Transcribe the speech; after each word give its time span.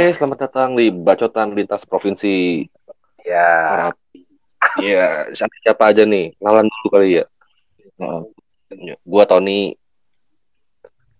Oke, 0.00 0.16
selamat 0.16 0.48
datang 0.48 0.80
di 0.80 0.88
Bacotan 0.88 1.52
Lintas 1.52 1.84
Provinsi 1.84 2.64
Ya. 3.20 3.92
Iya, 4.80 5.28
siapa, 5.36 5.52
siapa 5.60 5.92
aja 5.92 6.08
nih? 6.08 6.32
Kenalan 6.40 6.72
dulu 6.72 6.86
kali 6.88 7.20
ya. 7.20 7.28
Heeh. 8.00 8.96
Gua 9.04 9.28
Tony. 9.28 9.76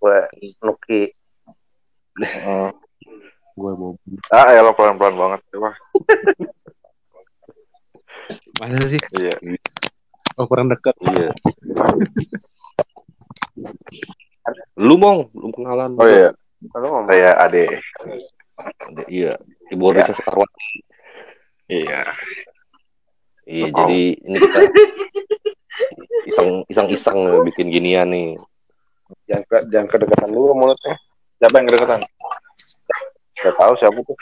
gue 0.01 0.19
Nuki. 0.65 1.13
gue 3.53 3.73
mau 3.77 4.01
Ah, 4.33 4.49
ya 4.49 4.65
lo 4.65 4.73
pelan-pelan 4.73 5.13
banget. 5.13 5.41
Coba. 5.53 5.77
masa 8.65 8.81
sih 8.89 9.01
Iya. 9.21 9.37
oh 10.41 10.49
kurang 10.49 10.73
dekat 10.73 10.97
Iya. 11.05 11.29
Lu 14.81 14.97
mong, 14.97 15.37
lu 15.37 15.53
kenalan. 15.53 16.01
Oh 16.01 16.09
iya. 16.09 16.33
Lu 16.65 16.81
ngomong. 16.81 17.13
Saya 17.13 17.37
Ade. 17.45 17.77
Iya. 19.07 19.35
Ibu 19.71 19.85
Risa 19.93 20.13
Sekarwati. 20.13 20.69
Iya. 21.67 22.03
Iya, 23.47 23.67
Oh. 23.67 23.87
jadi 23.87 24.03
ini 24.21 24.37
kita 24.39 24.59
iseng 26.25 26.63
iseng 26.67 26.89
iseng 26.91 27.19
bikin 27.45 27.71
ginian 27.71 28.07
nih. 28.09 28.39
Jangan, 29.27 29.45
ke, 29.47 29.57
jangan 29.71 29.89
kedekatan 29.91 30.31
dulu 30.31 30.55
mulutnya. 30.55 30.95
Siapa 31.39 31.55
yang 31.59 31.67
kedekatan? 31.67 32.01
Gak 33.41 33.55
tahu 33.57 33.73
siapa 33.75 33.99
tuh. 34.03 34.17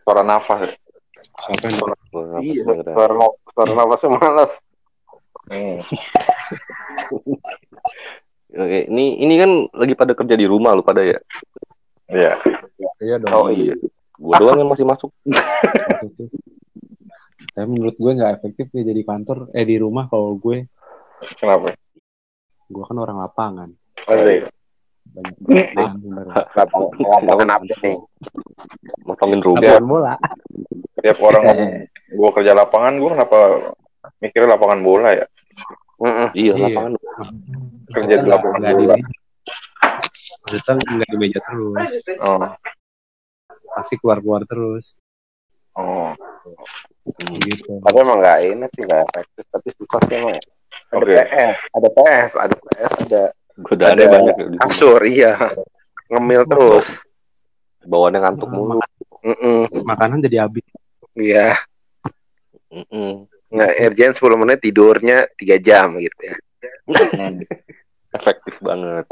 Suara 0.00 0.22
nafas. 0.22 0.72
siapa 1.36 1.66
yang 1.68 1.76
Wah, 2.14 2.40
Iya, 2.40 2.62
beneran. 2.64 2.94
suara, 2.96 3.14
suara 3.52 3.72
nafasnya 3.74 4.08
malas. 4.16 4.52
Hmm. 5.46 5.76
Oke, 8.56 8.78
ini 8.88 9.20
ini 9.20 9.34
kan 9.36 9.50
lagi 9.76 9.92
pada 9.92 10.16
kerja 10.16 10.32
di 10.32 10.46
rumah 10.48 10.72
lu 10.72 10.80
pada 10.80 11.04
ya. 11.04 11.18
Iya. 12.06 12.32
iya 12.98 13.16
dong 13.18 13.32
Oh 13.32 13.48
iya. 13.48 13.74
Gua 14.16 14.38
doang 14.38 14.56
yang 14.58 14.70
masih 14.70 14.84
masuk. 14.84 15.10
tapi 17.52 17.68
menurut 17.68 17.96
gue 17.96 18.12
nggak 18.12 18.32
efektif 18.34 18.68
ya 18.70 18.84
jadi 18.84 19.00
kantor 19.02 19.48
eh 19.50 19.64
di 19.64 19.76
rumah 19.76 20.04
kalau 20.06 20.36
gue 20.36 20.68
Kenapa? 21.34 21.72
gue 22.66 22.84
kan 22.84 22.96
orang 22.96 23.16
lapangan 23.18 23.68
Asik. 24.04 24.52
banyak 25.06 25.34
pekerjaan 25.40 25.96
sebenarnya 25.96 26.34
Lapangan 27.08 27.48
apa 27.50 27.64
nih? 27.64 27.96
Motongin 29.02 29.40
lapangan 29.40 29.86
bola 29.86 30.14
Tiap 30.96 31.18
orang 31.18 31.44
gua 32.18 32.30
kerja 32.32 32.52
lapangan, 32.52 32.92
gua 32.96 33.10
kenapa 33.14 33.38
mikirnya 34.18 34.54
lapangan 34.54 34.80
bola 34.80 35.08
ya? 35.12 35.26
Mm-mm. 35.96 36.28
Iya, 36.32 36.52
Iya. 36.52 36.66
lapangan. 36.76 36.92
Kerja 37.88 38.14
di 38.16 38.26
lapangan 38.26 38.60
bola. 38.68 38.94
Maksudnya 40.46 40.72
nggak 40.78 41.08
di 41.10 41.16
meja 41.18 41.40
terus 41.42 41.90
Oh. 42.22 42.40
pasti 43.74 43.94
keluar 43.98 44.18
keluar 44.22 44.42
terus 44.46 44.94
Oh. 45.76 46.14
gitu 47.44 47.78
Tapi 47.84 47.96
emang 48.00 48.18
gak 48.18 48.38
ini 48.48 48.64
sih 48.72 48.82
gak 48.82 49.04
efektif. 49.12 49.44
Tapi 49.52 49.68
susah 49.76 50.00
sih 50.08 50.14
emang. 50.16 50.32
ya. 50.34 50.42
Ada 50.88 50.96
Oke. 50.96 51.12
PS, 51.12 51.58
ada 51.76 51.88
PS, 51.92 52.30
ada 52.34 52.54
PS, 52.56 52.92
ada 53.04 53.22
Godaannya 53.56 53.92
Ada 53.92 54.04
banyak 54.08 54.36
ya 54.36 54.46
kasur, 54.64 55.00
iya. 55.04 55.32
Ngemil 56.08 56.42
terus. 56.48 56.86
Bawaannya 57.84 58.18
ngantuk 58.24 58.48
mulu. 58.48 58.80
Mm-mm. 59.20 59.84
makanan 59.84 60.24
jadi 60.24 60.48
habis 60.48 60.64
Iya. 61.12 61.60
Mm-mm. 62.72 63.28
Nggak, 63.52 63.72
Erjen 63.76 64.12
10 64.16 64.40
menit 64.40 64.58
tidurnya 64.64 65.28
3 65.36 65.56
jam 65.60 65.92
gitu 66.00 66.20
ya. 66.24 66.36
Efektif 68.14 68.54
banget. 68.62 69.06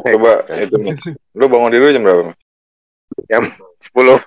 Coba 0.00 0.44
itu 0.56 0.76
Mas. 0.80 1.00
Lu 1.38 1.46
bangun 1.48 1.72
dulu 1.72 1.92
jam 1.92 2.02
berapa? 2.04 2.22
Mas? 2.28 2.36
10 3.88 4.18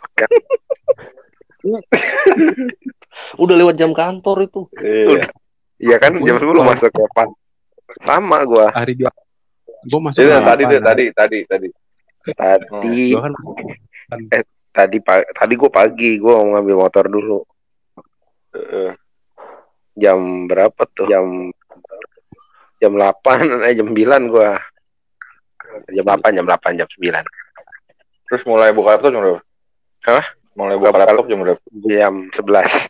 Udah 3.42 3.56
lewat 3.56 3.76
jam 3.78 3.92
kantor 3.94 4.46
itu. 4.50 4.62
Iya. 4.82 5.30
Iya 5.82 5.96
kan 5.98 6.14
jam 6.22 6.38
10 6.38 6.62
masuk 6.62 6.92
ya 6.94 7.08
pas. 7.14 7.30
Sama 8.06 8.46
gua. 8.48 8.72
hari 8.72 8.96
dia 8.96 9.12
gue 9.82 9.98
masuk 9.98 10.22
Iya, 10.22 10.38
jam 10.40 10.46
tadi 10.46 10.64
deh, 10.70 10.78
8. 10.78 10.86
tadi, 10.86 11.06
tadi, 11.12 11.38
tadi. 11.50 11.68
Tadi 12.38 13.06
gue 13.12 13.22
kan 13.22 13.34
tadi 14.72 14.98
pa- 15.04 15.28
tadi 15.36 15.54
gua 15.58 15.70
pagi 15.74 16.22
gua 16.22 16.40
mau 16.40 16.56
ngambil 16.56 16.76
motor 16.78 17.06
dulu. 17.10 17.40
Heeh. 18.56 18.94
Jam 19.98 20.48
berapa 20.48 20.86
tuh? 20.96 21.10
Jam 21.10 21.50
jam 22.82 22.98
8 22.98 23.62
eh 23.70 23.74
jam 23.78 23.88
9 23.94 24.34
gua. 24.34 24.58
Jam 25.88 26.04
8, 26.04 26.36
jam 26.36 26.46
8, 26.50 26.80
jam 26.82 26.90
9. 26.90 27.24
Terus 28.28 28.44
mulai 28.44 28.74
buka 28.74 28.98
laptop 28.98 29.12
jam 29.14 29.22
berapa? 29.22 29.42
Hah? 30.10 30.26
Mulai 30.58 30.76
buka 30.76 30.98
laptop 30.98 31.26
jam 31.30 31.40
berapa? 31.40 31.62
Jam 31.86 32.14
11. 32.34 32.90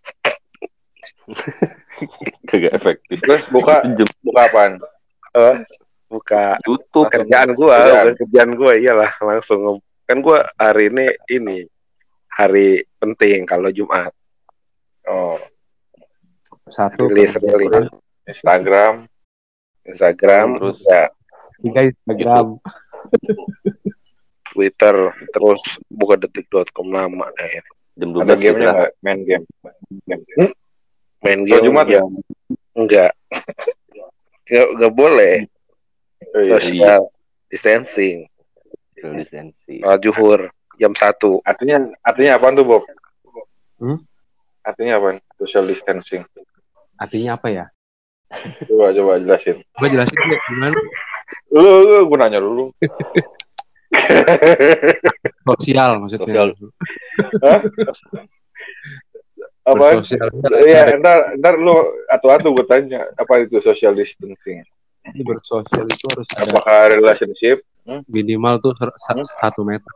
Kagak 2.50 2.74
efektif. 2.74 3.18
Terus 3.22 3.44
buka 3.52 3.86
Jam 3.86 4.08
buka 4.24 4.42
apaan? 4.50 4.72
Eh, 5.32 5.58
buka 6.10 6.58
YouTube. 6.66 7.08
kerjaan 7.08 7.54
gua, 7.54 7.78
Kerjaan. 7.78 8.16
kerjaan 8.20 8.52
gua 8.58 8.72
iyalah 8.76 9.12
langsung 9.24 9.80
kan 10.04 10.20
gua 10.20 10.44
hari 10.60 10.92
ini 10.92 11.08
ini 11.32 11.58
hari 12.28 12.84
penting 13.00 13.48
kalau 13.48 13.72
Jumat 13.72 14.12
Oh, 15.02 15.40
satu 16.70 17.10
rilis 17.10 17.34
rilis 17.42 17.90
Instagram. 18.24 19.08
Instagram 19.84 20.48
Terus? 20.58 20.78
ya 20.84 21.04
tiga 21.62 21.82
Instagram 21.86 22.48
Twitter 24.52 24.96
terus 25.32 25.62
buka 25.88 26.16
detik.com 26.16 26.88
lama 26.88 27.28
deh 27.34 27.64
Jam 27.94 28.10
12 28.12 28.24
Ada 28.24 28.34
gamenya 28.34 28.42
gitu 28.42 28.62
lah. 28.62 28.74
nggak? 28.74 28.92
Main 29.02 29.20
game. 29.22 29.46
Game. 30.08 30.54
main 31.22 31.40
Kalau 31.40 31.48
game 31.48 31.66
Jumat 31.66 31.88
ya 31.88 32.02
enggak 32.74 33.12
enggak, 34.42 34.66
enggak 34.72 34.94
boleh 34.94 35.36
Oh, 36.22 36.38
iya. 36.38 36.54
social 36.54 37.02
distancing 37.50 38.30
Social 38.94 39.18
distancing. 39.18 39.82
Al 39.82 39.98
juhur 39.98 40.48
jam 40.78 40.94
satu 40.94 41.42
Artinya 41.42 41.82
artinya 42.00 42.38
apaan 42.38 42.54
tuh 42.54 42.64
Bob? 42.64 42.84
Hmm? 43.76 43.98
Artinya 44.62 44.96
apaan? 44.96 45.18
Social 45.36 45.66
distancing. 45.66 46.22
artinya 46.96 47.34
apa 47.36 47.48
ya 47.50 47.66
Coba 48.64 48.90
coba 48.90 49.12
jelasin. 49.18 49.58
gue 49.60 49.88
jelasin 49.88 50.18
deh 50.24 50.40
gimana 50.48 50.78
Lu, 51.52 51.64
lu 51.84 51.98
gue 52.06 52.18
nanya 52.18 52.40
dulu. 52.40 52.72
sosial 55.48 56.00
maksudnya 56.00 56.24
Sosial. 56.24 56.48
Apa? 59.62 59.94
Bersosial. 59.94 60.28
Iya, 60.64 60.98
ntar 60.98 61.38
ntar 61.38 61.54
lu 61.56 61.74
atu-atu 62.08 62.48
gue 62.52 62.66
tanya 62.66 63.08
apa 63.14 63.42
itu 63.42 63.60
social 63.60 63.94
distancing? 63.94 64.64
Jadi 65.02 65.22
bersosial 65.22 65.86
itu 65.86 66.06
harus 66.08 66.28
ada 66.34 66.50
Apakah 66.50 66.80
relationship? 66.92 67.58
minimal 68.06 68.62
tuh 68.62 68.72
Hmm? 68.78 68.94
sa- 68.96 69.26
satu 69.42 69.66
meter 69.66 69.90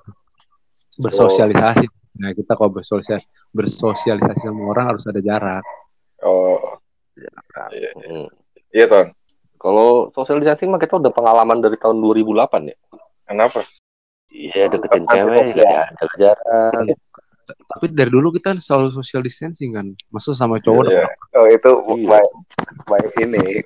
bersosialisasi 0.97 1.85
nah 2.18 2.31
kita 2.31 2.56
kalau 2.57 2.72
bersosial 2.74 3.22
bersosialisasi 3.51 4.41
sama 4.41 4.66
orang 4.66 4.85
harus 4.90 5.06
ada 5.06 5.22
jarak 5.22 5.62
Oh, 6.18 6.75
iya, 7.16 7.90
Mm. 7.96 8.28
iya 8.70 8.86
Ton. 8.86 9.08
Kalau 9.56 10.12
social 10.12 10.38
distancing 10.38 10.69
mah 10.69 10.78
kita 10.78 10.95
udah 10.95 11.10
pengalaman 11.10 11.57
dari 11.57 11.75
tahun 11.75 11.98
2008 11.98 12.69
ya. 12.69 12.78
Kenapa? 13.25 13.63
Iya, 14.28 14.68
deketin 14.68 15.06
cewek, 15.06 15.56
jaga 15.56 15.88
jarak. 16.19 16.95
tapi 17.45 17.94
dari 17.94 18.10
dulu 18.10 18.34
kita 18.34 18.57
selalu 18.57 18.89
social 18.92 19.22
distancing 19.22 19.69
kan 19.72 19.94
maksud 20.10 20.34
sama 20.34 20.57
cowok 20.57 20.89
Iya. 20.89 21.06
oh 21.36 21.45
itu 21.45 21.72
Iya. 21.94 22.07
baik 22.10 22.31
baik 22.84 23.13
ini 23.22 23.62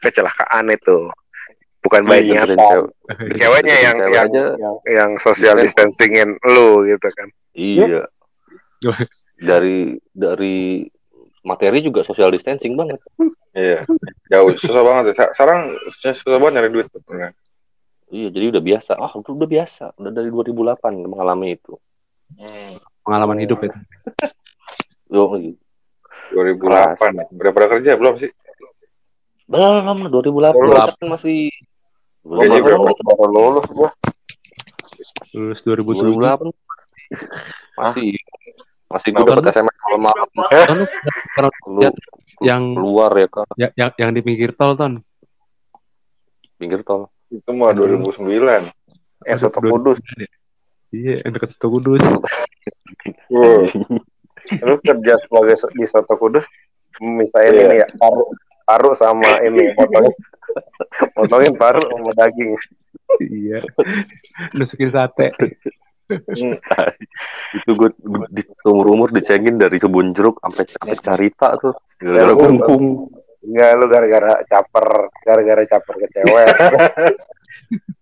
kecelakaan 0.00 0.72
itu 0.72 1.04
bukan 1.80 2.00
Iya, 2.08 2.48
deketin 2.48 2.56
cewek. 2.58 2.90
ceweknya 3.36 3.76
yang 3.78 3.96
Cewek 3.98 4.08
yang, 4.10 4.24
aja. 4.24 4.44
yang 4.56 4.74
yang 4.88 5.10
social 5.16 5.52
distancingin 5.54 6.32
lu 6.42 6.88
gitu 6.88 7.08
kan 7.12 7.28
Iya. 7.52 8.08
Dari 9.40 9.78
dari 10.10 10.88
materi 11.40 11.80
juga 11.80 12.02
social 12.02 12.30
distancing 12.30 12.74
banget. 12.74 13.00
Iya. 13.50 13.82
Jauh 14.28 14.54
susah 14.56 14.82
banget. 14.82 15.16
ya. 15.16 15.26
Sekarang 15.32 15.74
susah 15.98 16.38
banget 16.38 16.52
nyari 16.58 16.70
duit. 16.70 16.86
Iya, 18.10 18.28
jadi 18.28 18.44
udah 18.50 18.62
biasa. 18.62 18.92
Ah, 18.94 19.12
udah, 19.12 19.32
udah 19.32 19.48
biasa. 19.48 19.84
Udah 19.96 20.10
dari 20.10 20.28
2008 20.28 21.06
mengalami 21.06 21.54
itu. 21.54 21.74
Hmm. 22.30 22.78
pengalaman 23.02 23.42
hidup 23.42 23.58
ya 23.58 23.74
Yo, 25.10 25.34
iya. 25.34 25.50
2008. 26.30 27.34
Udah 27.34 27.50
pada 27.50 27.66
kerja 27.66 27.98
belum 27.98 28.22
sih? 28.22 28.30
belum 29.50 30.06
2008 30.14 30.54
Belum. 30.54 30.78
kan 30.78 31.06
masih 31.10 31.50
Gaji 32.22 32.58
belum 32.62 32.86
berapa? 32.86 33.02
baru 33.02 33.26
lulus 33.26 33.66
gua 33.66 33.90
lulus 35.34 35.58
2007 35.66 36.06
2008 36.22 36.54
masih 37.74 38.14
masih 38.90 39.10
gue 39.12 39.24
dapet 39.24 39.54
SMS 39.54 39.76
lu 39.80 40.84
pernah 41.30 41.50
lu 41.64 41.78
lihat 41.78 41.94
yang 42.42 42.62
keluar 42.74 43.10
ya 43.14 43.28
kan 43.30 43.46
ya- 43.54 43.74
yang 43.74 43.90
yang 43.96 44.10
di 44.10 44.20
pinggir 44.20 44.50
tol 44.52 44.74
ton 44.74 44.98
pinggir 46.56 46.82
tol 46.82 47.08
Itu 47.30 47.54
mah 47.54 47.70
2009. 47.70 48.66
eh 49.22 49.36
soto 49.38 49.60
kudus 49.60 50.02
Iya, 50.90 51.22
yang 51.22 51.38
dekat 51.38 51.54
Soto 51.54 51.70
Kudus. 51.70 52.02
Wow. 53.30 53.62
Lu 54.66 54.74
kerja 54.82 55.22
sebagai 55.22 55.54
di 55.70 55.86
Soto 55.86 56.18
Kudus, 56.18 56.42
misalnya 56.98 57.46
Iya. 57.46 57.62
ini 57.62 57.76
ya, 57.78 57.88
paru, 57.94 58.26
paru 58.66 58.90
sama 58.98 59.38
ini, 59.38 59.70
potongin, 59.70 60.10
potongin 61.14 61.54
paru 61.62 61.78
sama 61.78 62.10
daging. 62.10 62.58
iya. 63.22 63.62
Nusukin 64.50 64.90
sate. 64.90 65.30
itu 67.60 67.70
gue 67.74 67.88
di 68.30 68.42
umur 68.66 68.86
umur 68.94 69.08
dicengin 69.14 69.56
dari 69.58 69.78
kebun 69.78 70.12
jeruk 70.14 70.42
sampai 70.42 70.64
sampai 70.66 70.96
carita 70.98 71.48
tuh. 71.58 71.74
Gara-gara 72.00 72.34
kungkung 72.34 72.84
Enggak, 73.40 73.70
lu 73.80 73.86
gara-gara 73.88 74.32
caper, 74.44 74.86
gara-gara 75.24 75.62
caper 75.64 75.94
ke 75.96 76.06
cewek. 76.12 76.46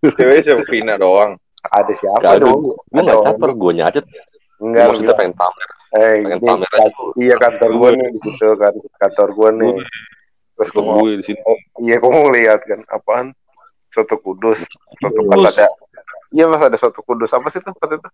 Cewek 0.18 0.38
siapa 0.42 0.62
Vina 0.66 0.98
doang. 0.98 1.38
Ada 1.62 1.92
siapa 1.94 2.22
Gak 2.22 2.42
dong? 2.42 2.74
gue 2.74 3.02
nggak 3.02 3.22
caper 3.22 3.50
gue 3.54 3.72
nyacet 3.74 4.04
Enggak, 4.58 4.84
lu 4.90 5.06
bilang, 5.06 5.18
pengen 5.22 5.34
pamer. 5.38 5.68
Eh, 5.94 6.14
pengen 6.26 6.38
ini 6.42 6.48
pamer 6.50 6.70
aja. 6.74 6.78
kan- 6.82 7.14
iya 7.22 7.34
kantor 7.38 7.70
gue 7.70 7.90
nih 7.94 8.08
di 8.10 8.20
situ 8.26 8.46
kan, 8.58 8.74
kantor 8.98 9.28
gue 9.30 9.50
nih. 9.62 9.72
Terus 10.58 10.70
gue 10.74 10.82
mau, 10.82 10.98
gue 10.98 11.10
di 11.14 11.24
sini. 11.30 11.40
Iya 11.86 11.96
gue 12.02 12.10
mau 12.10 12.26
lihat 12.34 12.60
kan, 12.66 12.80
apaan? 12.90 13.26
Soto 13.94 14.18
Kudus, 14.18 14.58
soto 14.98 15.20
Kudus. 15.22 15.54
Ya. 16.30 16.34
Iya 16.34 16.44
mas 16.46 16.60
ada 16.60 16.76
soto 16.76 17.00
Kudus 17.00 17.30
apa 17.30 17.48
sih 17.48 17.58
tuh 17.58 17.72
waktu 17.72 17.96
itu? 17.96 18.08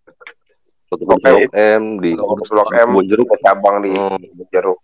satu 0.85 1.03
blok 1.03 1.21
M 1.51 1.83
di 1.99 2.13
Blok- 2.13 2.47
Blok 2.47 2.69
M. 2.71 2.89
kebun 2.89 3.05
jeruk 3.05 3.29
Ada 3.29 3.41
cabang 3.45 3.77
di 3.81 3.91
Hmm. 3.91 4.21
Jeruk. 4.49 4.79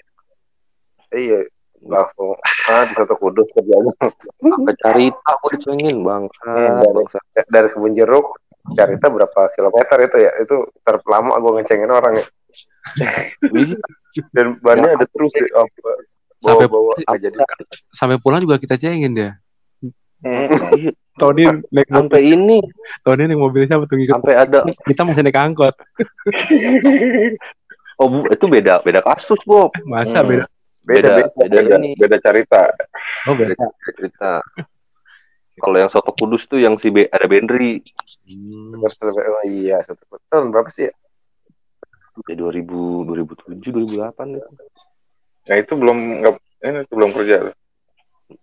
Iya, 1.10 1.38
langsung 1.82 2.34
ah 2.66 2.82
di 2.82 2.92
soto 2.92 3.14
Kudus 3.14 3.46
kerjanya 3.50 3.92
sampai 4.40 4.74
carita 4.76 5.30
gue 5.36 5.50
dicengin 5.54 5.96
bang 6.00 6.22
Hmm, 6.40 6.78
dari, 6.78 7.02
dari 7.46 7.68
kebun 7.68 7.94
jeruk 7.94 8.36
Carita 8.70 9.08
berapa 9.08 9.40
kilometer 9.50 9.96
itu 10.00 10.16
ya 10.20 10.30
itu 10.36 10.54
terlama 10.80 11.32
gue 11.34 11.52
ngecengin 11.56 11.88
orang 11.88 12.12
ya 12.14 12.26
dan 14.34 14.58
bannya 14.58 14.90
ada 14.92 15.06
terus 15.06 15.32
ya, 15.32 15.46
apa, 15.56 15.90
Sampai 16.36 16.66
bawa-bawa 16.66 16.92
nggak 16.98 17.18
jadi 17.20 17.36
sampai 17.90 18.16
pulang 18.16 18.40
juga 18.40 18.56
kita 18.56 18.76
cengin 18.76 19.12
dia. 19.12 19.30
Iya, 20.20 20.92
Tony 21.16 21.44
naik 21.72 21.88
mobil, 21.88 21.96
sampai 21.96 22.20
ini 22.28 22.58
Tony 23.04 23.22
naik 23.28 23.40
mobil 23.40 23.62
siapa 23.64 23.84
tuh 23.88 23.96
ngikut. 23.96 24.14
sampai 24.20 24.34
ada 24.36 24.60
Kita 24.84 25.02
masih 25.04 25.22
naik 25.24 25.36
angkot. 25.40 25.74
oh 28.00 28.06
bu, 28.08 28.18
itu 28.32 28.44
beda 28.48 28.80
beda 28.80 29.00
kasus 29.04 29.40
Bob 29.44 29.72
Masa 29.84 30.20
Hmm. 30.20 30.28
beda? 30.28 30.44
beda 30.80 31.08
beda 31.12 31.12
beda, 31.12 31.28
beda, 31.36 31.58
Beda, 31.60 31.76
ini 31.80 31.88
beda 31.96 32.16
cerita. 32.24 32.62
Oh 33.28 33.36
beda 33.36 33.52
beda. 33.52 33.66
cerita 33.96 34.32
kalau 35.60 35.76
yang 35.76 35.92
soto 35.92 36.12
kudus 36.16 36.48
tuh 36.48 36.56
yang 36.56 36.80
si 36.80 36.88
Be- 36.88 37.12
ada 37.12 37.28
Benri 37.28 37.84
Terus, 38.80 38.96
oh 38.96 39.44
iya 39.44 39.76
satu 39.84 40.00
tahun 40.32 40.48
berapa 40.48 40.72
sih 40.72 40.88
ya? 40.88 40.92
ya 42.28 42.34
2000 42.36 43.04
2007 43.04 43.60
2008 43.72 44.40
gitu. 44.40 44.48
Nah 45.48 45.56
itu 45.60 45.72
belum 45.76 45.98
nggak 46.24 46.34
ini 46.64 46.80
belum 46.88 47.10
kerja. 47.12 47.36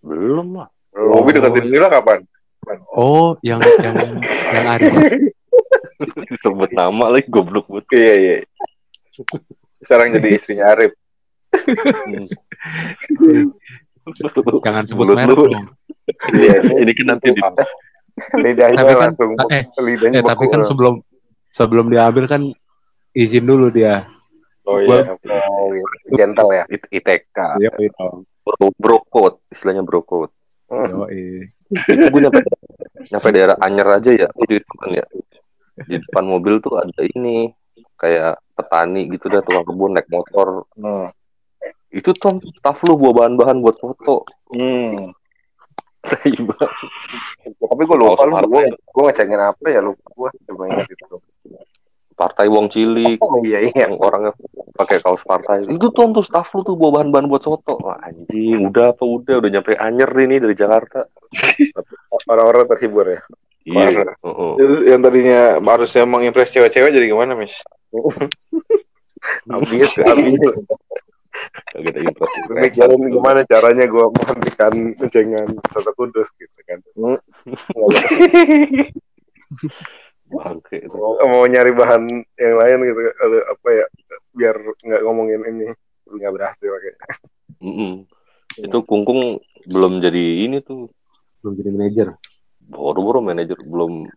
belum 0.04 0.48
lah 0.62 0.70
Bobby 0.98 1.30
deketin 1.32 1.66
Mila 1.68 1.88
kapan? 1.88 2.26
Oh, 2.90 3.38
yang 3.40 3.62
yang 3.80 3.96
yang 4.52 4.66
Aris. 4.68 4.92
sebut 6.44 6.70
nama 6.72 7.10
lagi 7.10 7.26
goblok 7.28 7.66
banget 7.66 7.86
Iya 7.92 8.14
iya. 8.16 8.36
Sekarang 9.80 10.12
jadi 10.12 10.28
istrinya 10.36 10.66
Arif. 10.70 10.92
Jangan 14.64 14.84
sebut 14.86 15.06
merek 15.10 15.28
lu. 15.30 15.46
dong. 15.48 15.66
Iya. 16.32 16.56
ini 16.80 16.92
kan 16.94 17.06
nanti 17.10 17.28
di 17.30 17.42
lidahnya 18.40 18.80
Tapi 18.80 18.90
kan- 18.90 19.02
langsung 19.04 19.30
eh, 19.52 19.64
lidahnya 19.78 20.20
Eh, 20.20 20.26
tapi 20.26 20.46
kan 20.48 20.62
sebelum 20.64 20.94
sebelum 21.52 21.86
diambil 21.88 22.26
kan 22.26 22.42
izin 23.12 23.44
dulu 23.44 23.68
dia. 23.70 24.08
Oh 24.64 24.80
iya. 24.80 25.16
oh, 25.16 25.72
gentle 26.12 26.52
ya 26.52 26.64
It- 26.68 26.92
ITK 26.94 27.38
Iya, 27.58 27.72
itu. 27.78 28.08
bro, 28.44 28.68
bro 28.74 28.98
code 29.06 29.40
istilahnya 29.48 29.80
bro 29.80 30.00
code 30.02 30.32
Eh. 30.68 31.48
itu 31.88 32.04
gue 32.08 32.22
nyampe 32.22 32.40
nyampe 33.08 33.28
daerah 33.32 33.56
Anyer 33.58 33.88
aja 33.88 34.12
ya 34.12 34.28
itu 34.44 34.72
kan 34.76 34.90
ya 34.92 35.06
di 35.80 35.96
depan 35.98 36.26
mobil 36.26 36.60
tuh 36.60 36.76
ada 36.76 37.02
ini 37.06 37.54
kayak 37.96 38.42
petani 38.52 39.08
gitu 39.08 39.28
dah 39.28 39.40
tukang 39.40 39.64
kebun 39.64 39.94
naik 39.94 40.10
motor 40.10 40.66
Hmm. 40.76 41.08
itu 41.88 42.12
tuh 42.12 42.36
staff 42.54 42.84
lu 42.84 42.96
bawa 42.96 43.24
bahan-bahan 43.24 43.58
buat 43.58 43.78
foto 43.78 44.28
Hmm. 44.52 45.14
Banget. 46.08 46.72
tapi 47.44 47.82
gue 47.84 47.98
lupa 47.98 48.24
lu 48.24 48.36
gue 48.72 49.04
ngecengin 49.04 49.42
apa 49.42 49.66
ya 49.68 49.80
lupa 49.80 50.08
gue 50.10 50.30
coba 50.46 50.64
ingat 50.68 50.88
itu 50.88 51.06
partai 52.18 52.50
Wong 52.50 52.68
Cilik. 52.74 53.22
Oh 53.22 53.38
iya 53.46 53.62
iya. 53.62 53.86
Yang 53.86 53.94
orangnya 54.02 54.34
pakai 54.74 54.98
kaos 55.00 55.22
partai. 55.22 55.70
Itu 55.70 55.94
tuh 55.94 56.10
tuh 56.10 56.26
staff 56.26 56.50
lu 56.58 56.66
tuh 56.66 56.74
bawa 56.74 57.02
bahan-bahan 57.02 57.30
buat 57.30 57.46
foto 57.46 57.78
Wah, 57.86 58.02
anjing 58.02 58.74
udah 58.74 58.98
apa 58.98 59.04
udah? 59.06 59.36
Udah 59.38 59.50
nyampe 59.54 59.78
Anyer 59.78 60.10
ini 60.26 60.42
dari 60.42 60.58
Jakarta. 60.58 61.06
Orang-orang 62.26 62.66
terhibur 62.74 63.06
ya? 63.06 63.22
Iya. 63.70 64.18
Heeh. 64.18 64.52
Itu 64.58 64.76
yang 64.90 65.02
tadinya 65.06 65.62
harusnya 65.62 66.04
mengimpress 66.10 66.50
cewek-cewek 66.50 66.90
jadi 66.90 67.06
gimana, 67.14 67.38
Mis? 67.38 67.54
habis 69.48 69.92
habis. 70.08 70.40
Kagak 71.70 71.94
ada 71.94 72.00
impresi. 72.02 72.38
mikirin 72.50 73.02
gimana 73.14 73.42
caranya 73.46 73.86
gue 73.86 74.06
menghentikan 74.10 74.74
cengan 75.14 75.50
soto 75.70 75.92
kudus 75.94 76.34
gitu 76.34 76.60
kan 76.66 76.80
Bangke 80.28 80.78
itu. 80.82 80.92
mau, 80.92 81.16
mau 81.24 81.44
nyari 81.44 81.72
bahan 81.72 82.04
yang 82.36 82.56
lain 82.56 82.78
gitu 82.84 83.00
kalau 83.14 83.40
apa 83.48 83.68
ya 83.72 83.86
biar 84.32 84.56
nggak 84.60 85.02
ngomongin 85.02 85.42
ini 85.46 85.68
nggak 86.06 86.34
berhasil 86.34 86.72
kayak 86.74 86.98
Mm-mm. 87.58 88.04
Itu 88.54 88.84
kungkung 88.84 89.38
belum 89.64 90.00
jadi 90.00 90.44
ini 90.44 90.60
tuh 90.60 90.92
Belum 91.40 91.54
jadi 91.56 91.70
manajer. 91.70 92.08
baru-baru 92.62 93.24
manajer 93.24 93.56
belum 93.60 94.08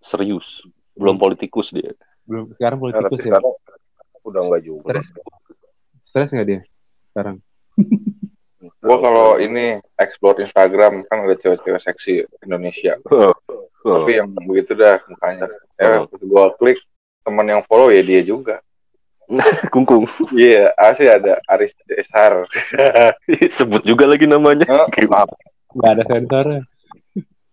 serius 0.00 0.62
belum 0.92 1.16
politikus 1.16 1.70
dia 1.70 1.94
Belum 2.24 2.50
sekarang 2.52 2.76
Nah, 2.76 2.82
politikus 2.90 3.20
ya. 3.20 3.32
sekarang 3.32 3.54
udah 4.20 4.40
nggak 4.44 4.62
juga 4.62 4.82
Stres. 4.84 5.06
Stres 6.02 6.30
nggak 6.30 6.48
dia 6.48 6.60
sekarang? 7.08 7.36
Gua 8.78 8.96
kalau 8.98 9.28
ini 9.36 9.78
explore 9.94 10.38
Instagram 10.40 11.02
kan 11.04 11.22
ada 11.22 11.34
cewek-cewek 11.34 11.78
seksi 11.80 12.14
Indonesia. 12.42 12.98
Oh. 13.88 13.96
Tapi 14.04 14.12
yang 14.20 14.28
begitu 14.44 14.72
dah 14.76 15.00
mukanya. 15.08 15.48
Ya, 15.80 16.02
Oh. 16.02 16.10
pas 16.10 16.22
gua 16.28 16.44
klik 16.60 16.78
teman 17.24 17.46
yang 17.48 17.62
follow 17.64 17.88
ya 17.88 18.02
dia 18.04 18.20
juga. 18.20 18.60
kungkung 19.74 20.08
Iya, 20.32 20.72
asli 20.76 21.04
ada 21.04 21.36
Aris 21.52 21.76
Desar. 21.84 22.48
sebut 23.60 23.84
juga 23.84 24.08
lagi 24.08 24.24
namanya 24.24 24.64
Gimana? 24.92 25.28
Nggak 25.76 25.90
ada 26.00 26.04
sensornya. 26.08 26.62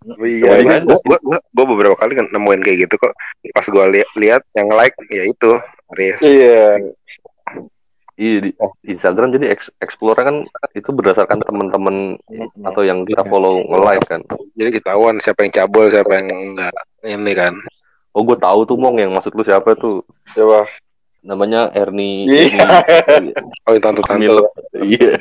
Iya, 0.06 0.46
Coba 0.46 0.62
iya. 0.62 0.76
aja. 0.80 0.96
Gua, 1.02 1.18
gua, 1.20 1.40
gua 1.42 1.66
beberapa 1.66 1.96
kali 1.98 2.14
kan 2.14 2.30
nemuin 2.30 2.62
kayak 2.62 2.78
gitu 2.88 2.96
kok. 3.02 3.14
Pas 3.52 3.68
gua 3.68 3.90
li 3.90 4.06
lihat 4.16 4.46
yang 4.54 4.70
like 4.72 4.96
ya 5.10 5.24
itu, 5.26 5.52
Riz. 5.98 6.22
Iya. 6.22 6.94
Iya 8.16 8.48
di 8.48 8.52
Instagram 8.88 9.36
jadi 9.36 9.52
eks- 9.52 9.76
explore 9.78 10.16
kan 10.16 10.48
itu 10.72 10.88
berdasarkan 10.88 11.44
teman-teman 11.44 12.16
atau 12.64 12.82
yang 12.82 13.04
kita 13.04 13.22
Iya. 13.22 13.30
follow 13.30 13.60
nge-like 13.68 14.08
kan. 14.08 14.22
Jadi 14.56 14.70
ketahuan 14.72 15.20
siapa 15.20 15.44
yang 15.44 15.52
cabul, 15.54 15.92
siapa 15.92 16.12
yang 16.16 16.32
enggak. 16.32 16.72
Ini 17.02 17.32
kan. 17.36 17.54
Oh 18.12 18.24
gue 18.24 18.40
tahu 18.40 18.64
tuh 18.64 18.80
mong 18.80 18.96
yang 18.96 19.12
maksud 19.12 19.36
lu 19.36 19.44
siapa 19.44 19.76
tuh 19.76 20.00
Coba. 20.32 20.64
namanya 21.20 21.68
Ernie. 21.76 22.24
Iya. 22.24 22.64
Ernie. 23.04 23.36
Oh, 23.68 23.74
itu 23.74 23.84
tante 23.84 24.00
Milo. 24.16 24.48
Iya. 24.72 25.20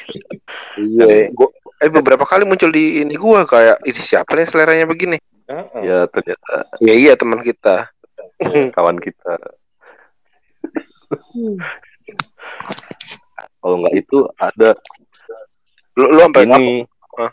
Iya. 0.78 1.34
Gua, 1.34 1.48
eh 1.80 1.90
beberapa 1.90 2.22
kali 2.22 2.46
muncul 2.46 2.70
di 2.70 3.02
ini 3.02 3.16
gua 3.16 3.42
kayak 3.42 3.82
ini 3.82 3.98
siapa 3.98 4.38
nih 4.38 4.46
seleranya 4.46 4.86
begini? 4.86 5.18
Heeh. 5.50 5.80
Ya 5.82 5.98
ternyata 6.06 6.70
Iya 6.78 6.94
iya 6.94 7.12
teman 7.18 7.42
kita. 7.42 7.90
ya, 8.38 8.70
kawan 8.70 9.02
kita. 9.02 9.34
Kalau 13.58 13.76
nggak 13.80 13.94
itu 13.96 14.18
ada 14.36 14.76
Lu 15.94 16.10
lu 16.10 16.20
sampai 16.20 16.44
apa? 16.44 16.58
ini 16.58 16.82
Hah? 17.14 17.30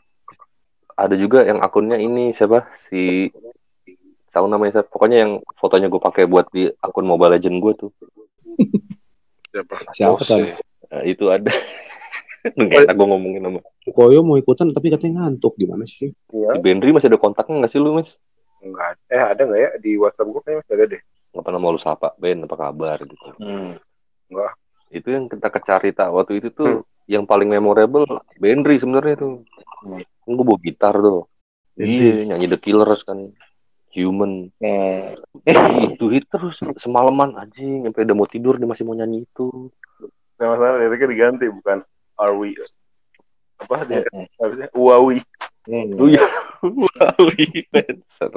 ada 0.95 1.15
juga 1.17 1.41
yang 1.43 1.59
akunnya 1.59 1.97
ini 1.97 2.29
siapa 2.31 2.69
si 2.77 3.27
tahu 4.29 4.45
namanya 4.45 4.79
siapa 4.79 4.87
pokoknya 4.87 5.17
yang 5.17 5.31
fotonya 5.57 5.89
gue 5.89 5.97
pakai 5.97 6.23
buat 6.23 6.47
di 6.49 6.69
akun 6.79 7.03
Mobile 7.03 7.35
Legend 7.35 7.57
gue 7.57 7.73
tuh 7.75 7.91
Siapa? 9.51 9.75
Siapa 9.91 10.21
tuh? 10.23 10.55
Nah, 10.87 11.03
itu 11.03 11.25
ada 11.27 11.51
nggak 12.57 12.85
enak 12.85 12.95
gue 12.95 13.07
ngomongin 13.07 13.41
nama 13.41 13.59
Koyo 13.89 14.21
mau 14.21 14.37
ikutan 14.37 14.71
tapi 14.71 14.87
katanya 14.87 15.25
ngantuk 15.25 15.57
gimana 15.57 15.83
sih? 15.83 16.13
Iya. 16.29 16.53
si 16.53 16.59
Benri 16.59 16.93
masih 16.93 17.09
ada 17.09 17.19
kontaknya 17.19 17.65
nggak 17.65 17.71
sih 17.71 17.81
lu 17.81 17.97
mas 17.97 18.15
Enggak. 18.61 18.93
Eh 19.09 19.17
ada 19.17 19.41
nggak 19.41 19.57
ya 19.57 19.69
di 19.81 19.97
WhatsApp 19.97 20.29
gua 20.29 20.41
kayaknya 20.45 20.61
masih 20.61 20.73
ada 20.77 20.85
deh. 20.87 21.01
nggak 21.33 21.43
pernah 21.43 21.59
mau 21.59 21.73
lu 21.73 21.81
sapa 21.81 22.13
Ben 22.15 22.45
apa 22.45 22.55
kabar 22.55 22.97
gitu 23.01 23.25
Hmm. 23.35 23.73
Itu 24.91 25.07
yang 25.07 25.31
kita 25.31 25.47
kecarita 25.47 26.11
waktu 26.11 26.43
itu 26.43 26.51
tuh 26.51 26.83
yang 27.07 27.23
paling 27.23 27.47
memorable 27.47 28.05
Benri 28.37 28.77
sebenarnya 28.77 29.15
tuh. 29.19 29.33
Hmm. 29.81 30.03
kan 30.03 30.31
gue 30.37 30.45
bawa 30.45 30.59
gitar 30.61 30.93
tuh. 30.93 31.25
Iya 31.79 32.35
nyanyi 32.35 32.47
The 32.51 32.59
Killers 32.59 33.01
kan. 33.07 33.31
Human. 33.91 34.51
Hmm. 34.61 35.15
itu 35.91 36.05
hit 36.11 36.27
terus 36.27 36.55
semalaman 36.79 37.35
anjing. 37.39 37.87
Sampai 37.87 38.03
udah 38.07 38.15
mau 38.15 38.27
tidur 38.27 38.55
dia 38.59 38.67
masih 38.69 38.83
mau 38.87 38.95
nyanyi 38.95 39.25
itu. 39.25 39.71
Nah, 40.39 40.55
masalah 40.55 40.79
liriknya 40.79 41.07
diganti 41.11 41.45
bukan 41.51 41.83
are 42.19 42.35
we. 42.35 42.55
Apa 43.59 43.87
dia 43.87 44.03
Hmm. 44.11 44.27
harusnya 44.39 44.67
uawi 44.75 45.19
Hmm. 45.61 45.93
iya. 46.09 46.25
Influencer 46.65 48.31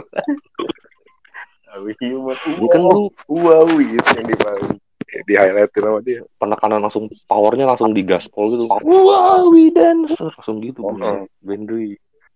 are 1.72 1.80
we 1.82 1.92
human. 2.00 2.36
Kan 2.68 2.80
lu 2.84 3.08
uawi 3.28 3.96
itu 3.96 4.10
yang 4.16 4.28
dibangun 4.28 4.76
di 5.22 5.34
highlightin 5.38 5.82
sama 5.86 6.00
dia. 6.02 6.26
Penekanan 6.42 6.82
langsung 6.82 7.06
powernya 7.30 7.70
langsung 7.70 7.94
digaspol 7.94 8.50
gitu. 8.50 8.66
Wow 8.82 9.54
we 9.54 9.70
dancer 9.70 10.34
langsung 10.34 10.58
gitu 10.58 10.82
Oh. 10.82 10.90
buset. 10.90 11.30
Bendui 11.38 11.94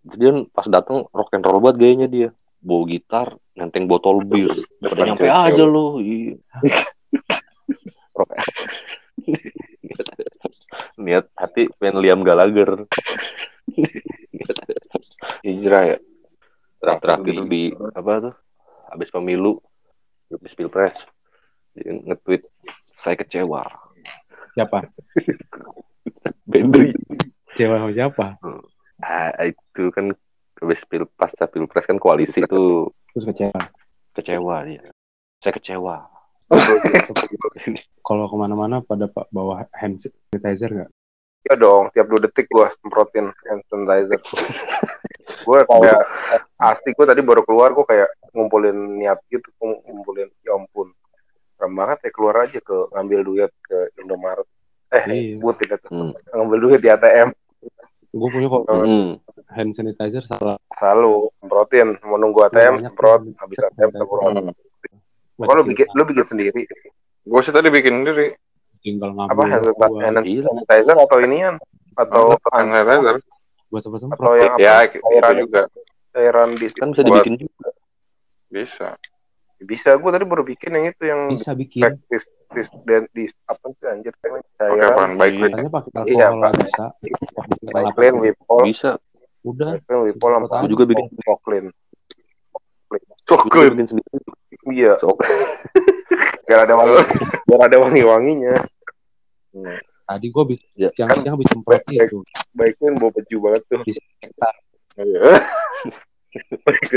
jadi 0.08 0.30
kan 0.30 0.38
pas 0.54 0.66
datang 0.70 1.04
rock 1.10 1.34
and 1.34 1.44
roll 1.44 1.58
banget 1.60 1.76
gayanya 1.82 2.08
dia. 2.08 2.28
Bawa 2.58 2.90
gitar 2.90 3.26
nenteng 3.58 3.90
botol 3.90 4.22
bir. 4.22 4.54
Udah 4.82 5.04
nyampe 5.04 5.26
cewek. 5.26 5.34
aja 5.34 5.64
lu 5.66 5.98
iya. 6.02 6.34
Niat 11.02 11.26
hati 11.34 11.66
pengen 11.78 12.02
Liam 12.02 12.20
Gallagher. 12.22 12.86
Hijrah 15.42 15.84
ya. 15.96 15.98
terakhir 16.78 17.02
terakhir 17.02 17.36
di 17.50 17.74
apa 17.74 18.12
tuh? 18.22 18.34
Habis 18.94 19.10
pemilu 19.10 19.58
habis 20.30 20.54
pilpres 20.54 20.94
nge-tweet 21.82 22.42
saya 22.94 23.14
kecewa 23.14 23.62
Siapa? 24.54 24.82
Bendri 26.50 26.94
Kecewa 27.52 27.78
sama 27.78 27.92
siapa? 27.92 28.26
ah, 29.00 29.30
itu 29.46 29.90
kan 29.94 30.10
habis 30.58 30.82
pil 30.84 31.06
pasca 31.14 31.46
pilpres 31.46 31.86
kan 31.86 31.96
koalisi 31.96 32.42
itu 32.42 32.90
Terus 33.14 33.24
kecewa. 33.24 33.60
kecewa 34.12 34.56
dia 34.66 34.82
saya 35.38 35.54
kecewa 35.54 36.10
Kalau 38.00 38.24
ke 38.24 38.36
mana-mana 38.36 38.80
pada 38.80 39.04
pak 39.04 39.28
bawa 39.28 39.68
hand 39.76 40.00
sanitizer 40.00 40.72
nggak? 40.72 40.90
Iya 41.44 41.54
dong, 41.54 41.92
tiap 41.92 42.08
dua 42.08 42.24
detik 42.24 42.48
gua 42.48 42.72
semprotin 42.80 43.28
hand 43.44 43.62
sanitizer. 43.68 44.16
gue 45.44 45.58
kayak 45.60 46.00
asli 46.56 46.96
gue 46.96 47.04
tadi 47.04 47.20
baru 47.20 47.44
keluar 47.44 47.76
gue 47.76 47.84
kayak 47.84 48.08
ngumpulin 48.32 48.96
niat 48.96 49.20
gitu, 49.28 49.44
ngum- 49.60 49.84
ngumpulin 49.84 50.32
ya 50.40 50.56
ampun. 50.56 50.88
Serem 51.58 51.74
banget 51.74 51.98
ya 52.00 52.10
keluar 52.14 52.36
aja 52.40 52.58
ke 52.58 52.76
ngambil 52.88 53.20
duit 53.20 53.52
ke 53.66 53.78
Indomaret. 53.98 54.46
Eh, 54.88 55.02
Iya. 55.04 55.36
sebutin 55.36 55.68
itu. 55.68 55.88
Hmm. 55.90 56.10
Ngambil 56.32 56.58
duit 56.62 56.78
di 56.78 56.88
ATM. 56.88 57.28
Gue 58.08 58.28
punya 58.30 58.46
kok 58.48 58.62
Hmm. 58.64 59.18
hand 59.50 59.72
sanitizer 59.74 60.22
salah. 60.24 60.56
Selalu 60.72 61.28
semprotin, 61.36 61.98
mau 62.00 62.16
nunggu 62.16 62.46
ATM, 62.46 62.78
Banyak 62.78 62.88
semprot, 62.88 63.20
habis 63.36 63.58
ATM 63.60 63.90
semprot. 63.92 64.22
Hmm. 64.24 64.54
Kok 65.36 65.52
lu 65.52 65.62
bikin, 65.66 65.86
lu 65.92 66.02
bikin 66.04 66.26
sendiri? 66.26 66.62
Gue 67.20 67.40
sih 67.42 67.50
tadi 67.50 67.68
bikin 67.68 68.00
sendiri. 68.00 68.38
tinggal 68.78 69.10
Apa 69.10 69.34
ngambil 69.34 69.50
hand 69.50 69.66
gua. 69.74 69.86
hand 70.00 70.18
Iya. 70.22 70.46
sanitizer 70.46 70.96
atau 70.96 71.18
inian? 71.18 71.58
Atau 71.92 72.38
hand 72.48 72.70
sanitizer. 72.70 73.16
buat 73.68 73.82
semprot 73.82 73.98
atau 74.00 74.00
semprot. 74.00 74.34
yang 74.38 74.54
apa? 74.54 74.62
Ya, 74.62 74.74
itu 74.86 75.32
juga 75.42 75.62
Cairan 76.08 76.48
di 76.56 76.66
kan 76.72 76.88
bisa 76.88 77.02
dibikin 77.04 77.34
juga 77.36 77.68
bisa. 78.48 78.88
Bisa 79.58 79.92
gue 79.92 80.08
tadi 80.08 80.22
baru 80.22 80.42
bikin 80.42 80.70
yang 80.70 80.86
itu 80.86 81.02
yang 81.02 81.20
Bisa 81.30 81.50
bikin. 81.52 81.82
praktis 81.82 82.24
tis 82.48 82.68
dan 82.86 83.04
di 83.10 83.26
apa 83.44 83.64
sih 83.72 83.84
anjir 83.84 84.12
Pakai 84.14 84.40
cairan 84.54 84.88
apaan 84.88 85.10
baik 85.14 85.32
Iya. 85.34 85.68
Pakai 85.68 85.90
Iya, 86.08 86.26
Pak. 86.30 86.50
bisa. 86.56 86.84
Pakai 87.66 87.84
Cyclin, 87.90 88.14
Wipol, 88.20 88.60
bisa 88.64 88.90
Udah. 89.42 89.68
Cyclin, 89.74 90.00
Wipol, 90.06 90.30
sama 90.30 90.46
Aku 90.48 90.66
juga 90.66 90.84
bikin. 90.86 91.04
Juga 93.26 93.58
bikin 93.68 93.86
sendiri 93.86 94.18
Iya, 94.68 94.92
biar 96.46 96.58
ada 96.64 96.74
wangi, 96.74 96.94
biar 97.44 97.60
ada 97.62 97.76
wangi-wanginya. 97.78 98.54
Tadi 100.02 100.26
gue 100.26 100.44
bisa 100.46 100.64
Ya, 100.74 100.88
siang-siang 100.94 101.34
habis 101.34 101.48
semprot 101.48 101.82
baik- 101.82 102.06
itu. 102.06 102.18
Baiknya 102.52 102.88
bawa 102.96 103.10
baju 103.12 103.36
banget 103.42 103.62
tuh. 103.66 103.80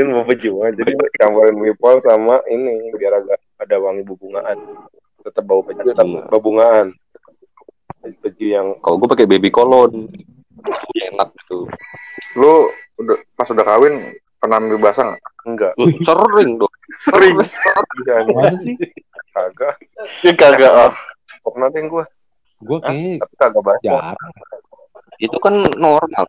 Bawa 0.08 0.24
baju 0.24 0.50
banget. 0.56 0.74
Jadi 0.78 0.92
campurin 1.16 1.58
Wipol 1.58 1.96
sama 2.02 2.42
ini 2.48 2.92
biar 2.94 3.14
agak 3.16 3.40
ada 3.58 3.76
wangi 3.78 4.02
bubungaan. 4.02 4.58
Tetap 5.22 5.44
bawa 5.44 5.62
baju, 5.64 5.82
tetap 5.84 6.04
Bunga. 6.04 6.28
bubungan. 6.30 6.86
Baju 8.02 8.42
yang 8.44 8.68
kalau 8.80 8.98
gue 8.98 9.10
pakai 9.10 9.26
baby 9.26 9.50
colon 9.50 10.10
enak 10.92 11.30
gitu 11.36 11.70
Lu 12.34 12.70
udah 12.98 13.18
pas 13.34 13.46
udah 13.46 13.62
kawin 13.64 14.10
pernah 14.36 14.58
ambil 14.58 14.78
basah 14.80 15.06
nggak? 15.06 15.22
enggak 15.44 15.74
sering 16.02 16.58
dong 16.58 16.74
Sering. 17.00 17.34
Iya, 17.38 18.16
Mana 18.28 18.58
sih? 18.58 18.74
kagak. 19.32 19.74
Ya 20.22 20.34
kagak. 20.34 20.70
ah. 20.72 20.94
Pernah 21.42 21.70
deh 21.70 21.82
gue, 21.82 22.04
Gue 22.62 22.78
tapi 22.78 23.18
kagak 23.38 23.78
jarang. 23.82 24.18
itu 25.18 25.38
kan 25.38 25.62
normal 25.76 26.26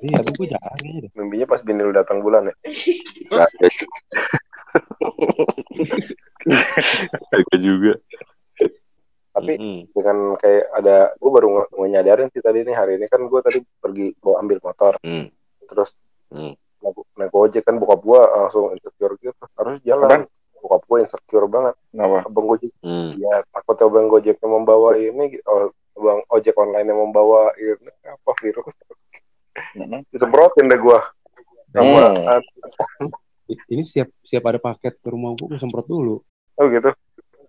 Iya, 0.00 0.20
tapi 0.20 0.30
gue 0.34 0.48
jarang 0.48 0.74
aja 0.76 0.98
deh. 1.00 1.10
Mimpinya 1.12 1.46
pas 1.46 1.60
bini 1.60 1.80
lu 1.80 1.90
datang 1.90 2.18
bulan 2.20 2.46
ya. 2.46 2.54
Kagak 7.24 7.58
juga 7.58 7.92
Tapi 9.30 9.52
Mm-mm. 9.52 9.78
dengan 9.90 10.16
kayak 10.38 10.64
ada 10.72 10.96
gue 11.12 11.26
baru 11.28 11.48
nge- 11.50 11.90
nyadarin 11.90 12.30
sih 12.30 12.38
tadi 12.38 12.62
nih 12.62 12.70
hari 12.72 12.94
ini 12.94 13.08
kan 13.08 13.18
gue 13.20 13.40
tadi 13.40 13.58
pergi 13.74 14.14
mau 14.22 14.38
ambil 14.38 14.62
motor 14.62 14.94
Hmm. 15.00 15.26
terus 15.64 15.98
Hmm. 16.28 16.54
naik, 16.80 16.94
naik 17.14 17.32
ojek 17.32 17.62
kan 17.62 17.74
bokap 17.76 17.98
gue 18.00 18.20
langsung 18.20 18.70
insecure 18.70 19.14
gitu 19.16 19.34
harus 19.52 19.82
jalan 19.82 20.06
Apaan? 20.06 20.22
bokap 20.60 20.82
gue 20.84 20.98
insecure 21.00 21.46
banget 21.46 21.74
Kenapa? 21.88 22.18
abang 22.24 22.46
gojek 22.46 22.70
Hmm. 22.78 23.18
ya 23.18 23.42
takutnya 23.50 23.84
abang 23.84 24.06
gojeknya 24.06 24.46
membawa 24.46 24.88
ini 24.94 25.24
oh, 25.44 25.66
abang 25.94 26.22
ojek 26.28 26.54
online 26.54 26.86
yang 26.86 27.00
membawa 27.00 27.50
ini 27.54 27.74
apa 28.04 28.30
virus. 28.38 28.70
Disemprotin 30.08 30.66
deh 30.66 30.78
gue 30.78 30.98
sama 31.70 32.14
Hmm. 32.94 33.10
Ini 33.44 33.82
siap 33.84 34.08
siap 34.20 34.40
ada 34.46 34.56
paket 34.56 34.96
ke 34.96 35.08
rumah 35.08 35.34
gue 35.34 35.58
semprot 35.58 35.84
dulu. 35.84 36.16
oh 36.54 36.66
gitu 36.70 36.90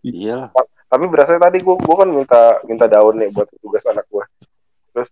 Iya. 0.02 0.50
tapi 0.86 1.06
berasa 1.08 1.38
tadi 1.38 1.60
gue 1.60 1.76
gue 1.76 1.96
kan 1.96 2.10
minta 2.10 2.42
minta 2.64 2.86
daun 2.86 3.16
nih 3.16 3.30
buat 3.30 3.50
tugas 3.58 3.86
anak 3.86 4.06
gue 4.06 4.22
terus 4.92 5.10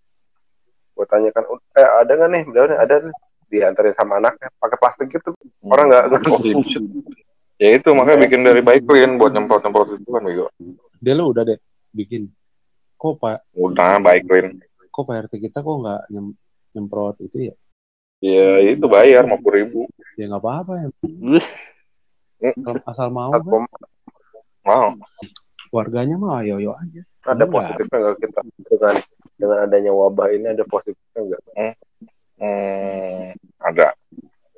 gue 0.94 1.06
tanyakan 1.06 1.44
eh 1.74 1.88
ada 1.98 2.12
nggak 2.12 2.30
nih 2.30 2.44
daunnya 2.50 2.78
ada 2.78 2.96
nih 3.02 3.16
diantarin 3.48 3.94
sama 3.94 4.18
anaknya 4.18 4.50
pakai 4.58 4.78
plastik 4.78 5.08
gitu 5.10 5.34
orang 5.64 5.90
nggak 5.90 6.04
nggak 6.10 6.22
Ya 7.62 7.70
itu 7.78 7.90
makanya 7.94 8.28
bikin 8.28 8.42
dari 8.42 8.60
baik 8.60 8.84
clean 8.84 9.16
buat 9.16 9.30
nyemprot-nyemprot 9.30 9.96
itu 9.96 10.10
kan 10.10 10.26
bego. 10.26 10.50
Dia 11.00 11.14
lo 11.14 11.30
udah 11.32 11.46
deh 11.46 11.56
bikin. 11.94 12.28
Kok 12.98 13.22
pak, 13.22 13.46
Udah 13.54 14.02
baik 14.02 14.26
clean. 14.26 14.58
kok 14.90 15.04
pak 15.06 15.30
RT 15.30 15.34
kita 15.40 15.62
kok 15.62 15.78
nggak 15.80 16.02
nyem, 16.10 16.34
nyemprot 16.74 17.16
itu 17.22 17.50
ya? 17.50 17.54
Ya 18.20 18.60
itu 18.64 18.86
bayar 18.86 19.24
50 19.24 19.52
ribu. 19.52 19.80
Ya 20.16 20.28
nggak 20.28 20.40
apa-apa 20.40 20.72
ya. 20.80 20.88
Asal, 22.44 22.76
asal 22.84 23.08
mau 23.10 23.32
kan. 23.32 23.66
Wow. 24.64 24.96
Warganya 25.70 26.16
mah 26.16 26.40
ayo 26.40 26.58
ayo 26.58 26.72
aja. 26.74 27.02
ada 27.24 27.40
Enggak. 27.40 27.52
positifnya 27.56 27.98
nggak 28.00 28.16
kita 28.20 28.40
dengan 28.68 28.96
dengan 29.36 29.58
adanya 29.64 29.92
wabah 29.92 30.28
ini 30.30 30.46
ada 30.50 30.64
positifnya 30.64 31.20
nggak 31.24 31.42
Hmm, 32.36 33.32
ada. 33.60 33.94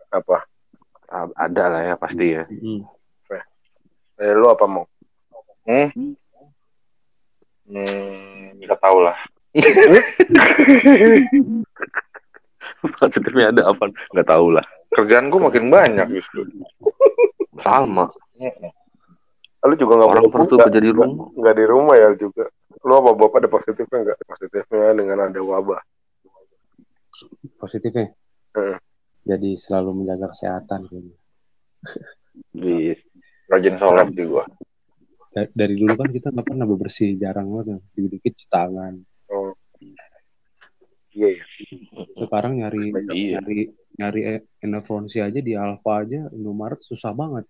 apa 0.09 0.37
Ada 1.35 1.63
lah 1.69 1.81
ya 1.83 1.95
pasti 1.95 2.25
ya. 2.33 2.43
Mm. 2.49 2.81
eh, 4.17 4.33
lu 4.33 4.47
apa 4.47 4.65
mau 4.65 4.85
Hmm. 5.65 6.13
Hmm, 7.65 8.53
nggak 8.57 8.77
tahu 8.77 8.97
lah. 9.01 9.17
Positifnya 12.81 13.51
ada 13.51 13.61
apa? 13.71 13.89
Nggak 14.11 14.27
tahu 14.27 14.47
lah. 14.55 14.65
Kerjaan 14.91 15.27
gue 15.27 15.41
makin 15.41 15.65
banyak 15.67 16.07
justru. 16.11 16.45
Sama. 17.59 18.11
lu 19.65 19.73
juga 19.73 19.97
nggak 19.97 20.09
Orang 20.13 20.25
perlu 20.29 20.61
kerja 20.61 20.77
di 20.77 20.91
rumah. 20.93 21.25
nggak 21.33 21.55
di 21.57 21.65
rumah 21.65 21.95
ya 21.97 22.09
juga 22.13 22.45
lu 22.85 22.93
apa 23.01 23.17
bapak 23.17 23.37
ada 23.41 23.49
positifnya 23.49 23.99
nggak 24.05 24.17
positifnya 24.29 24.93
dengan 24.93 25.17
ada 25.25 25.41
wabah 25.41 25.81
Positifnya. 27.57 28.13
Heeh. 28.53 28.77
Jadi 29.25 29.57
selalu 29.57 30.03
menjaga 30.03 30.29
kesehatan 30.35 30.85
kayaknya. 30.85 31.17
Bis. 32.53 32.99
Rajin 33.49 33.75
sholat 33.79 34.11
di. 34.13 34.27
Da- 35.33 35.49
Dari 35.49 35.75
dulu 35.79 35.93
kan 35.95 36.09
kita 36.11 36.29
nggak 36.29 36.45
pernah 36.45 36.67
bebersih, 36.67 37.15
jarang 37.17 37.49
banget. 37.49 37.81
Dikit-dikit 37.95 38.31
cuci 38.35 38.47
tangan. 38.51 38.93
Iya 41.15 41.29
ya 41.33 41.43
Sekarang 42.15 42.59
nyari 42.59 42.91
Iya. 43.09 43.39
nyari 43.39 43.59
nyari 43.95 44.21
e- 44.29 44.45
enervonsi 44.59 45.17
aja 45.17 45.39
di 45.39 45.55
Alfa 45.55 46.03
aja 46.03 46.27
Indomaret 46.29 46.79
susah 46.81 47.11
banget. 47.11 47.47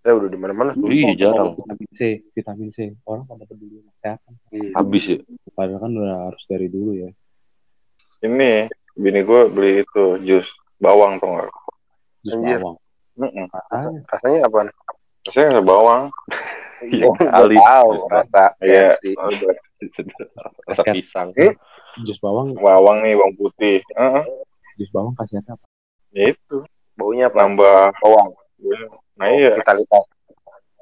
ya 0.00 0.12
udah 0.12 0.28
di 0.28 0.36
mana 0.36 0.52
mana 0.54 0.70
Iya 0.78 1.12
jarang. 1.14 1.52
Vitamin 1.54 1.90
C, 1.90 2.00
vitamin 2.30 2.70
C. 2.70 2.78
Orang 3.02 3.24
pada 3.24 3.44
peduli 3.44 3.80
sama 3.80 3.92
kesehatan. 3.94 4.32
Iya. 4.50 4.70
Habis 4.74 5.04
ya. 5.06 5.18
Padahal 5.50 5.76
kan 5.78 5.92
udah 5.92 6.16
harus 6.26 6.42
dari 6.46 6.68
dulu 6.68 6.92
ya. 6.94 7.10
Ini 8.20 8.68
bini 8.94 9.20
gue 9.20 9.40
beli 9.48 9.70
itu 9.80 10.04
jus 10.22 10.48
bawang 10.76 11.16
tuh 11.16 11.28
nggak? 11.30 11.52
Jus 12.22 12.32
Anjir. 12.34 12.58
bawang. 12.58 12.76
Mm-mm. 13.16 13.44
Makanya. 13.46 14.00
Rasanya 14.06 14.38
apa? 14.42 14.58
Rasanya 15.22 15.60
bawang. 15.62 16.02
Iya, 16.80 17.04
Oh, 17.04 17.12
kali. 17.12 17.60
tahu 17.60 17.90
rasa 18.08 18.56
Iya. 18.58 18.96
Rasa 20.64 20.82
pisang. 20.90 21.28
Hmm? 21.36 21.52
Jus 22.00 22.18
bawang, 22.18 22.54
Bawang 22.54 23.02
nih, 23.02 23.14
bawang 23.14 23.34
putih. 23.34 23.82
Heeh. 23.90 24.24
jus 24.76 24.88
bawang 24.88 25.12
khasiatnya 25.12 25.54
apa? 25.54 25.66
Ya 26.10 26.32
itu. 26.32 26.64
Baunya 26.94 27.26
apa? 27.26 27.36
Nambah 27.38 27.92
Bawang. 27.98 28.32
Nah 29.14 29.28
iya. 29.28 29.56
Vitalitas. 29.56 30.04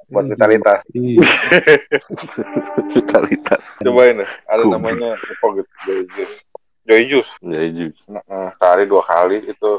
Buat 0.08 0.24
Hmm. 0.24 0.32
vitalitas. 0.32 0.80
Iya. 0.90 1.20
Vitalitas. 2.94 3.64
Cobain 3.80 4.16
deh. 4.16 4.30
Ada 4.46 4.62
Cool. 4.62 4.72
namanya 4.72 5.10
apa 5.14 5.46
gitu. 5.54 5.72
Joy 5.84 6.02
Juice. 6.08 6.36
Joy 6.86 7.02
Juice. 7.04 7.32
Ya, 7.42 7.60
jus. 7.68 7.98
Heeh, 8.06 8.46
Sehari 8.56 8.84
dua 8.86 9.02
kali 9.02 9.44
itu 9.44 9.70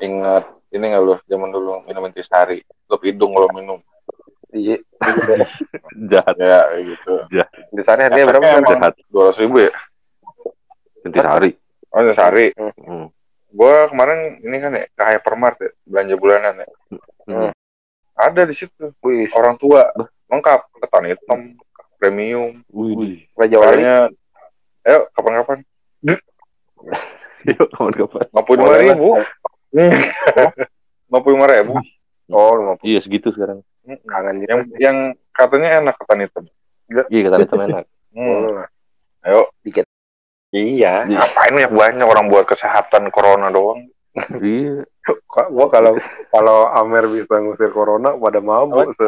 ingat 0.00 0.44
ini 0.70 0.84
nggak 0.86 1.02
lu 1.02 1.14
zaman 1.24 1.50
dulu 1.50 1.84
minum 1.84 2.02
intisari 2.04 2.58
lu 2.88 2.96
hidung 2.98 3.30
kalau 3.30 3.46
minum 3.52 3.78
Iya. 4.50 4.78
Jahat. 6.10 6.34
ya 6.36 6.62
gitu 6.78 7.12
Di 7.70 7.82
sana 7.82 8.06
harganya 8.06 8.30
berapa? 8.30 8.46
Kan? 8.58 8.64
Jahat. 8.64 8.92
dua 9.06 9.28
ratus 9.28 9.38
ribu 9.38 9.58
ya 9.60 9.72
Intisari. 11.04 11.50
oh 11.88 12.00
intisari 12.00 12.46
Hmm. 12.56 13.06
gue 13.50 13.74
kemarin 13.86 14.18
ini 14.40 14.56
kan 14.58 14.72
ya 14.72 14.84
ke 14.88 15.02
hypermart 15.06 15.56
ya 15.58 15.70
belanja 15.84 16.14
bulanan 16.16 16.54
ya 16.58 16.68
Hmm. 17.24 17.50
ada 18.14 18.42
di 18.42 18.52
situ 18.52 18.92
Wih, 19.00 19.32
orang 19.32 19.56
tua 19.56 19.88
lengkap 20.26 20.60
ketan 20.76 21.04
hitam 21.06 21.40
premium 21.96 22.60
Wih. 22.68 23.24
Raja 23.32 23.56
Wali. 23.56 23.82
ayo 24.84 25.08
kapan-kapan 25.12 25.58
Yuk, 27.44 27.68
kapan-kapan. 27.70 28.24
lima 28.26 28.42
puluh 28.42 28.58
lima 28.58 28.76
ribu 28.78 29.08
lima 31.08 31.18
puluh 31.20 31.34
lima 31.36 31.48
ribu 31.48 31.74
Oh, 32.26 32.56
lima 32.56 32.72
puluh. 32.74 32.88
Iya, 32.88 33.04
segitu 33.04 33.28
sekarang. 33.28 33.60
Kangen 33.84 34.40
juga. 34.40 34.48
yang 34.48 34.60
yang 34.80 34.96
katanya 35.30 35.68
enak 35.78 35.94
ketan 35.94 36.24
hitam 36.24 36.44
Iya, 37.12 37.20
kata 37.22 37.36
itu 37.38 37.54
enak. 37.58 37.84
Hmm. 38.12 38.28
Oh, 38.32 38.64
ayo 39.22 39.40
Dikit. 39.60 39.84
Iya 40.54 41.02
ngapain 41.10 41.50
banyak 41.58 41.72
banyak 41.74 42.06
orang 42.06 42.30
buat 42.30 42.46
kesehatan 42.46 43.10
corona 43.10 43.50
doang 43.50 43.90
Iya. 44.14 44.86
Kok 45.02 45.50
gua 45.50 45.66
kalau 45.74 45.98
kalau 46.30 46.70
Amer 46.70 47.10
bisa 47.10 47.42
ngusir 47.42 47.74
corona 47.74 48.14
pada 48.14 48.38
mabuk 48.38 48.94
se, 48.94 49.02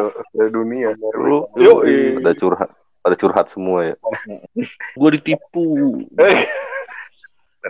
dunia. 0.51 0.91
Lu, 1.15 1.47
Yuk, 1.55 1.87
lu 1.87 2.19
pada 2.19 2.35
curhat. 2.35 2.69
Pada 2.99 3.15
curhat 3.15 3.47
semua 3.47 3.87
ya. 3.87 3.95
Gue 4.99 5.09
ditipu. 5.15 6.03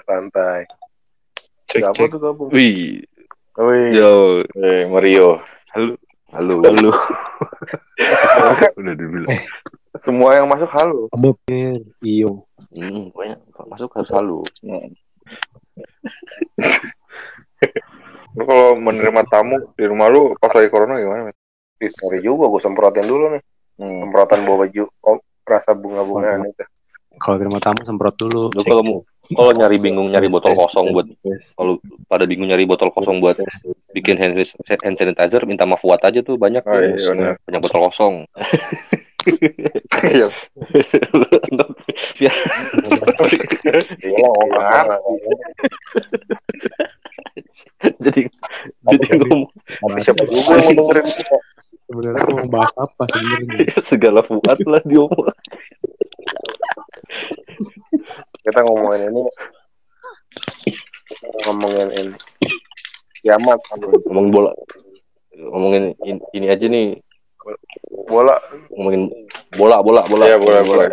Santai. 0.01 0.65
Cek, 1.69 1.85
Siapa 1.85 1.93
cek. 1.93 2.09
tuh 2.09 2.19
gabung? 2.21 2.49
Wih. 2.49 3.05
Wih, 3.57 3.89
Yo. 3.93 4.41
eh 4.57 4.89
Mario 4.89 5.37
Halo. 5.77 5.93
Halo. 6.33 6.55
Halo. 6.65 6.91
Udah 8.81 8.93
dibilang. 8.97 9.29
Semua 10.03 10.37
yang 10.37 10.47
masuk 10.49 10.69
halo 10.73 11.07
Abopir, 11.13 11.81
iyo. 12.03 12.45
Hmm, 12.77 13.09
pokoknya 13.13 13.37
kalau 13.53 13.67
masuk 13.73 13.89
harus 13.95 14.11
halo. 14.13 14.39
lu 18.37 18.43
kalau 18.45 18.77
menerima 18.77 19.21
tamu 19.33 19.57
di 19.73 19.83
rumah 19.89 20.13
lu 20.13 20.37
pas 20.37 20.53
lagi 20.53 20.69
corona 20.69 21.01
gimana 21.01 21.33
sorry 21.89 22.21
juga 22.21 22.49
gue 22.49 22.61
semprotin 22.61 23.05
dulu 23.05 23.37
nih. 23.37 23.41
Hmm. 23.77 24.09
Semprotan 24.09 24.41
bawa 24.45 24.65
baju. 24.65 24.83
Oh, 25.05 25.17
rasa 25.45 25.77
bunga-bungaan 25.77 26.49
itu. 26.49 26.65
Kalau 27.17 27.37
terima 27.41 27.57
tamu 27.61 27.81
semprot 27.85 28.15
dulu. 28.17 28.49
Lu 28.53 28.61
kalau 28.65 28.83
mau 28.85 28.97
kalau 29.35 29.51
nyari 29.51 29.77
bingung 29.81 30.07
nyari 30.07 30.31
botol 30.31 30.55
kosong 30.55 30.95
buat 30.95 31.03
kalau 31.59 31.83
pada 32.07 32.23
bingung 32.23 32.47
nyari 32.47 32.63
botol 32.63 32.87
kosong 32.95 33.19
buat 33.19 33.35
bikin 33.91 34.15
hand, 34.15 34.39
hand 34.39 34.95
sanitizer 34.95 35.43
minta 35.43 35.67
mafuat 35.67 35.99
aja 36.07 36.23
tuh 36.23 36.39
banyak 36.39 36.63
Oh, 36.63 36.79
iya, 36.79 36.95
benar. 37.11 37.33
banyak 37.43 37.59
botol 37.59 37.81
kosong 37.91 38.13
Iya. 39.97 40.27
Iya, 42.17 42.31
jadi 48.01 48.21
jadi 48.87 49.07
ngomong 49.21 49.49
Tapi 49.51 49.99
siapa 50.01 50.23
juga 50.25 50.53
yang 50.57 50.75
mau 50.77 50.89
dengerin 50.89 51.07
kita? 51.11 51.37
Sebenarnya 51.87 52.23
mau 52.27 52.47
bahas 52.51 52.73
apa 52.75 53.03
sebenarnya? 53.07 53.79
segala 53.83 54.19
fuat 54.23 54.59
lah 54.67 54.81
diomong 54.83 55.27
Kita 58.43 58.59
ngomongin 58.63 59.11
ini. 59.11 59.21
Ngomongin 61.43 61.89
ini. 61.95 62.15
Kiamat. 63.23 63.59
ngomong 64.07 64.27
bola 64.31 64.51
ngomongin 65.37 65.93
in- 66.01 66.23
ini 66.33 66.47
aja 66.49 66.65
nih 66.65 66.97
Bola. 68.07 68.35
ngomongin 68.71 69.07
bola 69.53 69.79
bola 69.79 70.01
bola 70.05 70.23
Iya, 70.25 70.37
bola, 70.37 70.59
bola. 70.63 70.83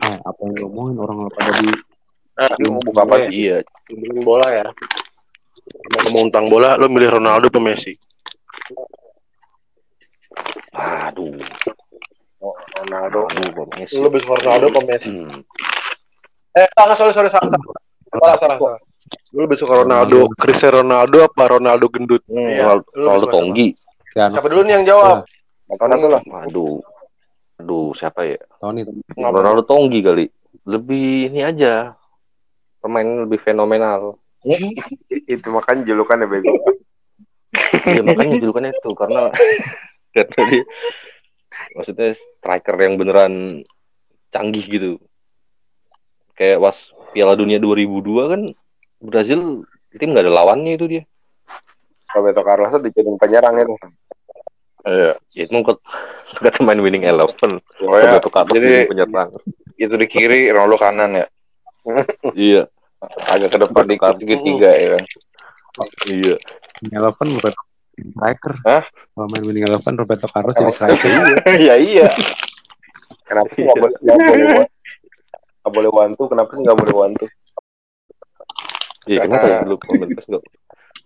Ah, 0.00 0.16
apa 0.16 0.40
yang 0.44 0.54
ngomongin 0.64 0.96
orang 0.98 1.18
pada 1.30 1.52
di 1.60 1.68
Nah, 2.40 2.48
Ini 2.56 2.68
mau 2.72 2.80
buka 2.80 3.04
apa 3.04 3.14
sih? 3.20 3.28
iya 3.36 3.56
ngomongin 3.92 4.20
bola 4.24 4.46
ya. 4.48 4.64
Mau 5.92 5.98
ngomong 6.08 6.24
tentang 6.32 6.46
bola, 6.48 6.80
lo 6.80 6.88
milih 6.88 7.20
Ronaldo 7.20 7.52
atau 7.52 7.60
Messi? 7.60 7.92
aduh 10.72 11.36
Oh, 12.40 12.56
Ronaldo. 12.80 13.28
aduh 13.28 13.68
Messi. 13.76 14.00
Lo 14.00 14.08
lebih 14.08 14.24
suka 14.24 14.40
Ronaldo 14.40 14.66
atau 14.72 14.82
Messi? 14.88 15.08
Hmm. 15.12 15.44
Eh, 16.50 16.66
salah, 16.72 16.96
sorry, 16.96 17.12
sorry, 17.12 17.28
salah, 17.28 17.46
salah. 17.46 17.76
Salah, 18.10 18.36
salah, 18.40 18.56
Lo 19.30 19.46
lebih 19.46 19.58
suka 19.58 19.86
Ronaldo, 19.86 20.26
Cristiano 20.34 20.82
Ronaldo 20.82 21.18
apa 21.26 21.42
Ronaldo 21.46 21.86
gendut? 21.90 22.22
Hmm. 22.26 22.38
Iya. 22.46 22.62
Ronaldo, 22.66 22.84
Lu 22.94 23.02
Ronaldo 23.06 23.26
Tonggi 23.30 23.68
Cristiano 23.76 24.32
Siapa 24.34 24.46
dulu 24.50 24.62
nih 24.66 24.74
yang 24.78 24.84
jawab? 24.86 25.16
Itu 25.70 26.06
lah. 26.10 26.22
aduh 26.50 26.82
aduh 27.62 27.94
siapa 27.94 28.26
ya 28.26 28.40
Tony 28.58 28.82
Ronaldo 29.14 29.62
Tonggi 29.62 30.02
kali 30.02 30.26
lebih 30.66 31.30
ini 31.30 31.46
aja 31.46 31.94
pemain 32.82 33.06
lebih 33.06 33.38
fenomenal 33.38 34.18
Itu 35.34 35.48
makanya 35.52 35.84
julukannya 35.84 36.26
bego. 36.28 36.56
Iya 37.84 38.02
makanya 38.04 38.40
julukannya 38.40 38.72
itu 38.72 38.90
karena 38.96 39.28
karena 40.16 40.42
dia 40.48 40.64
maksudnya 41.76 42.08
striker 42.16 42.76
yang 42.80 42.94
beneran 42.96 43.62
canggih 44.32 44.64
gitu. 44.64 44.92
Kayak 46.38 46.64
pas 46.64 46.76
Piala 47.12 47.36
Dunia 47.36 47.60
2002 47.60 48.32
kan 48.32 48.42
Brazil 49.00 49.64
tim 49.96 50.12
nggak 50.12 50.24
ada 50.28 50.32
lawannya 50.32 50.76
itu 50.76 50.86
dia. 50.86 51.02
Roberto 52.10 52.42
Carlos 52.42 52.70
tuh 52.74 52.82
dijadiin 52.84 53.16
penyerang 53.16 53.54
itu. 53.58 53.74
Iya. 54.84 55.12
Ya 55.36 55.42
itu 55.48 55.52
nggak 55.52 55.78
nggak 56.40 56.54
main 56.64 56.80
winning 56.80 57.04
eleven. 57.04 57.60
Pokoknya 57.80 58.16
Roberto 58.16 58.30
Carlos 58.30 58.54
jadi 58.54 58.86
penyerang. 58.86 59.28
itu 59.80 59.94
di 59.96 60.06
kiri 60.12 60.52
Ronaldo 60.52 60.76
kanan 60.76 61.16
ya 61.16 61.26
iya 62.36 62.68
agak 63.32 63.56
ke 63.56 63.58
depan 63.64 63.84
dikit 63.88 64.12
Roberto 64.12 64.20
segitiga 64.20 64.70
ya 64.76 64.88
kan 64.92 65.04
iya. 66.04 66.36
Winning 66.84 66.96
Eleven 67.00 67.28
Roberto 67.40 67.62
striker. 68.00 68.54
Hah? 68.64 68.84
Kalau 68.88 69.28
main 69.32 69.44
Winning 69.44 69.64
Eleven 69.64 69.94
Roberto 69.96 70.28
Carlos 70.28 70.52
jadi 70.52 70.72
striker. 70.76 71.08
ya 71.68 71.74
iya 71.80 72.08
Kenapa 73.24 73.50
sih 73.56 73.64
nggak 73.64 73.76
boleh 73.80 73.96
nggak 74.04 74.18
boleh 74.20 74.46
one- 74.52 74.72
nggak 75.60 75.72
boleh 75.72 75.90
wantu? 75.92 76.22
Kenapa 76.28 76.50
sih 76.52 76.62
nggak 76.64 76.78
boleh 76.82 76.94
wantu? 76.96 77.24
Iya 79.10 79.26
Karena- 79.26 79.42
kenapa 79.42 79.46
ya 79.50 79.58
dulu 79.66 79.76
PES 79.82 80.26
nggak 80.30 80.42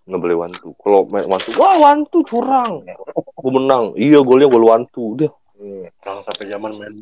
nggak 0.05 0.21
boleh 0.21 0.37
wantu. 0.37 0.69
Kalau 0.77 1.01
main 1.09 1.25
wantu, 1.25 1.49
wah 1.57 1.75
wantu 1.81 2.19
curang. 2.23 2.73
Gue 3.35 3.53
menang. 3.53 3.97
Iya 3.97 4.21
golnya 4.21 4.45
gol 4.47 4.69
wantu. 4.69 5.17
Dia 5.17 5.33
Orang 6.05 6.21
sampai 6.29 6.45
zaman 6.47 6.73
main 6.77 6.95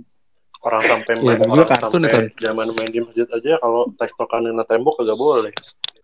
orang 0.62 0.82
sampai 0.86 1.12
Iya, 1.18 1.24
main 1.26 1.38
dulu 1.42 1.58
orang 1.58 1.70
kartun 1.74 2.00
sampai 2.06 2.30
itu. 2.30 2.38
zaman 2.38 2.66
main 2.70 2.90
di 2.94 3.00
masjid 3.02 3.26
aja 3.26 3.52
kalau 3.58 3.82
tektokan 3.98 4.46
kena 4.46 4.62
tembok 4.62 4.94
kagak 5.02 5.18
boleh. 5.18 5.50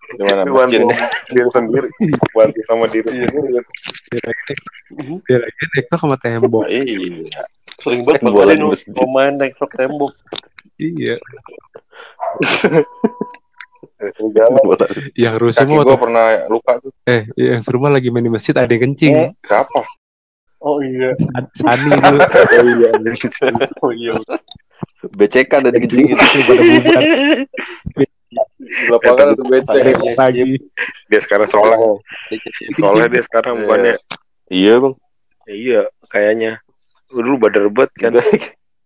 gimana 0.09 0.43
Wantu 0.49 0.89
diri 1.29 1.51
sendiri. 1.53 1.89
Wantu 2.35 2.61
sama 2.67 2.89
diri 2.89 3.07
sendiri. 3.07 3.61
Dia 5.29 5.37
lagi 5.39 5.65
TikTok 5.77 5.99
sama 6.01 6.17
tembok. 6.19 6.65
Iya. 6.67 7.39
Sering 7.79 8.03
banget 8.03 8.27
masjid. 8.27 8.91
mau 8.97 9.07
main 9.07 9.39
tektok 9.39 9.71
tembok. 9.77 10.11
Iya. 10.81 11.15
Jalan. 13.99 14.63
bola. 14.63 14.87
Yang 15.19 15.35
rusuh 15.43 15.67
mah 15.67 15.83
gue 15.83 15.99
pernah 15.99 16.27
luka 16.47 16.79
tuh 16.79 16.95
eh 17.03 17.27
yang 17.35 17.61
seru 17.67 17.83
mah 17.83 17.91
lagi 17.91 18.15
main 18.15 18.23
di 18.23 18.31
masjid 18.31 18.55
ada 18.55 18.71
yang 18.71 18.95
kencing. 18.95 19.35
siapa 19.43 19.83
Oh 20.59 20.83
iya. 20.83 21.15
Sani 21.55 21.91
dulu. 21.95 22.19
Oh 23.83 23.95
iya. 23.95 24.19
BCK 25.15 25.53
ada 25.63 25.71
dikencingin. 25.71 26.19
pada 26.19 26.63
bubar 26.67 27.03
di 27.95 28.07
lapangan 28.91 29.27
itu 29.33 29.45
becek 29.47 29.97
lagi. 30.19 30.43
Dia 31.09 31.21
sekarang 31.23 31.49
soleh. 31.49 31.79
Soleh 32.77 33.07
dia 33.09 33.23
sekarang 33.25 33.65
bukannya. 33.65 33.97
iya 34.51 34.75
bang. 34.77 34.95
Ya, 35.49 35.55
iya, 35.55 35.81
kayaknya. 36.13 36.53
Lu 37.09 37.25
Dulu 37.25 37.49
badar 37.49 37.67
bet 37.73 37.91
kan. 37.97 38.19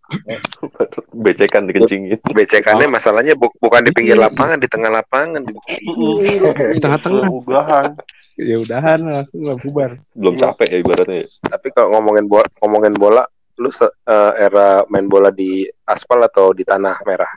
BCK 1.23 1.53
dikencingin. 1.69 2.19
Becekannya 2.35 2.87
masalahnya 2.89 3.33
bu- 3.33 3.53
bukan 3.57 3.81
di 3.85 3.91
pinggir 3.95 4.19
lapangan, 4.19 4.59
di 4.59 4.67
tengah 4.67 4.91
lapangan. 4.91 5.41
Di 5.41 6.79
tengah-tengah. 6.79 7.27
Ugahan. 7.29 7.91
ya 8.33 8.57
udahan 8.57 8.97
langsung 9.05 9.45
lah 9.45 9.53
bubar. 9.61 9.93
belum 10.17 10.33
capek 10.41 10.73
ya 10.73 10.77
ibaratnya 10.81 11.17
ya. 11.21 11.27
Tapi 11.53 11.69
kalau 11.69 11.93
ngomongin 11.93 12.25
bola, 12.25 12.47
ngomongin 12.65 12.95
bola, 12.97 13.21
lu 13.61 13.69
eh, 13.69 14.31
era 14.41 14.81
main 14.89 15.05
bola 15.05 15.29
di 15.29 15.69
aspal 15.85 16.17
atau 16.25 16.49
di 16.49 16.65
tanah 16.65 16.97
merah? 17.05 17.29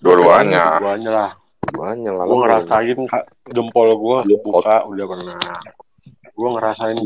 Dua-duanya. 0.00 0.80
Duanya 0.80 1.10
lah. 1.12 1.30
banyak 1.70 2.12
lah 2.16 2.24
Gue 2.26 2.38
ngerasain 2.40 2.98
Kak, 3.06 3.24
jempol 3.52 3.88
gue 3.94 4.18
Iya. 4.32 4.38
buka 4.42 4.76
udah 4.88 5.06
pernah. 5.06 5.38
Gue 6.32 6.48
ngerasain 6.56 6.96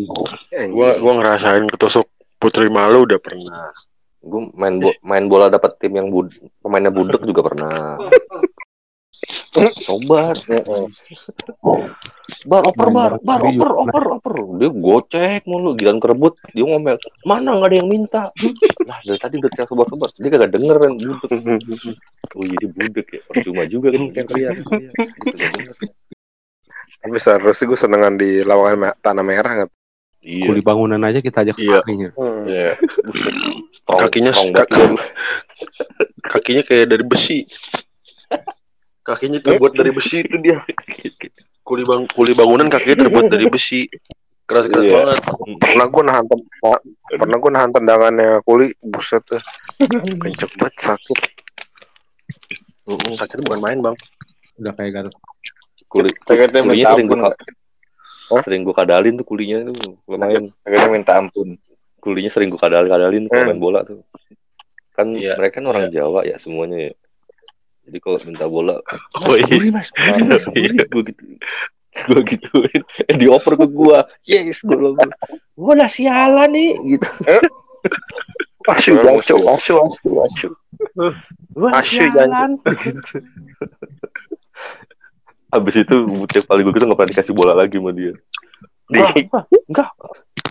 gue 0.71 0.89
gue 1.03 1.13
ngerasain 1.19 1.65
ketusuk 1.75 2.07
Putri 2.39 2.71
Malu 2.71 3.03
udah 3.03 3.19
pernah. 3.19 3.75
Gue 4.25 4.41
main 4.57 4.75
bo- 4.81 5.01
main 5.05 5.25
bola 5.29 5.53
dapat 5.53 5.77
tim 5.77 5.93
yang 5.93 6.09
bud 6.09 6.33
pemainnya 6.65 6.89
budek 6.89 7.21
juga 7.29 7.45
pernah. 7.45 8.01
Coba. 9.85 10.33
Bar 12.45 12.63
oper 12.69 12.89
bar 12.93 13.13
bar 13.21 13.41
oper 13.41 13.71
oper 13.85 14.05
oper. 14.21 14.35
Dia 14.61 14.69
gocek 14.73 15.45
mulu 15.45 15.77
giliran 15.77 16.01
kerebut. 16.01 16.41
Dia 16.57 16.65
ngomel 16.65 16.97
mana 17.25 17.57
nggak 17.57 17.69
ada 17.69 17.77
yang 17.77 17.89
minta? 17.89 18.23
Lah 18.85 18.99
dari 19.05 19.21
tadi 19.21 19.41
udah 19.41 19.51
teriak 19.53 19.69
sebar 19.69 19.87
sebar 19.89 20.11
dia 20.17 20.29
kagak 20.33 20.51
denger 20.53 20.77
kan 20.77 20.93
budek 20.97 21.31
oh 22.35 22.45
jadi 22.45 22.67
budek 22.69 23.07
ya 23.13 23.21
percuma 23.29 23.63
juga 23.69 23.87
kan. 23.93 24.01
Yang 24.13 24.27
teriak. 24.33 24.53
Gitu, 24.61 24.73
denger. 25.37 25.75
Tapi 27.05 27.17
seharusnya 27.21 27.65
gue 27.69 27.79
senengan 27.81 28.15
di 28.17 28.31
lapangan 28.41 28.77
me- 28.81 28.99
tanah 29.05 29.25
merah 29.25 29.53
nggak? 29.61 29.71
Iya 30.25 30.49
Kuli 30.49 30.61
bangunan 30.61 30.99
aja 30.99 31.21
kita 31.21 31.45
ajak 31.45 31.57
Iya. 31.57 31.79
Iya. 31.85 32.71
buset. 33.05 33.37
strong, 33.77 34.01
Kakinya 34.01 34.33
strong. 34.33 34.97
Kakinya 36.33 36.63
kayak 36.65 36.89
dari 36.89 37.05
besi. 37.05 37.45
Kakinya 39.01 39.39
terbuat 39.39 39.73
dari 39.73 39.93
besi 39.93 40.25
itu 40.25 40.41
dia. 40.41 40.65
Kuli 41.61 41.85
bang 41.85 42.09
kuli 42.09 42.33
bangunan 42.33 42.67
kakinya 42.67 43.05
terbuat 43.05 43.29
dari 43.29 43.47
besi. 43.47 43.85
Keras-keras 44.45 44.81
Iya. 44.83 44.93
banget. 44.99 45.19
Pernah 45.57 45.87
gue 45.87 46.03
nahan 46.03 46.25
pernah 47.15 47.37
gue 47.39 47.51
nahan 47.51 47.71
tendangannya 47.71 48.29
kuli, 48.43 48.73
buset 48.83 49.25
tuh. 49.25 49.41
Kenceng 49.81 50.53
banget 50.57 50.75
sakit. 50.83 51.19
Sakitnya 53.17 53.45
bukan 53.45 53.61
main 53.61 53.79
bang. 53.81 53.97
Udah 54.57 54.73
kayak 54.73 54.91
Gatot. 54.95 55.15
Kuli, 55.89 56.11
Sakitnya 56.25 56.61
kulinya 56.61 56.93
sering 56.93 57.09
gue 58.25 58.41
sering 58.43 58.63
gue 58.63 58.73
kadalin 58.73 59.15
tuh 59.15 59.25
kulinya 59.25 59.69
tuh 59.69 60.01
lumayan. 60.07 60.49
Sakitnya 60.63 60.89
minta 60.91 61.15
ampun. 61.17 61.57
kulinya 61.99 62.29
sering 62.29 62.53
gue 62.53 62.61
kadal 62.61 62.85
kadalin 62.85 63.25
kalau 63.27 63.41
Hmm. 63.41 63.49
main 63.49 63.59
bola 63.59 63.81
tuh. 63.81 64.05
Kan 64.93 65.17
Iya. 65.17 65.35
mereka 65.35 65.59
kan 65.59 65.67
orang 65.67 65.89
Jawa 65.89 66.21
ya 66.23 66.37
semuanya 66.37 66.91
ya. 66.91 66.95
Jadi 67.85 67.99
kalau 67.99 68.17
minta 68.25 68.45
bola 68.45 68.77
Oh 69.19 69.35
iya. 69.35 69.73
mas. 69.73 69.89
Kuli 70.45 70.77
gue 70.77 71.03
gitu. 71.09 71.25
Gue 71.95 72.21
gituin. 72.29 72.83
Eh, 73.09 73.17
dioper 73.21 73.57
ke 73.57 73.67
gue 73.67 73.99
yes 74.25 74.61
gue 74.61 74.77
bilang 74.77 75.01
gue 75.55 75.73
udah 75.73 75.89
sialan 75.89 76.51
nih 76.51 76.71
gitu. 76.93 77.09
Asu, 78.65 78.97
asu, 78.97 79.37
asu, 79.45 79.75
asu, 79.77 80.09
asu. 80.25 80.49
gue 81.53 81.69
Asyik, 81.73 82.13
sialan 82.13 82.57
Habis 85.55 85.75
itu 85.81 85.95
tiap 86.27 86.45
kali 86.51 86.61
gue 86.67 86.73
gitu 86.75 86.85
gak 86.85 86.99
pernah 86.99 87.11
dikasih 87.15 87.35
bola 87.35 87.55
lagi 87.55 87.79
sama 87.79 87.95
dia. 87.95 88.13
Di, 88.91 88.99
Enggak, 89.25 89.45
enggak. 89.71 89.89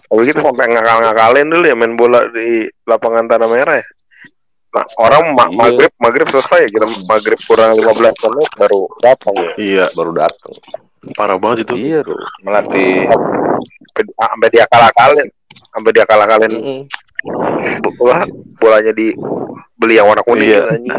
Kalau 0.08 0.22
gitu 0.24 0.40
sampai 0.40 0.66
ngakal-ngakalin 0.70 1.48
dulu 1.50 1.66
ya 1.66 1.76
main 1.76 1.94
bola 1.94 2.20
di 2.32 2.64
lapangan 2.86 3.26
tanah 3.28 3.50
merah 3.50 3.76
ya. 3.82 3.88
Nah, 4.74 4.86
orang 4.98 5.24
ma 5.38 5.46
Iya. 5.46 5.54
maghrib 5.54 5.92
maghrib 6.02 6.28
selesai 6.34 6.66
ya 6.66 6.70
kita 6.72 6.86
maghrib 7.06 7.40
kurang 7.46 7.78
15 7.78 7.94
menit 8.26 8.50
baru 8.58 8.82
datang 9.02 9.34
ya. 9.38 9.52
Iya. 9.58 9.86
Baru 9.94 10.12
datang. 10.14 10.54
Parah 11.14 11.38
banget 11.38 11.68
itu. 11.68 11.74
Iya, 11.78 12.00
bro. 12.02 12.16
Melatih 12.42 13.06
Sampai, 13.94 14.50
dia 14.50 14.66
kalah-kalin, 14.66 15.28
sampai 15.70 15.92
dia 15.94 16.06
kalah-kalin 16.10 16.50
Mm-mm. 16.50 16.82
bola 17.96 18.26
bolanya 18.58 18.90
di 18.90 19.14
beli 19.78 20.02
yang 20.02 20.10
warna 20.10 20.26
kuning 20.26 20.50
Iya. 20.50 20.62
gitu. 20.82 20.98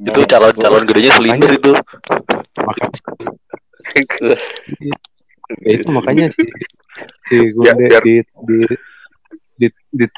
Itu 0.00 0.20
calon 0.24 0.54
calon 0.56 0.82
gedenya 0.88 1.12
selinder 1.12 1.50
itu. 1.52 1.72
Makanya, 3.90 4.36
ya 5.60 5.70
itu 5.74 5.88
makanya 5.90 6.24
si 6.30 6.42
si 7.26 7.36
Ya, 7.36 7.50
Gunde 7.74 7.84
biar- 7.90 8.04
di 8.06 8.14
di 8.46 8.58
di 9.58 9.66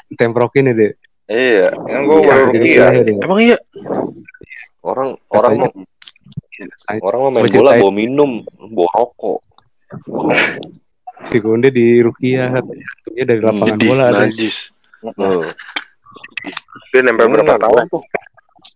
ditemprokin 0.09 0.69
ya 0.69 0.73
deh. 0.73 0.91
Iya, 1.25 1.67
kan 1.73 2.01
gue 2.03 2.17
Iya, 2.19 2.27
baru 2.29 2.47
iya. 2.61 2.85
ya. 2.93 3.15
Emang 3.23 3.39
iya. 3.41 3.57
Orang 4.83 5.09
orang 5.31 5.51
mau 5.57 5.69
orang 7.01 7.19
mau 7.19 7.31
main 7.31 7.49
bola 7.49 7.71
bawa 7.79 7.91
minum, 7.91 8.31
bawa 8.71 8.89
rokok. 8.93 9.39
Si 11.31 11.37
Gunde 11.39 11.71
di 11.71 12.03
Rukiah 12.03 12.59
dia 13.09 13.23
dari 13.23 13.39
lapangan 13.41 13.73
Jadi 13.73 13.85
bola 13.87 14.03
ada. 14.07 14.27
najis. 14.27 14.55
Heeh. 15.01 15.41
Dia 16.91 17.01
nempel 17.01 17.31
berapa 17.31 17.55
tahun 17.57 17.87
tuh? 17.89 18.03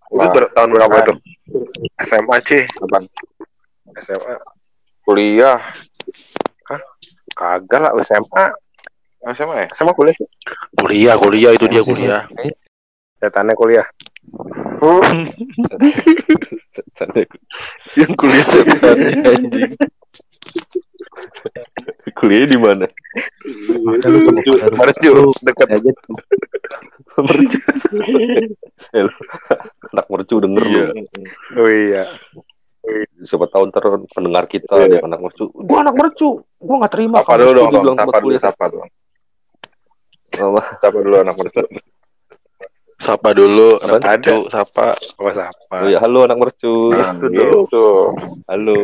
Itu 0.08 0.40
tahun 0.56 0.70
berapa 0.74 0.96
tuh? 1.06 1.18
SMA 2.02 2.38
C, 2.42 2.50
Apaan? 2.82 3.04
SMA. 4.00 4.36
Kuliah. 5.08 5.64
Kagak 7.32 7.80
lah 7.80 7.92
SMA. 8.04 8.46
SMA 9.32 9.56
ya? 9.64 9.68
SMA 9.72 9.96
kuliah 9.96 10.12
sih. 10.12 10.28
Kuliah, 10.76 11.16
kuliah 11.16 11.52
itu 11.56 11.66
dia 11.72 11.80
kuliah. 11.82 12.28
Setannya 13.18 13.56
kuliah. 13.56 13.88
Yang 17.98 18.12
kuliah 18.20 18.46
setan 18.46 18.98
anjing. 19.24 19.72
Kuliah 22.18 22.46
di 22.50 22.58
mana? 22.58 22.86
Mercu, 24.78 25.34
dekat 25.42 25.70
aja 25.72 25.92
Mercu. 27.18 27.60
Eh, 28.96 29.04
Anak 29.92 30.08
mercu 30.08 30.40
denger 30.40 30.64
Iya. 30.64 30.86
lu. 30.96 31.04
Oh 31.60 31.68
iya. 31.68 32.04
Siapa 33.20 33.46
tahu 33.48 33.64
ntar 33.68 33.84
pendengar 34.10 34.46
kita 34.46 34.72
Iya. 34.74 34.86
ada 34.88 34.96
yang 34.98 35.08
anak 35.10 35.22
mercu. 35.22 35.46
Gua 35.52 35.80
anak 35.82 35.96
mercu. 35.96 36.30
Gua 36.58 36.76
gak 36.82 36.94
terima. 36.94 37.16
Sapa 37.20 37.28
kalau 37.28 37.44
dulu 37.44 37.50
mercu 37.50 37.58
dong, 37.58 37.66
Bang. 37.66 37.74
dibilang 37.76 37.98
Sapa 37.98 38.06
tempat 38.06 38.16
dulu, 38.16 38.28
kuliah. 38.30 38.42
sapa 38.42 38.66
dulu. 38.68 38.84
Apa? 40.38 40.62
Sapa 40.78 40.98
dulu 40.98 41.16
anak 41.18 41.36
mertua. 41.36 41.64
Sapa 42.98 43.30
dulu, 43.32 43.68
anak 43.78 44.00
mercu, 44.02 44.36
sapa. 44.50 44.86
Oh 45.18 45.30
siapa? 45.30 45.76
Oh 45.78 45.88
ya, 45.88 46.00
halo 46.02 46.20
anak 46.24 46.38
mercu. 46.38 46.74
Nah, 46.92 47.14
Itu 47.14 47.28
gitu. 47.30 47.86
Halo. 48.46 48.80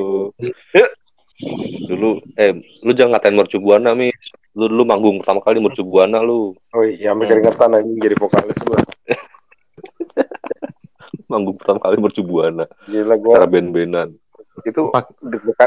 Dulu 1.84 2.10
eh 2.36 2.52
lu 2.82 2.92
jangan 2.94 3.18
ngatain 3.18 3.36
mercu 3.36 3.58
buana 3.58 3.92
mi. 3.92 4.14
Lu 4.54 4.70
dulu 4.70 4.86
manggung 4.86 5.18
pertama 5.18 5.42
kali 5.42 5.58
mercu 5.58 5.82
buana 5.82 6.22
lu. 6.22 6.54
Oh 6.72 6.84
iya, 6.86 7.10
sampai 7.10 7.26
keringetan 7.28 7.74
anjing 7.74 7.98
jadi 7.98 8.16
vokalis 8.16 8.60
gua. 8.64 8.78
Pertama 11.64 11.80
kali 11.80 11.96
mercu 11.96 12.20
buana. 12.28 12.68
Gila 12.92 13.16
gua 13.16 13.40
Cara 13.40 13.48
band-bandan. 13.48 14.20
itu 14.68 14.86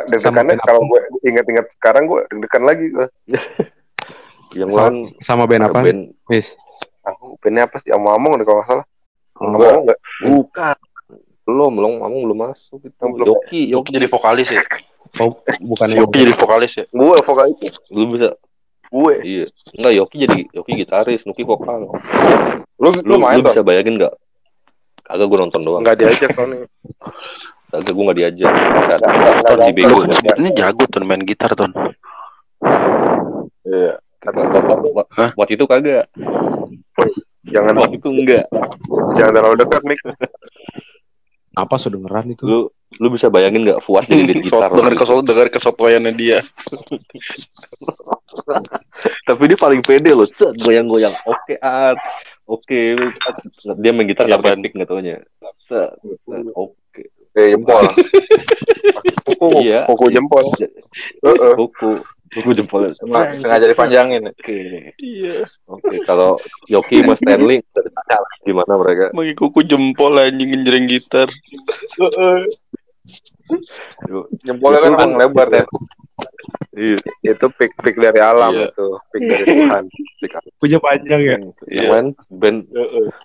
deg-degannya 0.07 0.61
kalau 0.63 0.79
gue 0.87 1.01
inget-inget 1.27 1.67
sekarang 1.75 2.07
gue 2.07 2.21
deg-degan 2.31 2.63
lagi 2.69 2.87
gue. 2.93 3.07
Yang 4.61 4.71
sama, 4.73 4.89
lain 4.89 4.97
sama 5.25 5.45
band 5.49 5.63
apa? 5.67 5.81
band 5.83 6.01
Wis. 6.29 6.55
Aku 7.03 7.41
bandnya 7.41 7.65
apa 7.67 7.77
sih? 7.81 7.91
Omong-omong 7.97 8.37
deh 8.39 8.45
kalau 8.45 8.61
nggak 8.61 8.69
salah. 8.69 8.87
Omong 9.41 9.89
enggak? 9.89 9.99
bukan. 10.23 10.77
Belum, 11.47 11.73
belum, 11.79 11.93
ngomong 12.03 12.21
belum 12.27 12.39
masuk 12.51 12.81
itu. 12.85 12.95
Belum. 13.01 13.27
Yoki, 13.27 13.61
Yoki. 13.71 13.91
Jadi 13.97 14.07
vokalis 14.11 14.49
ya. 14.51 14.63
oh, 15.23 15.33
bukan 15.67 15.89
Yoki 15.97 16.19
jadi 16.27 16.35
vokalis 16.35 16.73
ya. 16.77 16.85
Gue 16.91 17.17
vokalis 17.23 17.57
Lu 17.91 18.05
bisa 18.11 18.37
gue. 18.87 19.15
iya. 19.27 19.45
Enggak, 19.75 19.93
Yoki 19.99 20.17
jadi 20.27 20.39
Yoki 20.55 20.73
gitaris, 20.79 21.23
Nuki 21.27 21.43
vokal. 21.43 21.87
Lu, 21.87 21.91
Lu, 22.77 22.89
lu 23.03 23.15
main 23.19 23.39
lu 23.43 23.47
bisa 23.51 23.63
bayangin 23.67 23.99
enggak? 23.99 24.15
Kagak 25.07 25.27
gue 25.27 25.39
nonton 25.39 25.61
doang. 25.63 25.81
Enggak 25.83 25.99
diajak 25.99 26.31
soalnya. 26.35 26.67
Kagak 27.71 27.91
gue 27.91 28.03
enggak 28.03 28.19
diajak. 28.19 28.51
Nggak- 28.51 28.99
nggak- 28.99 28.99
di 28.99 29.63
nggak- 29.63 29.75
bego. 29.75 29.97
Sebetulnya 30.09 30.53
jago 30.57 30.83
tuh 30.87 30.99
main 31.03 31.23
gitar 31.23 31.51
tuh. 31.53 31.71
Iya. 33.63 33.95
Waktu 35.35 35.53
itu 35.55 35.65
kagak. 35.65 36.05
Jangan 37.47 37.75
Waktu 37.79 37.97
itu 37.97 38.09
enggak. 38.11 38.45
jangan 39.15 39.33
terlalu 39.33 39.57
dekat 39.63 39.83
Mik. 39.83 40.01
apa 41.57 41.75
sedengeran 41.79 42.27
itu? 42.29 42.43
Lu 42.45 42.59
lu 42.99 43.07
bisa 43.09 43.27
bayangin 43.27 43.65
enggak 43.65 43.81
Fuad 43.81 44.05
jadi 44.05 44.21
lead 44.21 44.43
gitar. 44.43 44.69
Dengar 44.69 44.93
kesel 44.93 45.23
dengar 45.23 45.47
kesotoyannya 45.49 46.13
dia. 46.13 46.39
Tapi 49.27 49.43
dia 49.47 49.57
paling 49.57 49.81
pede 49.81 50.11
loh. 50.11 50.27
Set, 50.27 50.55
goyang-goyang. 50.57 51.15
Oke, 51.25 51.55
Art. 51.59 51.99
Oke, 52.47 52.95
dia 53.83 53.91
main 53.91 54.07
gitar 54.07 54.31
enggak 54.31 54.39
Apaan? 54.39 54.55
penting 54.63 54.73
enggak 54.79 54.89
taunya. 54.89 55.17
Oke. 56.55 57.03
Eh 57.35 57.47
jempol. 57.53 57.83
Kuku, 59.27 59.67
Iya. 59.67 59.83
kuku 59.91 60.07
jempol. 60.15 60.47
Heeh. 60.57 61.53
Kuku. 61.59 61.91
Kuku 62.31 62.51
jempol. 62.55 62.87
Sengaja 62.95 63.67
dipanjangin. 63.67 64.31
Oke. 64.31 64.57
Iya. 64.97 65.43
Oke, 65.67 65.99
kalau 66.07 66.39
Yoki 66.71 67.03
sama 67.03 67.19
Stanley 67.19 67.59
gimana 68.47 68.73
mereka? 68.79 69.05
Bagi 69.11 69.35
kuku 69.35 69.67
jempol 69.67 70.15
anjing 70.17 70.55
ngenjreng 70.55 70.87
gitar. 70.87 71.27
Jempolnya 74.47 74.95
kan 74.95 75.11
lebar 75.19 75.49
ya. 75.51 75.65
Iya. 76.77 77.01
Itu 77.25 77.49
pick 77.57 77.73
pick 77.81 77.97
dari 77.97 78.21
alam 78.21 78.53
Iya. 78.53 78.69
itu, 78.69 78.87
pick 79.09 79.23
dari 79.25 79.45
Tuhan. 79.49 79.85
Punya 80.61 80.79
panjang 80.79 81.21
ya. 81.25 81.37
Yang 81.73 81.89
lain 81.89 82.07
band 82.29 82.59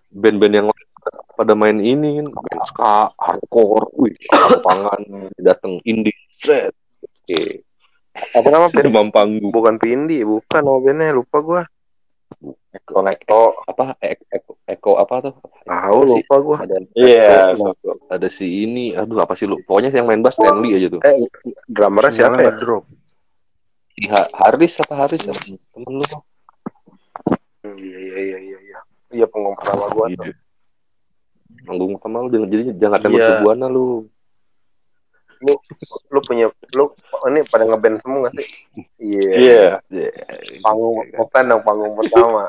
band-band 0.09 0.53
yang 0.55 0.67
lain 0.71 0.87
pada 1.35 1.53
main 1.57 1.77
ini 1.83 2.23
kan 2.23 2.27
band 2.31 2.61
ska, 2.71 3.11
hardcore, 3.19 3.91
wih, 3.99 4.15
lapangan 4.31 5.01
datang 5.35 5.83
indie, 5.83 6.15
set. 6.31 6.71
Oke. 7.03 7.67
Apa 8.31 8.47
nama 8.47 8.71
band? 8.71 8.85
Demam 8.87 9.09
panggung. 9.11 9.51
Bukan 9.51 9.75
Pindi, 9.75 10.23
bukan 10.23 10.61
nama 10.63 10.79
bandnya, 10.79 11.11
lupa 11.11 11.37
gua. 11.43 11.63
Eko, 12.71 13.03
apa? 13.67 13.99
Eko, 13.99 14.55
Eko, 14.63 14.91
apa 14.95 15.15
tuh? 15.27 15.35
Tahu 15.67 15.99
lupa 16.07 16.35
gua. 16.39 16.57
Ada, 16.63 16.79
Iya. 16.95 17.51
ada 18.07 18.27
si 18.31 18.63
ini, 18.63 18.95
aduh 18.95 19.19
apa 19.19 19.35
sih 19.35 19.43
lu? 19.43 19.59
Pokoknya 19.67 19.91
yang 19.91 20.07
main 20.07 20.23
bass 20.23 20.39
Stanley 20.39 20.79
aja 20.79 20.87
tuh. 20.87 21.01
Eh, 21.03 21.27
drummernya 21.67 22.15
siapa 22.15 22.39
ya? 22.39 22.55
drop. 22.55 22.87
Si 24.01 24.09
Ha- 24.09 24.31
Haris 24.35 24.73
apa 24.81 24.93
Haris 24.97 25.21
apa? 25.21 25.37
Temen 25.45 25.93
lu? 25.93 26.05
Hmm, 27.61 27.77
Iya 27.77 27.97
iya 28.01 28.17
iya 28.17 28.37
iya 28.39 28.57
iya. 28.59 28.79
Iya 29.13 29.25
pengomong 29.29 29.53
pertama 29.53 29.85
gua 29.93 30.09
tuh. 30.09 30.25
Iya. 30.25 30.33
Manggung 31.61 31.93
sama 32.01 32.25
lu 32.25 32.33
jangan 32.33 32.47
jadi 32.49 32.63
jangan 32.75 32.99
tembak 32.99 33.21
Iya. 33.21 33.37
buana 33.39 33.67
lu. 33.67 34.09
Lu 36.07 36.19
punya 36.21 36.49
lu 36.71 36.85
oh, 36.89 37.25
ini 37.27 37.45
pada 37.45 37.63
ngeband 37.63 38.01
semua 38.01 38.25
gak 38.25 38.33
sih? 38.35 38.47
Iya. 38.97 39.77
Iya. 39.85 40.09
Panggung 40.59 41.05
bukan 41.11 41.43
dong 41.45 41.61
panggung 41.61 41.93
pertama. 41.95 42.41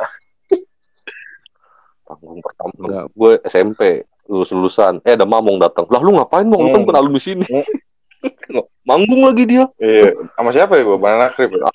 Panggung 2.08 2.40
pertama 2.40 2.72
Enggak. 2.78 3.04
gue 3.10 3.32
SMP 3.46 3.80
lulus 4.24 4.48
lulusan 4.48 5.02
eh 5.02 5.12
ada 5.12 5.24
mamong 5.24 5.58
datang 5.58 5.84
lah 5.88 5.98
lu 5.98 6.14
ngapain 6.14 6.46
mong 6.46 6.62
lu 6.62 6.68
kan 6.68 6.78
Hmm. 6.78 6.86
bukan 6.86 6.96
alumni 6.96 7.20
sini 7.20 7.44
manggung 8.88 9.22
lagi 9.26 9.44
dia 9.46 9.64
Iya. 9.78 10.14
Sama 10.34 10.50
siapa 10.50 10.78
ya 10.78 10.82
gua? 10.82 10.98
Banana 10.98 11.30
Krip. 11.32 11.50
ya? 11.52 11.70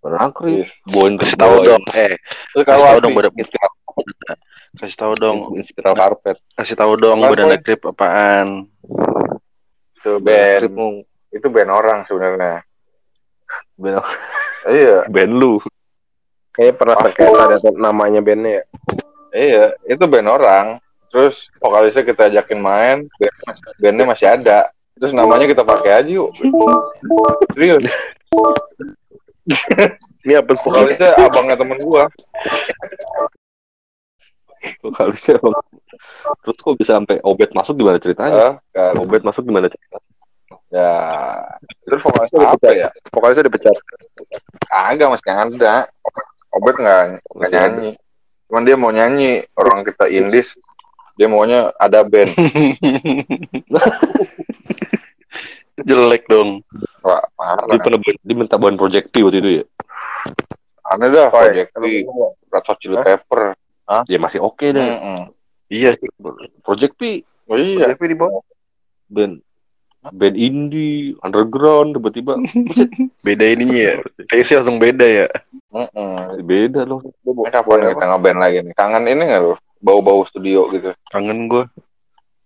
Benakri 0.00 0.64
Yes. 0.64 0.72
boin 0.88 1.20
Kasih 1.20 1.36
tahu 1.36 1.60
dong. 1.60 1.82
Eh, 1.92 2.16
kasih 2.56 2.64
kalau 2.64 2.84
tahu 2.88 2.98
dong 3.04 3.12
pada 3.12 3.28
kasih 4.80 4.96
tahu 4.96 5.12
dong. 5.18 5.38
inspiral 5.60 5.92
karpet 5.92 6.36
Kasih 6.56 6.76
tahu 6.78 6.92
dong 6.96 7.20
Boy? 7.20 7.60
krip 7.60 7.84
apaan. 7.84 8.64
itu 10.00 10.16
band 10.16 10.72
band 10.72 11.04
itu 11.30 11.46
band 11.52 11.70
orang 11.70 11.98
sebenarnya. 12.08 12.64
band, 13.76 14.00
Iya. 14.64 15.04
band 15.04 15.32
lu 15.36 15.60
Kayaknya 16.50 16.74
pernah 16.80 16.96
seketa 16.98 17.40
ada 17.46 17.70
namanya 17.76 18.20
bandnya 18.24 18.50
ya. 18.58 18.64
Iya, 19.30 19.64
itu 19.86 20.02
band 20.08 20.26
orang. 20.26 20.66
Terus 21.12 21.46
vokalisnya 21.62 22.02
kita 22.02 22.26
ajakin 22.26 22.58
main, 22.58 22.96
band, 23.06 23.36
bandnya 23.78 24.04
masih 24.08 24.26
ada. 24.32 24.72
Terus 25.00 25.12
namanya 25.16 25.48
kita 25.48 25.64
pakai 25.64 26.04
aja 26.04 26.10
yuk. 26.12 26.30
Serius. 27.56 27.82
Ini 30.22 30.36
apa 30.36 30.52
sih? 30.60 30.68
Vokalisnya 30.68 31.10
abangnya 31.16 31.56
temen 31.56 31.80
gua. 31.80 32.04
vokalisnya 34.84 35.40
emang 35.40 35.56
terus 36.44 36.60
kok 36.60 36.76
bisa 36.76 37.00
sampai 37.00 37.16
obet 37.24 37.48
masuk 37.56 37.80
gimana 37.80 37.96
ceritanya 37.96 38.36
Ah, 38.36 38.52
kan. 38.76 38.92
obet 39.00 39.24
masuk 39.24 39.48
gimana 39.48 39.72
ceritanya 39.72 40.04
Ya. 40.70 40.94
Terus 41.82 41.98
vokalisnya 42.06 42.46
apa 42.46 42.68
ya? 42.70 42.88
Vokalisnya 43.10 43.50
dipecat. 43.50 43.74
Agak 44.70 45.18
masih 45.18 45.30
ada. 45.34 45.74
Obet 46.54 46.78
nggak 46.78 47.26
nyanyi. 47.50 47.98
Cuman 48.46 48.62
dia 48.62 48.76
mau 48.78 48.94
nyanyi. 48.94 49.42
Orang 49.58 49.82
kita 49.82 50.06
indis, 50.06 50.54
dia 51.20 51.28
maunya 51.28 51.68
ada 51.76 52.00
band. 52.00 52.32
Jelek 55.80 56.24
dong. 56.26 56.64
Wah, 57.00 57.20
parah. 57.32 57.64
dia 57.66 57.76
pernah 57.78 57.98
bawain- 57.98 58.20
dia 58.22 58.34
minta 58.34 58.56
bawain 58.56 58.76
project 58.76 59.08
P 59.08 59.20
waktu 59.20 59.40
itu 59.40 59.50
ya 59.54 59.64
Aneh 60.86 61.08
dah, 61.08 61.28
Oh, 61.28 61.32
Project. 61.32 61.72
P, 61.72 61.84
Red 62.46 62.64
Hot 62.66 62.78
Chili 62.78 62.96
Pepper. 62.98 63.56
ya 64.04 64.16
masih 64.16 64.38
oke 64.38 64.60
deh 64.62 64.80
Mm-mm. 64.82 65.20
Iya, 65.66 65.96
project 66.60 66.94
P 66.94 67.20
Oh 67.46 67.56
iya. 67.56 67.90
Tapi 67.90 68.06
di 68.06 68.14
bawah. 68.14 68.40
band 69.06 69.40
band 70.02 70.36
indie 70.36 71.12
underground 71.20 71.92
tiba-tiba 71.92 72.36
beda 73.26 73.44
ininya 73.46 73.76
ya. 73.78 73.94
Taste 74.26 74.54
langsung 74.54 74.76
beda 74.76 75.04
ya. 75.04 75.26
Mm-mm. 75.68 76.40
beda 76.42 76.84
loh 76.84 77.00
Ini 77.22 77.48
kapan 77.48 77.88
kita 77.90 78.04
ngeband 78.06 78.38
lagi 78.38 78.56
nih? 78.62 78.72
Kangen 78.74 79.04
ini 79.06 79.22
nggak 79.22 79.40
lu? 79.42 79.54
Bau-bau 79.80 80.24
studio 80.28 80.68
gitu. 80.72 80.92
Kangen 81.08 81.48
gue. 81.48 81.64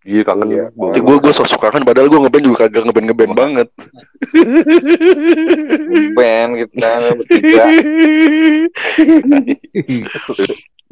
iya 0.04 0.20
kangen 0.20 0.52
Iya. 0.52 0.68
Gue 1.00 1.16
gue 1.16 1.32
sok 1.32 1.58
kangen 1.58 1.82
padahal 1.82 2.12
gue 2.12 2.20
ngeband 2.22 2.44
juga 2.44 2.58
kagak 2.68 2.84
ngeband 2.86 3.06
ngeband 3.10 3.32
banget. 3.34 3.68
Band 6.14 6.50
gitu 6.60 6.74
kan 6.78 7.02
bertiga. 7.18 7.64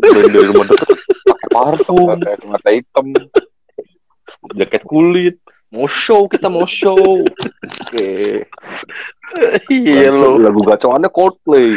band 0.02 0.28
dari 0.32 0.46
rumah 0.50 0.66
deket 0.66 0.88
pakai 1.28 1.48
parfum 1.52 2.08
mata 2.48 2.70
hitam. 2.72 3.06
jaket 4.58 4.82
kulit 4.82 5.38
mau 5.72 5.88
show 5.88 6.28
kita 6.28 6.52
mau 6.52 6.68
show 6.68 7.24
oke 7.24 8.08
iya 9.72 10.12
lo. 10.12 10.36
lagu 10.36 10.60
gacoannya 10.60 11.08
Coldplay 11.08 11.72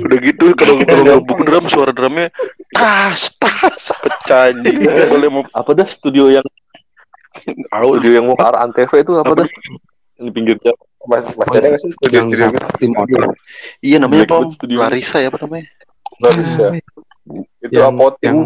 Udah 0.00 0.18
gitu 0.24 0.56
kalau 0.56 0.80
kalau 0.88 1.04
ngebuk 1.04 1.40
drum 1.44 1.64
suara 1.68 1.92
drumnya 1.92 2.32
tas 2.72 3.28
tas 3.36 3.92
pecah 4.00 4.52
anjing. 4.52 4.80
Boleh 5.12 5.28
mau 5.28 5.42
apa 5.52 5.70
dah 5.76 5.88
studio 5.88 6.32
yang 6.32 6.46
tahu 7.68 8.00
studio 8.00 8.12
yang 8.16 8.24
mau 8.24 8.34
ke 8.34 8.44
arah 8.44 8.64
antv 8.64 8.88
itu 8.88 9.12
apa 9.14 9.44
dah 9.44 9.48
di 10.18 10.30
pinggir 10.32 10.56
jalan 10.64 10.80
Mas, 11.08 11.24
masih 11.24 11.56
ada 11.62 11.68
nggak 11.72 11.80
sih 11.80 11.92
studio 11.94 12.16
Yang 12.20 12.26
studio 12.28 12.48
tim 12.76 12.90
motor. 12.92 13.20
Iya 13.80 13.96
namanya 14.02 14.24
apa? 14.28 14.36
Studio. 14.52 14.76
Larissa 14.82 15.16
ya 15.22 15.28
apa 15.32 15.38
namanya? 15.46 15.64
Bisa. 16.18 16.66
Itu 17.64 17.72
yang- 17.72 17.96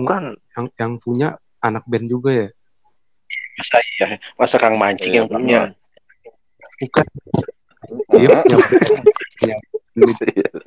bukan 0.05 0.22
Yang 0.52 0.66
yang 0.78 0.92
punya 1.00 1.28
anak 1.59 1.83
band 1.88 2.07
juga 2.07 2.31
ya. 2.31 2.48
Masa 3.53 3.77
iya? 3.95 4.07
Masa 4.35 4.57
Kang 4.57 4.77
Mancing 4.77 5.12
yang 5.12 5.29
punya? 5.29 5.71
Bukan. 6.81 7.07
Iya, 8.14 8.38
yang 8.47 9.61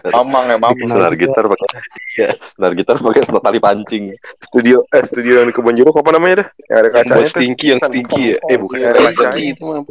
Mamang 0.06 0.54
ya, 0.54 0.58
mamang. 0.62 0.86
senar 0.86 1.14
gitar 1.18 1.50
pakai 1.50 1.68
Iya. 2.14 2.38
senar 2.54 2.72
gitar 2.78 3.02
pakai 3.02 3.26
tali 3.26 3.58
pancing 3.58 4.14
Studio 4.38 4.86
eh 4.94 5.02
studio 5.02 5.42
yang 5.42 5.50
di 5.50 5.56
kebun 5.56 5.74
jeruk 5.74 5.98
apa 5.98 6.14
namanya 6.14 6.46
dah? 6.46 6.48
Yang 6.70 6.78
ada 6.78 6.86
Yang 6.86 6.94
kacanya 6.94 7.26
tuh. 7.26 7.32
stinky 7.34 7.66
yang 7.74 7.80
stinky 7.82 8.22
ya? 8.22 8.38
Eh 8.46 8.58
bukan 8.62 8.78
Iya, 8.78 8.86
yang 8.86 8.96
kacanya. 9.02 9.32
stinky 9.34 9.46
itu 9.50 9.64
mah. 9.66 9.82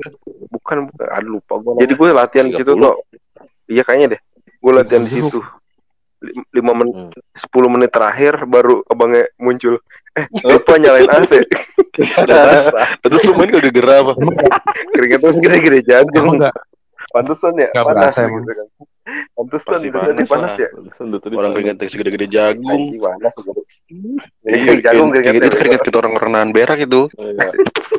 Bukan 0.54 0.76
bukan. 0.86 1.06
Aduh 1.10 1.30
lupa 1.34 1.54
gua. 1.58 1.72
Jadi 1.76 1.92
gue 1.92 2.08
latihan 2.14 2.46
di 2.46 2.54
situ 2.54 2.72
30. 2.72 2.86
kok. 2.86 2.96
Iya 3.66 3.82
kayaknya 3.82 4.06
deh. 4.14 4.20
Gue 4.62 4.72
latihan 4.72 5.02
di 5.02 5.10
situ. 5.10 5.38
Lim- 6.24 6.48
Lima 6.50 6.72
menit, 6.72 6.94
Hmm. 6.96 7.10
sepuluh 7.34 7.68
menit 7.68 7.92
terakhir 7.92 8.40
baru 8.44 8.80
abangnya 8.86 9.28
muncul. 9.36 9.76
Eh, 10.14 10.24
lupa 10.42 10.78
nyalain 10.78 11.10
AC. 11.10 11.42
Terus 13.02 13.20
lu 13.24 13.32
main 13.34 13.50
kagak 13.50 13.74
gerah 13.74 14.00
apa? 14.00 14.12
Keringetnya 14.94 15.30
segede-gede 15.32 15.78
emang 15.78 15.86
jagung. 15.86 16.34
enggak 16.38 16.54
Pantesan 17.10 17.54
ya, 17.54 17.68
Nggak 17.70 17.86
panas 17.86 17.98
berasa 18.10 18.20
gitu 18.26 18.50
kan. 18.50 18.66
Pantesan 19.36 19.80
itu 19.84 19.94
tadi 19.94 20.22
panas 20.24 20.28
panas 20.30 20.52
ya. 20.58 20.68
Orang 21.30 21.52
keringet 21.52 21.76
segede-gede 21.86 22.26
jagung. 22.26 22.82
Anjing 22.90 22.98
panas 22.98 23.32
segede. 23.36 23.62
Iya, 24.42 24.72
jagung 24.82 25.08
kayak 25.12 25.22
keringetnya. 25.22 25.46
gitu 25.46 25.56
keringet 25.60 25.82
kita 25.84 25.96
orang-orang 26.00 26.30
nahan 26.32 26.50
berak 26.50 26.78
itu. 26.80 27.02
Iya. 27.14 27.48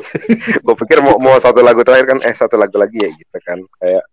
gue 0.66 0.74
pikir 0.84 0.98
mau 1.00 1.16
mau 1.16 1.36
satu 1.38 1.60
lagu 1.60 1.80
terakhir 1.80 2.06
kan 2.10 2.18
eh 2.20 2.34
satu 2.34 2.56
lagu 2.56 2.76
lagi 2.76 2.98
ya 2.98 3.08
gitu 3.08 3.36
kan 3.40 3.60
kayak 3.78 4.04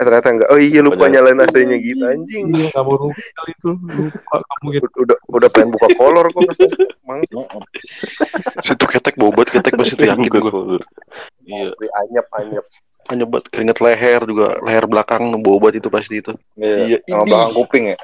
eh 0.00 0.04
ternyata 0.08 0.28
enggak 0.32 0.48
oh 0.48 0.56
iya 0.56 0.80
lupa 0.80 0.96
Padahal- 0.96 1.12
nyalain 1.28 1.44
AC-nya 1.44 1.76
gitu 1.76 2.04
anjing 2.08 2.44
iya 2.56 2.72
kamu 2.72 2.92
rugi 2.96 3.24
kali 3.36 3.52
itu 3.52 3.68
lupa 3.76 4.36
kamu 4.40 4.66
gitu 4.80 4.86
udah 5.04 5.16
udah 5.28 5.48
pengen 5.52 5.68
buka 5.76 5.88
kolor 5.92 6.26
kok 6.32 6.40
emang 7.04 7.20
Situ 8.64 8.84
ketek 8.88 9.20
bobat 9.20 9.52
ketek 9.52 9.76
pas 9.76 9.84
itu 9.84 9.98
yakin 10.00 10.24
gue. 10.24 10.78
Iya. 11.44 11.74
anyep 12.00 12.26
anyep 12.32 12.64
Hanya 13.08 13.24
buat 13.26 13.42
keringet 13.50 13.82
leher 13.82 14.22
juga 14.22 14.56
leher 14.62 14.86
belakang 14.86 15.34
bobat 15.42 15.74
itu 15.74 15.90
pasti 15.90 16.22
itu. 16.22 16.32
Iya. 16.54 16.96
Iya, 16.96 16.98
Sama 17.10 17.24
belakang 17.26 17.52
kuping 17.58 17.84
ya. 17.90 17.98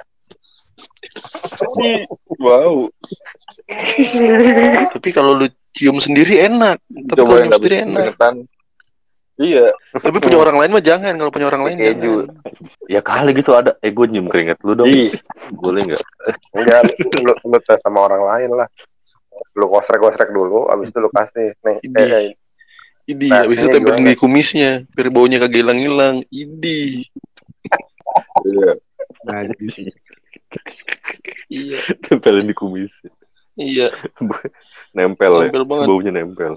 wow. 2.43 2.91
Tapi 4.93 5.09
kalau 5.15 5.39
lu 5.39 5.47
cium 5.73 6.03
sendiri 6.03 6.43
enak. 6.43 6.83
Tapi 6.83 7.19
kalau 7.23 7.39
cium 7.39 7.53
sendiri 7.55 7.77
enak. 7.87 8.01
keringetan. 8.19 8.35
Iya. 9.37 9.69
Tapi 9.93 10.17
punya 10.17 10.39
orang 10.39 10.57
lain 10.57 10.71
mah 10.73 10.81
jangan. 10.81 11.13
Kalau 11.13 11.29
punya 11.29 11.47
orang 11.47 11.63
lain 11.65 11.77
Keju. 11.77 12.15
ya 12.89 13.01
kali 13.01 13.31
gitu 13.33 13.53
ada 13.53 13.77
eh 13.79 13.91
gue 13.91 14.07
nyium 14.07 14.27
keringet 14.27 14.57
lu 14.63 14.73
dong 14.73 14.89
Ih. 14.89 15.13
boleh 15.53 15.85
nggak 15.85 16.03
enggak 16.51 16.81
lu, 17.21 17.33
lu 17.37 17.59
tes 17.61 17.79
sama 17.79 18.03
orang 18.03 18.23
lain 18.25 18.51
lah 18.55 18.69
lu 19.53 19.69
kosrek 19.69 20.01
kosrek 20.01 20.31
dulu 20.31 20.67
abis 20.67 20.89
itu 20.89 20.99
lu 20.99 21.11
kasih 21.11 21.53
nih 21.61 21.77
Ini. 21.83 21.95
eh, 21.95 22.09
eh, 22.09 22.29
Idi, 23.07 23.29
Nah, 23.29 23.45
habis 23.45 23.61
itu 23.61 23.71
tempelin 23.71 24.03
di 24.03 24.19
kumisnya, 24.19 24.83
biar 24.91 25.09
baunya 25.09 25.39
kagak 25.39 25.63
hilang-hilang. 25.63 26.27
Idi. 26.27 27.07
Iya. 28.43 28.71
nah 29.23 29.41
jadi 29.47 29.95
Iya, 31.47 31.79
tempelin 32.03 32.47
di 32.47 32.55
kumis 32.55 32.91
iya. 33.55 33.95
nempel 34.91 35.33
ya 35.39 35.49
Nempel 35.49 35.65
banget. 35.65 35.87
baunya 35.87 36.11
nempel 36.11 36.53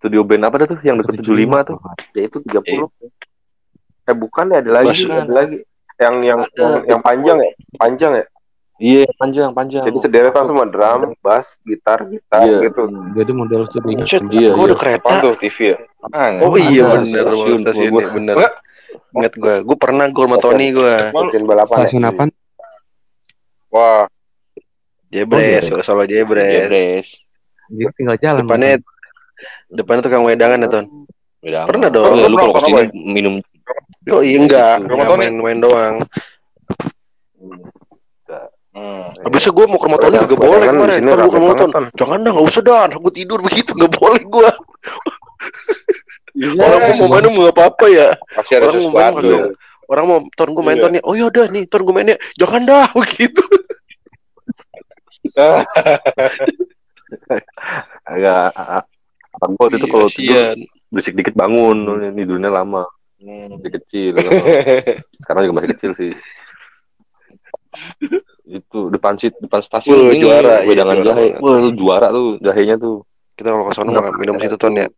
studio 0.00 0.24
band 0.24 0.42
apa 0.42 0.56
dah 0.56 0.66
tuh 0.66 0.80
yang 0.80 0.96
deket 0.96 1.20
75 1.20 1.68
tuh 1.68 1.76
ya 2.16 2.22
itu 2.24 2.36
30 2.40 2.56
eh 2.64 3.12
Eh 4.02 4.16
bukan 4.16 4.48
ya 4.48 4.58
ada 4.58 4.70
lagi, 4.74 5.04
Bukan. 5.04 5.22
ada 5.22 5.32
lagi. 5.36 5.56
Yang 5.94 6.14
yang 6.24 6.40
Ada. 6.40 6.56
yang, 6.56 6.72
yang 6.88 7.00
panjang 7.00 7.36
ya, 7.38 7.50
panjang 7.76 8.12
ya. 8.16 8.24
Iya, 8.80 9.04
panjang, 9.12 9.48
panjang. 9.52 9.84
Jadi 9.84 9.98
sederetan 10.00 10.44
semua 10.48 10.64
drum, 10.64 11.12
bass, 11.20 11.60
gitar, 11.62 12.08
gitar 12.08 12.42
Iya. 12.42 12.64
gitu. 12.64 12.88
Jadi 13.12 13.30
model 13.30 13.68
studionya 13.68 14.08
Shit, 14.08 14.24
Iya, 14.26 14.50
gua 14.50 14.64
iya. 14.64 14.66
ada 14.66 14.76
kereta. 14.80 15.04
Apaan 15.04 15.20
tuh 15.20 15.34
TV 15.36 15.56
ya? 15.60 15.76
Ah, 16.08 16.28
Oh 16.40 16.56
iya 16.56 16.82
Ada, 16.82 16.92
bener, 16.96 17.24
stasiun, 17.60 17.90
gua- 17.92 18.02
ya, 18.02 18.08
bener. 18.08 18.34
Enggak. 18.34 18.52
Ingat 19.12 19.32
gua, 19.36 19.54
gua 19.60 19.76
pernah 19.78 20.06
gua 20.08 20.24
sama 20.24 20.36
Tony 20.40 20.66
gua. 20.72 20.94
Stasiun 20.96 21.44
balapan 21.44 21.70
ya. 21.70 21.80
stasiun 21.84 22.04
apa? 22.08 22.22
Wah, 23.68 24.04
Jebres, 25.06 25.64
Oh, 25.68 25.76
iya. 25.76 25.84
Solo 25.84 26.04
Jebres. 26.04 26.50
Jebres. 26.50 27.08
Dia 27.68 27.88
tinggal 27.94 28.16
jalan. 28.16 28.42
Depannya 28.42 28.80
depannya 29.70 30.02
tukang 30.02 30.22
wedangan 30.22 30.58
ya, 30.58 30.68
Ton. 30.68 30.86
Beda. 31.38 31.64
Pernah 31.64 31.88
dong. 31.88 32.12
Pernah, 32.12 32.26
lu 32.26 32.36
kalau 32.36 32.52
ke 32.52 32.62
sini 32.62 32.82
minum 32.92 33.34
Oh 34.08 34.20
iya 34.20 34.36
enggak, 34.36 34.80
main-main 34.88 35.60
doang. 35.60 36.02
hmm. 38.70 39.04
Habis 39.20 39.42
itu 39.42 39.52
gue 39.52 39.66
mau 39.66 39.76
ke 39.76 39.86
rumah 39.86 39.98
Tony 39.98 40.10
Wedangan- 40.10 40.24
juga 40.24 40.36
boleh 40.36 40.50
wedangan 40.56 40.64
di 40.64 40.78
kemarin. 40.80 40.96
sini 40.96 41.04
Ntar 41.04 41.12
gua 41.12 41.20
rame 41.20 41.30
ke 41.30 41.38
rumah 41.38 41.54
Tony. 41.54 41.70
Ton. 41.70 41.84
Jangan 41.94 42.18
dah, 42.18 42.30
nggak 42.32 42.46
usah 42.46 42.62
dah. 42.62 42.84
Aku 42.90 43.10
tidur 43.10 43.38
begitu, 43.40 43.70
nggak 43.72 43.92
boleh 43.92 44.22
gua. 44.24 44.50
Iya. 46.30 46.50
Orang 46.56 46.80
mau 46.80 46.94
mau 46.96 47.08
main 47.10 47.24
mau 47.26 47.40
nggak 47.42 47.56
apa-apa 47.56 47.84
ya. 47.88 48.08
Orang 48.56 48.74
mau 48.80 48.90
main 48.90 49.12
kagak. 49.12 49.52
Orang 49.84 50.04
mau 50.06 50.18
ton 50.32 50.48
gue 50.48 50.62
main 50.62 50.76
Iya. 50.76 50.84
Tony. 50.86 50.98
Oh 51.02 51.14
yaudah 51.14 51.46
nih, 51.46 51.64
ton 51.66 51.82
gue 51.82 51.92
mainnya. 51.92 52.16
Jangan 52.34 52.62
dah 52.64 52.88
begitu. 52.98 53.42
agak 58.04 58.50
abang 59.40 59.56
gua 59.56 59.64
waktu 59.66 59.76
itu 59.80 59.86
Iya, 59.86 59.92
kalau 59.92 60.08
tidur 60.12 60.36
berisik 60.90 61.14
dikit 61.16 61.34
bangun 61.34 61.78
tidurnya 62.12 62.52
lama 62.52 62.84
Hmm. 63.20 63.52
masih 63.52 63.72
kecil 63.76 64.16
sekarang 65.20 65.40
juga 65.44 65.54
masih 65.60 65.70
kecil 65.76 65.92
sih 65.92 66.12
itu 68.48 68.80
depan 68.88 69.14
sit 69.14 69.36
depan 69.38 69.60
stasiun 69.60 69.92
Wah, 69.94 70.08
ini 70.10 70.20
juara, 70.20 70.54
iya, 70.60 70.66
wedangan 70.66 70.96
juara 70.98 71.20
jahe 71.20 71.26
wah 71.38 71.56
lu 71.60 71.70
juara 71.70 72.06
tuh 72.08 72.40
jahenya 72.40 72.76
tuh 72.76 73.04
Kita 73.36 73.52
kalau 73.52 73.68
ke 73.68 73.72
sana 73.72 73.92
mau 73.92 74.12
minum 74.16 74.36
situ 74.36 74.56
ton 74.56 74.72
ya. 74.72 74.88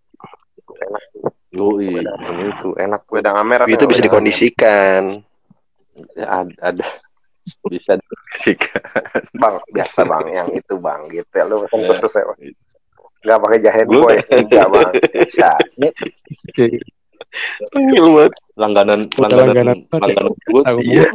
yoi 1.50 1.94
yang 1.94 2.38
itu 2.48 2.74
enak 2.74 3.06
Wedang 3.06 3.38
merah. 3.42 3.66
Itu 3.66 3.84
bisa 3.86 4.02
dikondisikan. 4.02 5.20
ya, 6.14 6.26
ada, 6.42 6.54
ada. 6.64 6.86
bisa 7.66 7.98
dikondisikan 7.98 8.82
Bang, 9.36 9.62
biasa 9.68 10.02
bang, 10.02 10.26
yang 10.32 10.48
itu 10.50 10.74
bang, 10.76 11.06
gitu 11.06 11.30
ya. 11.32 11.44
Lu 11.44 11.62
kan 11.66 11.74
Iya. 11.76 11.88
khusus 11.92 12.12
ya. 12.14 12.24
Nggak 13.22 13.38
pakai 13.38 13.58
jahe 13.60 13.82
Gua- 13.84 14.02
boy, 14.02 14.16
enggak 14.30 14.66
bang. 14.68 14.92
Bisa. 15.14 15.50
Tengil 17.72 18.06
banget. 18.10 18.32
langganan 18.52 19.00
Udah 19.08 19.24
langganan 19.40 19.48
langganan. 19.48 19.76
langganan 19.88 20.32
gue 20.44 20.62
Iya. 20.84 21.08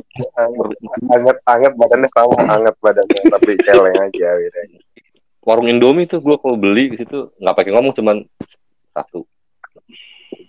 Anget, 1.07 1.37
anget 1.45 1.73
badannya 1.75 2.09
sama, 2.09 2.33
anget 2.49 2.75
badannya, 2.79 3.21
tapi 3.29 3.51
celeng 3.61 3.93
aja 3.95 4.27
bedanya. 4.33 4.79
warung 5.39 5.69
Indomie 5.69 6.03
tuh 6.03 6.19
gue 6.19 6.35
kalau 6.35 6.57
beli 6.57 6.91
di 6.91 6.97
situ 6.97 7.31
nggak 7.37 7.55
pakai 7.55 7.71
ngomong 7.71 7.93
cuman 7.93 8.19
satu 8.89 9.23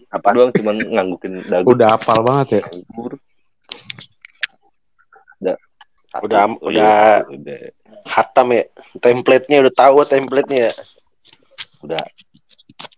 Apa? 0.09 0.33
doang 0.33 0.51
cuman 0.51 0.75
nganggukin 0.81 1.39
dagu 1.45 1.69
udah 1.69 1.89
apal 1.93 2.19
banget 2.21 2.59
ya. 2.59 2.63
Udah 5.39 5.55
satu. 6.09 6.23
Udah- 6.25 6.49
Iya, 6.49 6.59
udah- 6.65 7.19
udah 7.31 7.59
Hatam 8.09 8.49
ya. 8.51 8.65
Template-nya 8.97 9.61
udah 9.61 9.75
tahu 9.77 10.01
template-nya. 10.03 10.73
Udah 11.85 12.03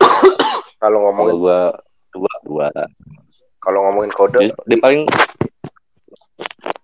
Kalau 0.00 0.32
kalau 0.80 0.98
ngomongin 1.08 1.34
gue 1.36 1.60
dua 2.16 2.32
dua 2.44 2.66
kalau 3.60 3.84
ngomongin 3.84 4.12
kode, 4.16 4.40
dia, 4.40 4.56
dia 4.64 4.78
paling 4.80 5.04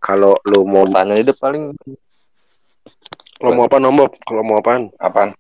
kalau 0.05 0.37
lu 0.45 0.69
mau 0.69 0.85
tanya 0.85 1.17
dia 1.17 1.37
paling 1.37 1.73
Kalau 3.37 3.53
mau 3.53 3.69
apa 3.69 3.77
nombor? 3.77 4.17
Kalau 4.25 4.41
mau 4.41 4.57
apaan? 4.65 4.89
Apaan? 4.97 5.37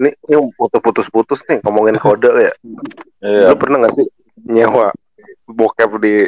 ini, 0.00 0.16
ini 0.32 0.36
putus-putus 0.56 1.44
nih 1.44 1.60
ngomongin 1.60 2.00
kode 2.00 2.32
ya. 2.32 2.52
Iya. 3.20 3.52
Lu 3.52 3.56
pernah 3.60 3.84
nggak 3.84 3.94
sih 4.00 4.06
nyewa 4.48 4.96
bokep 5.44 5.90
di 6.00 6.24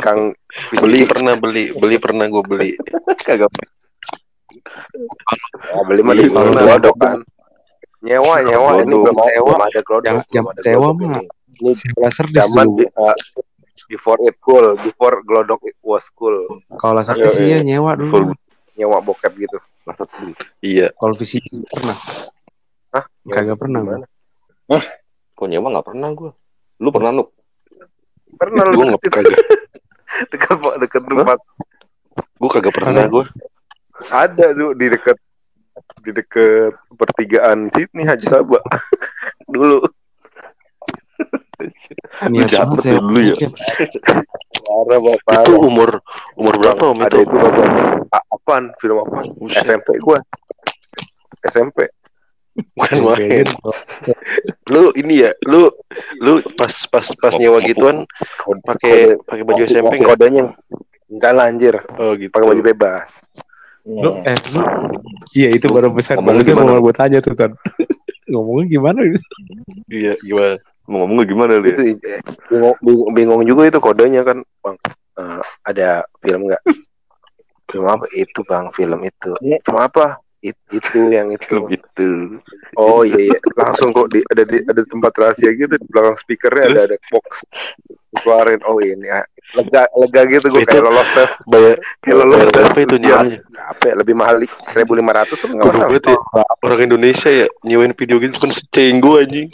Kang 0.00 0.32
Beli 0.72 1.04
pernah 1.04 1.36
beli, 1.36 1.74
beli 1.76 1.96
pernah 2.00 2.24
gue 2.30 2.42
beli. 2.46 2.70
kagak 3.28 3.52
Oh, 5.76 5.82
beli 5.86 6.00
mah 6.02 6.14
di 6.16 6.26
kan. 6.98 7.22
Nyewa, 8.00 8.34
nyewa 8.40 8.70
ini 8.80 8.94
belum 8.96 9.12
ada, 9.12 9.28
Sewa. 9.28 9.44
belum 9.46 9.62
ada 9.62 9.80
glodok. 9.82 10.06
Yang- 10.06 10.20
belum 10.22 10.32
yang 10.32 10.46
ada 10.48 10.60
sewa 10.60 10.88
mah. 10.90 11.20
ini. 11.60 11.72
Sewa 11.72 12.08
service 12.08 12.36
zaman 12.38 12.64
dulu. 12.66 12.76
di, 12.76 12.84
uh, 12.90 13.16
before 13.86 14.18
it 14.22 14.36
cool, 14.40 14.66
before 14.80 15.14
glodok 15.20 15.60
it 15.62 15.76
was 15.80 16.08
cool. 16.10 16.36
Kalau 16.74 17.00
service 17.02 17.36
Iya, 17.36 17.60
iya 17.60 17.76
nyewa 17.76 17.92
dulu. 17.94 18.32
Nyewa 18.74 18.98
bokep 18.98 19.32
gitu. 19.36 19.58
Iya. 20.60 20.94
Kalau 20.94 21.12
VCD 21.12 21.60
pernah. 21.66 21.96
Hah? 22.90 23.04
Kagak 23.26 23.58
pernah 23.58 23.80
Gimana? 23.80 24.06
gua. 24.66 24.80
kok 25.30 25.48
nyewa 25.48 25.72
nggak 25.72 25.86
pernah 25.86 26.08
gue 26.12 26.30
lu 26.78 26.88
pernah 26.90 27.10
nuk 27.10 27.28
Pernah 28.36 28.62
lu 28.66 28.86
nggak 28.86 29.02
kagak. 29.02 29.38
dekat, 30.30 30.56
dekat 30.78 31.02
tempat 31.02 31.38
Gue 32.36 32.50
kagak 32.50 32.74
pernah 32.76 33.04
gue. 33.04 33.24
ada 34.08 34.46
tuh 34.52 34.70
di 34.72 34.86
dekat 34.86 35.16
di 36.00 36.10
dekat 36.10 36.72
pertigaan 36.94 37.68
Sydney 37.70 38.04
Haji 38.04 38.26
Sabah. 38.26 38.62
Dulu. 39.52 39.84
Niat 42.32 42.48
banget 42.48 42.96
dulu 42.96 43.20
ya. 43.20 43.36
parah 44.64 44.98
bapak 44.98 45.44
Itu 45.44 45.52
umur 45.60 46.00
umur 46.32 46.54
berapa 46.56 46.84
om 46.88 47.00
ada 47.04 47.12
itu? 47.12 47.28
itu? 47.28 47.36
Bapak 47.36 47.66
A- 48.08 48.26
apaan? 48.32 48.64
Film 48.80 49.04
apa. 49.04 49.20
SMP 49.60 50.00
gua. 50.00 50.24
SMP 51.44 51.92
Bukan 52.76 52.98
main. 53.04 53.46
Lu 54.72 54.92
ini 54.96 55.24
ya, 55.24 55.30
lu 55.44 55.68
lu 56.20 56.40
pas 56.56 56.72
pas 56.88 57.06
pas 57.16 57.32
nyewa 57.36 57.60
gituan 57.64 58.04
pakai 58.64 59.16
pakai 59.20 59.44
baju 59.44 59.62
SMP 59.64 59.92
enggak? 60.00 60.08
kodenya. 60.16 60.44
Enggak 61.08 61.32
lah 61.36 61.44
anjir. 61.48 61.74
Oh 61.96 62.16
gitu. 62.16 62.32
pakai 62.32 62.46
baju 62.48 62.62
bebas 62.64 63.20
Lu 63.88 64.10
eh 64.24 64.38
lu 64.52 64.60
Iya 65.36 65.48
itu 65.54 65.66
baru 65.70 65.94
besar 65.94 66.18
Ngomongnya 66.18 66.56
mau 66.58 66.80
gue 66.82 66.94
tanya 66.94 67.18
tuh 67.22 67.34
kan. 67.36 67.50
Ngomongnya 68.30 68.66
gimana 68.70 69.00
gitu? 69.06 69.26
Iya, 69.90 70.14
gimana? 70.20 70.56
mau 70.90 71.06
ngomong 71.06 71.22
gimana 71.22 71.54
lu 71.54 71.70
ya? 71.70 71.78
itu 71.78 72.02
eh, 72.02 72.18
bingung, 72.50 72.74
bingung, 72.82 73.10
bingung 73.14 73.42
juga 73.46 73.62
itu 73.70 73.78
kodenya 73.78 74.26
kan 74.26 74.42
bang 74.42 74.74
Eh, 75.20 75.42
ada 75.68 76.06
film 76.24 76.48
nggak 76.48 76.62
film 77.68 77.86
apa 77.86 78.06
itu 78.16 78.40
bang 78.46 78.66
film 78.72 79.00
itu 79.04 79.30
film 79.36 79.78
apa 79.78 80.16
It- 80.40 80.70
itu 80.72 81.12
yang 81.12 81.28
itu 81.28 81.60
gitu 81.68 82.40
oh 82.80 83.04
iya, 83.04 83.28
iya. 83.28 83.38
langsung 83.60 83.92
kok 83.92 84.08
di 84.08 84.24
ada 84.32 84.42
di 84.48 84.64
ada 84.64 84.80
tempat 84.88 85.12
rahasia 85.20 85.52
gitu 85.52 85.76
di 85.76 85.86
belakang 85.92 86.16
speakernya 86.16 86.64
ada 86.72 86.80
ada 86.88 86.96
box 87.12 87.44
keluarin 88.24 88.62
oh 88.64 88.80
ini 88.80 89.12
ah. 89.12 89.26
Lega 89.50 89.82
lega 89.90 90.20
gitu 90.26 90.46
gue 90.48 90.62
Itu- 90.62 90.70
kayak 90.70 90.84
lolos 90.84 91.08
tes 91.10 91.30
Bayar 91.44 91.76
kayak 92.00 92.16
lolos 92.16 92.40
tes 92.50 92.70
itu 92.78 92.96
nyewanya? 92.96 93.38
apa 93.60 93.82
ya, 93.86 93.94
lebih 93.94 94.14
mahal 94.14 94.36
seribu 94.64 94.92
lima 94.94 95.12
ratus 95.12 95.42
nggak 95.42 95.64
masalah 95.64 95.90
ya. 95.90 96.18
Orang 96.60 96.80
Indonesia 96.80 97.30
ya 97.30 97.46
nyewain 97.62 97.92
video 97.92 98.18
gitu 98.18 98.36
kan 98.36 98.50
secenggo 98.50 99.18
anjing. 99.18 99.50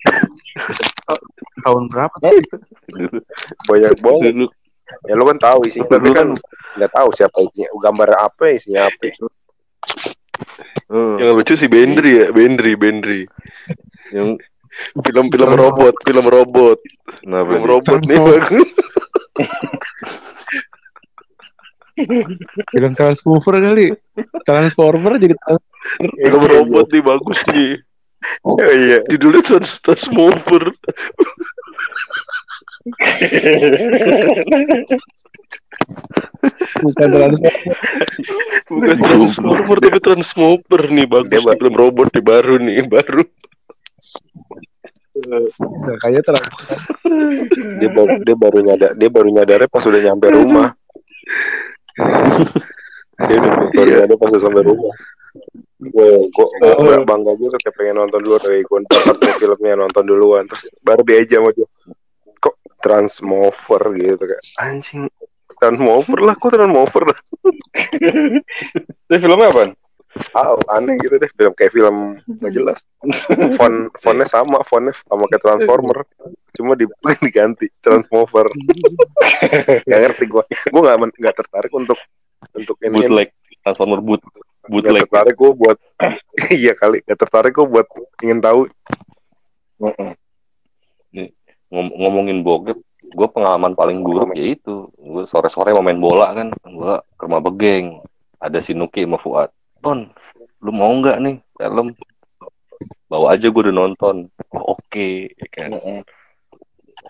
Tahun 1.62 1.82
berapa? 1.88 2.14
dulu 2.88 3.18
banyak 3.68 3.94
banget 4.00 4.32
dulu 4.32 4.46
ya 5.06 5.14
lu 5.14 5.22
kan 5.24 5.38
tahu 5.38 5.60
isinya 5.64 5.86
tapi 5.88 6.10
Dulu 6.10 6.16
kan 6.16 6.28
nggak 6.74 6.90
tahu 6.90 7.08
siapa 7.14 7.36
isinya 7.40 7.68
gambar 7.78 8.08
apa 8.18 8.44
isinya 8.50 8.86
apa 8.86 9.06
Hmm. 10.90 11.14
Yang 11.14 11.30
lucu 11.30 11.52
sih 11.54 11.68
Bendri 11.70 12.18
ya, 12.18 12.26
Bendri, 12.34 12.74
Bendri. 12.74 13.22
yang 14.10 14.34
Film-film 14.96 15.50
robot, 15.52 15.94
film 16.02 16.24
robot, 16.24 16.78
kenapa 17.20 17.46
film 17.46 17.64
robot 17.68 17.98
nih 18.02 18.18
bagus. 18.32 18.68
Film 22.70 22.92
Transmover 22.96 23.54
kali. 23.60 23.86
Transformer 24.46 25.12
jadi 25.20 25.34
Film 26.00 26.42
robot 26.44 26.86
nih 26.92 27.02
bagus 27.04 27.38
nih. 27.52 27.80
oh 28.44 28.60
iya 28.60 29.00
Judulnya 29.08 29.40
Trans 29.40 29.80
Transmover. 29.80 30.76
bukan 36.80 37.08
Transformer. 37.08 37.74
Bukan 38.68 38.96
Transformer 38.96 39.76
tapi 39.80 39.98
Transmover 40.00 40.82
nih 40.92 41.06
bagus 41.08 41.28
Dia 41.32 41.40
film 41.56 41.74
robot 41.76 42.08
nih 42.12 42.24
baru 42.24 42.54
nih 42.60 42.84
baru. 42.88 43.24
Kayaknya 45.98 46.22
Transformer. 46.24 46.42
dia 47.80 47.90
baru 47.90 48.12
dia 48.22 48.36
baru 48.36 48.58
nyadar 48.62 48.90
dia 48.94 49.10
baru 49.10 49.28
nyadarnya 49.30 49.68
pas 49.68 49.84
udah 49.84 50.00
nyampe 50.00 50.26
rumah 50.30 50.68
dia 53.20 53.36
udah 53.36 53.52
baru 53.74 53.88
Iya. 53.88 53.96
nyadar 54.04 54.16
pas 54.16 54.30
udah 54.32 54.42
sampai 54.42 54.62
rumah 54.64 54.94
gue 55.80 56.08
gue 56.28 56.46
gue 56.60 56.96
bangga 57.02 57.32
gitu 57.40 57.56
kayak 57.56 57.74
pengen 57.74 57.96
nonton 57.96 58.20
dulu 58.20 58.36
dari 58.36 58.60
gue 58.60 58.78
filmnya 59.40 59.74
nonton 59.78 60.04
duluan 60.04 60.44
terus 60.44 60.68
baru 60.80 61.00
dia 61.02 61.24
aja 61.24 61.40
dia 61.40 61.64
kok 62.36 62.54
transmover 62.80 63.82
gitu 63.96 64.20
kayak 64.20 64.44
anjing 64.60 65.08
transmover 65.56 66.18
lah 66.20 66.34
kok 66.36 66.52
transmover 66.52 67.02
lah 67.08 67.18
Itu 69.08 69.16
filmnya 69.16 69.48
apa? 69.48 69.72
Ah, 70.36 70.56
aneh 70.76 70.96
gitu 71.00 71.16
deh. 71.16 71.30
Film 71.34 71.52
kayak 71.56 71.72
film 71.72 71.96
nggak 72.24 72.52
jelas. 72.52 72.80
Font 73.58 73.90
fontnya 73.98 74.26
sama 74.28 74.62
fontnya 74.62 74.94
sama 75.06 75.24
kayak 75.28 75.42
transformer. 75.42 75.98
Cuma 76.54 76.72
di 76.74 76.86
diganti 77.24 77.66
transmover. 77.80 78.50
Nggak 79.86 80.00
ngerti 80.02 80.24
gua. 80.26 80.44
Gua 80.70 80.82
nggak 80.82 80.98
nggak 81.18 81.36
tertarik 81.36 81.72
untuk 81.72 81.98
untuk 82.52 82.76
ini. 82.82 83.06
Bootleg 83.06 83.28
transformer 83.62 84.00
boot 84.02 84.20
bootleg. 84.66 85.06
Tertarik 85.06 85.36
gua 85.38 85.52
buat 85.54 85.78
iya 86.50 86.74
kali. 86.74 87.00
Nggak 87.06 87.18
tertarik 87.22 87.52
gua 87.54 87.66
buat 87.68 87.86
ingin 88.20 88.42
tahu. 88.42 88.66
Ngom- 91.70 91.94
ngomongin 91.96 92.42
bokep 92.42 92.78
gue 93.10 93.26
pengalaman 93.26 93.74
paling 93.74 94.06
buruk 94.06 94.30
ya 94.38 94.54
itu. 94.54 94.86
Gue 94.94 95.26
sore 95.26 95.50
sore 95.50 95.74
mau 95.74 95.82
main 95.82 95.98
bola 95.98 96.30
kan. 96.30 96.54
Gue 96.62 96.94
ke 97.18 97.22
rumah 97.26 97.42
begeng. 97.42 98.02
Ada 98.38 98.62
si 98.62 98.72
Nuki 98.72 99.02
sama 99.02 99.18
Fuad 99.18 99.50
Ton 99.80 100.12
lu 100.60 100.70
mau 100.76 100.92
nggak 100.92 101.18
nih 101.24 101.36
film? 101.56 101.96
Bawa 103.10 103.34
aja 103.34 103.48
gue 103.48 103.62
udah 103.64 103.74
nonton. 103.74 104.28
Oh, 104.54 104.76
oke 104.76 105.34
ya 105.34 105.46
kan? 105.50 105.72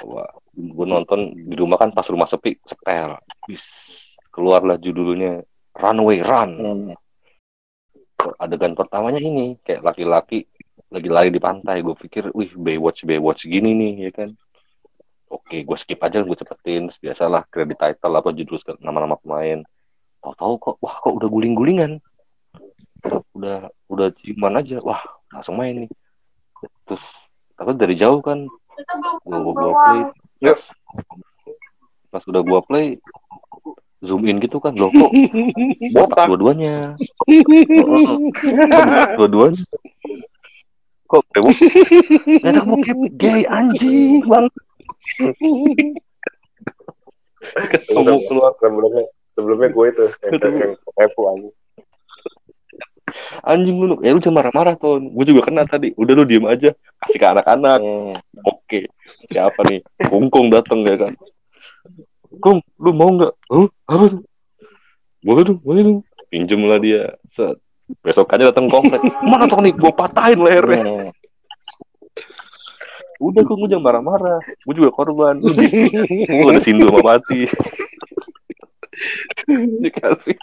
Wah, 0.07 0.31
gue 0.55 0.87
nonton 0.87 1.35
di 1.35 1.55
rumah 1.59 1.77
kan 1.77 1.91
pas 1.93 2.07
rumah 2.09 2.31
sepi 2.31 2.57
setel. 2.65 3.19
Wis, 3.51 3.67
keluarlah 4.33 4.79
judulnya 4.79 5.43
Runway 5.77 6.23
Run. 6.23 6.51
Adegan 8.41 8.79
pertamanya 8.79 9.21
ini 9.21 9.59
kayak 9.61 9.83
laki-laki 9.83 10.47
lagi 10.91 11.09
lari 11.11 11.31
di 11.35 11.43
pantai. 11.43 11.83
Gue 11.83 11.99
pikir 11.99 12.31
wih 12.33 12.55
Baywatch 12.55 13.05
Baywatch 13.05 13.51
gini 13.51 13.75
nih 13.75 13.93
ya 14.09 14.11
kan? 14.15 14.31
Oke 15.31 15.63
gue 15.63 15.77
skip 15.79 16.01
aja 16.01 16.23
gue 16.23 16.37
cepetin. 16.39 16.89
Biasalah 17.03 17.45
credit 17.51 17.77
title 17.77 18.15
apa 18.15 18.31
judul 18.31 18.59
nama-nama 18.79 19.19
pemain. 19.19 19.63
Tahu-tahu 20.23 20.55
kok 20.59 20.77
wah 20.81 20.97
kok 21.03 21.13
udah 21.19 21.29
guling-gulingan 21.29 22.01
udah 23.37 23.71
udah 23.89 24.07
ciuman 24.21 24.61
aja. 24.61 24.79
Wah 24.85 25.01
langsung 25.33 25.57
main 25.57 25.87
nih. 25.87 25.91
Terus 26.89 27.05
tapi 27.57 27.77
dari 27.77 27.95
jauh 27.97 28.21
kan. 28.25 28.49
Gua 29.25 29.39
gua, 29.45 29.53
gua 29.53 29.73
play. 29.77 30.01
Yuk. 30.49 30.59
pas 32.11 32.27
udah 32.27 32.43
gua 32.43 32.59
play 32.67 32.99
zoom 34.01 34.25
in 34.27 34.41
gitu 34.41 34.57
kan 34.59 34.73
loh 34.75 34.89
kok 34.91 35.13
botak. 35.93 36.27
dua-duanya. 36.27 36.97
Dua-duanya. 39.21 39.63
Kok 41.11 41.23
bebo 41.35 41.51
ada 42.47 42.61
bokep. 42.65 42.99
Gay 43.21 43.43
anjing 43.45 44.25
bang. 44.25 44.47
Ketemu 47.51 48.15
keluar 48.31 48.55
sebelumnya 48.63 49.05
sebelumnya 49.35 49.69
gue 49.69 49.87
itu 49.91 50.05
yang 50.23 50.55
yang 50.55 50.73
kepo 50.79 51.23
anjing 53.45 53.77
lu 53.77 53.95
ya 54.01 54.15
lu 54.15 54.21
jangan 54.23 54.43
marah-marah 54.43 54.75
tuh 54.79 55.01
gue 55.01 55.25
juga 55.27 55.49
kena 55.49 55.63
tadi. 55.67 55.93
Udah 55.97 56.13
lu 56.17 56.25
diem 56.25 56.45
aja. 56.47 56.71
Kasih 57.05 57.19
ke 57.19 57.27
anak-anak. 57.27 57.81
Oke. 58.47 58.91
Siapa 59.31 59.61
nih? 59.69 59.81
Kungkung 60.09 60.49
dateng 60.49 60.83
ya 60.87 60.97
kan? 60.97 61.13
Kung 62.41 62.63
lu 62.81 62.91
mau 62.95 63.11
nggak? 63.13 63.33
Huh? 63.51 63.69
Apa 63.87 64.05
tuh? 64.17 64.23
Boleh 65.21 65.43
dong 65.45 65.61
boleh 65.61 65.83
dong. 65.85 65.99
Pinjem 66.31 66.61
lah 66.65 66.79
dia. 66.79 67.15
Set. 67.27 67.59
Besokannya 68.01 68.55
datang 68.55 68.71
komplek. 68.71 69.03
Mana 69.31 69.51
tuh 69.51 69.61
nih? 69.61 69.75
Gue 69.75 69.93
patahin 69.93 70.41
lehernya. 70.41 71.11
Udah 73.21 73.45
kok 73.45 73.57
gue 73.59 73.69
jangan 73.69 73.85
marah-marah. 73.85 74.41
Gue 74.65 74.75
juga 74.79 74.95
korban. 74.95 75.37
Gue 75.43 76.51
ada 76.51 76.63
sindu 76.65 76.89
sama 76.89 77.19
mati. 77.19 77.45
Dikasih 79.85 80.37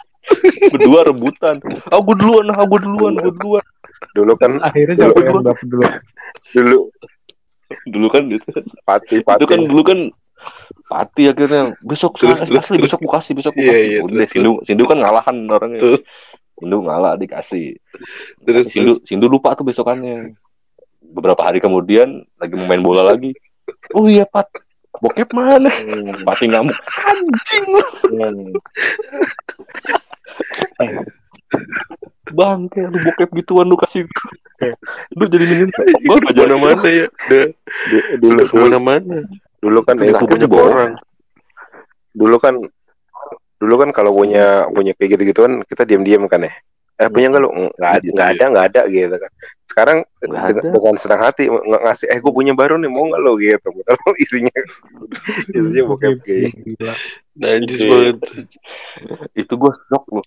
berdua 0.66 1.00
rebutan. 1.06 1.62
Gue 1.62 2.16
duluan 2.18 2.50
gue 2.50 2.80
duluan 2.82 3.14
gue 3.18 3.32
duluan. 3.38 3.64
Dulu 4.14 4.32
kan 4.38 4.58
Akhirnya 4.62 4.94
siapa 5.06 5.18
yang 5.22 5.42
dapet 5.42 5.66
dulu? 5.66 5.84
dulu 6.54 6.78
dulu 7.88 8.06
kan 8.08 8.22
gitu. 8.32 8.48
Pati 8.82 9.20
itu 9.20 9.24
kan 9.24 9.38
pati 9.44 9.68
dulu 9.68 9.82
kan 9.84 9.98
pati 10.88 11.22
akhirnya 11.28 11.76
besok 11.84 12.16
Terus, 12.16 12.40
terus, 12.46 12.64
asli 12.64 12.78
besok 12.80 13.04
gue 13.04 13.12
kasih 13.12 13.34
besok 13.36 13.52
gue 13.58 13.64
Iya, 13.66 13.72
kasih. 13.74 13.88
iya, 13.90 13.98
udah 14.00 14.14
terus, 14.24 14.30
Sindu 14.32 14.52
Sindu 14.64 14.84
kan 14.88 14.98
ngalahan 15.02 15.36
orangnya. 15.50 15.80
Terus. 15.82 16.00
Sindu 16.58 16.76
ngalah 16.86 17.12
dikasih. 17.20 17.66
Terus, 18.46 18.64
Sindu 18.72 18.92
Sindu 19.04 19.26
lupa 19.28 19.52
tuh 19.58 19.66
besokannya. 19.68 20.32
Beberapa 20.98 21.40
hari 21.44 21.58
kemudian 21.60 22.24
lagi 22.40 22.54
mau 22.56 22.66
main 22.68 22.82
bola 22.84 23.02
lagi. 23.04 23.32
Oh 23.92 24.08
iya 24.08 24.24
pat 24.24 24.48
bokep 24.98 25.28
mana? 25.36 25.68
Pati 26.24 26.44
ngamuk. 26.48 26.76
Anjing. 27.04 27.64
Lu 27.68 28.60
bang 32.28 32.60
kayak 32.68 32.88
lu 32.92 32.98
bokep 33.02 33.30
gituan 33.40 33.66
lu 33.66 33.76
kasih 33.80 34.04
lu 35.16 35.24
jadi 35.26 35.44
minim 35.48 35.68
Gue 35.72 36.18
ke 36.20 36.34
mana-mana 36.34 36.88
ya. 36.88 37.06
Udah, 37.08 37.46
dulu 38.18 38.18
udah 38.18 38.18
dulu, 38.20 38.40
ke 38.44 38.56
mana-mana. 38.58 39.16
dulu 39.58 39.78
kan 39.82 39.94
Itu 39.98 40.24
banyak 40.26 40.50
orang. 40.52 40.92
dulu 42.12 42.36
kan 42.38 42.54
dulu 43.58 43.74
kan 43.78 43.90
kalau 43.90 44.10
punya 44.14 44.66
punya 44.70 44.92
kayak 44.94 45.18
gitu 45.18 45.22
gituan 45.34 45.62
kita 45.66 45.82
diam-diam 45.82 46.26
kan 46.26 46.46
ya 46.46 46.52
eh 46.98 47.08
punya 47.08 47.30
nggak 47.30 47.42
lu? 47.42 47.50
Nggak 47.72 47.92
ada 47.92 48.08
nggak 48.10 48.28
ada 48.28 48.44
nggak 48.50 48.66
ada 48.68 48.82
gitu 48.86 49.16
kan. 49.16 49.32
Sekarang 49.64 49.98
Nggak 50.18 50.20
dengan, 50.20 50.42
ada. 50.42 50.60
dengan 50.74 50.94
senang 50.96 51.20
hati 51.22 51.44
ng- 51.46 51.82
ngasih 51.84 52.06
eh 52.06 52.18
gue 52.18 52.32
punya 52.32 52.52
baru 52.52 52.74
nih 52.74 52.90
mau 52.90 53.06
nggak 53.06 53.22
lo 53.22 53.32
gitu. 53.36 53.68
Padahal 53.70 54.12
isinya 54.24 54.54
isinya 55.48 55.82
bokep 55.86 56.14
gay. 56.20 56.50
Najis 57.34 57.78
Iya. 57.78 57.88
banget. 57.88 58.16
itu 59.32 59.52
gue 59.54 59.72
shock 59.84 60.04
lu 60.10 60.22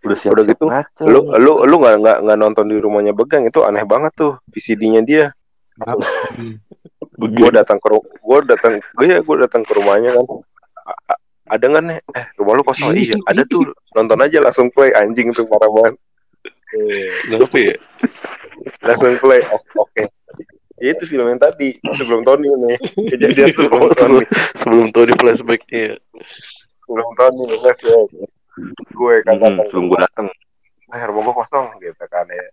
udah 0.00 0.16
siap 0.16 0.32
Udah 0.32 0.44
gitu, 0.48 0.64
ngaco. 0.64 1.02
lu 1.04 1.20
lu 1.36 1.52
lu 1.62 1.76
nggak 1.76 1.96
nggak 2.00 2.18
nggak 2.24 2.38
nonton 2.40 2.66
di 2.66 2.80
rumahnya 2.80 3.12
begang 3.12 3.44
itu 3.44 3.60
aneh 3.60 3.84
banget 3.84 4.10
tuh 4.16 4.32
VCD-nya 4.48 5.04
dia. 5.04 5.24
Gue 7.12 7.50
datang 7.52 7.76
ke 7.76 7.88
gue 7.92 8.38
datang 8.48 8.80
gue 8.80 9.06
ya 9.06 9.20
gue 9.20 9.36
datang 9.38 9.60
ke 9.60 9.72
rumahnya 9.76 10.16
kan 10.16 10.24
ada 11.50 11.64
nggak 11.66 11.84
nih? 11.84 11.98
Eh 12.12 12.26
rumah 12.36 12.54
lu 12.54 12.62
kosong. 12.62 12.94
Iya 12.94 13.18
ada 13.30 13.42
tuh. 13.44 13.66
Nonton 13.92 14.18
aja 14.18 14.38
langsung 14.38 14.70
play 14.70 14.90
anjing 14.92 15.30
tuh 15.30 15.44
parah 15.44 15.66
banget. 15.68 15.94
Kenapa 17.26 17.58
ya? 17.66 17.74
langsung 18.80 19.18
play. 19.18 19.42
Oh, 19.48 19.60
oke. 19.80 20.04
Ya, 20.80 20.94
itu 20.94 21.04
film 21.06 21.26
yang 21.26 21.36
tadi 21.36 21.76
sebelum 21.92 22.22
Tony 22.22 22.48
nih 22.48 22.78
kejadian 23.10 23.52
sebelum 23.58 23.92
Tony. 23.92 24.24
Sebelum 24.56 24.86
tahu 24.88 25.04
di 25.04 25.14
flashbacknya 25.14 25.80
ya. 25.84 25.96
sebelum 26.80 27.08
Tony 27.12 27.42
flashback. 27.52 28.06
Gue 28.90 29.14
kan 29.22 29.34
Hmm, 29.34 29.42
datang. 29.42 29.66
sebelum 29.68 29.84
gue 29.86 29.98
datang. 30.00 30.26
Eh 30.90 31.02
rumah 31.04 31.22
gue 31.22 31.36
kosong 31.36 31.66
gitu 31.78 32.04
kan 32.06 32.24
ya. 32.26 32.44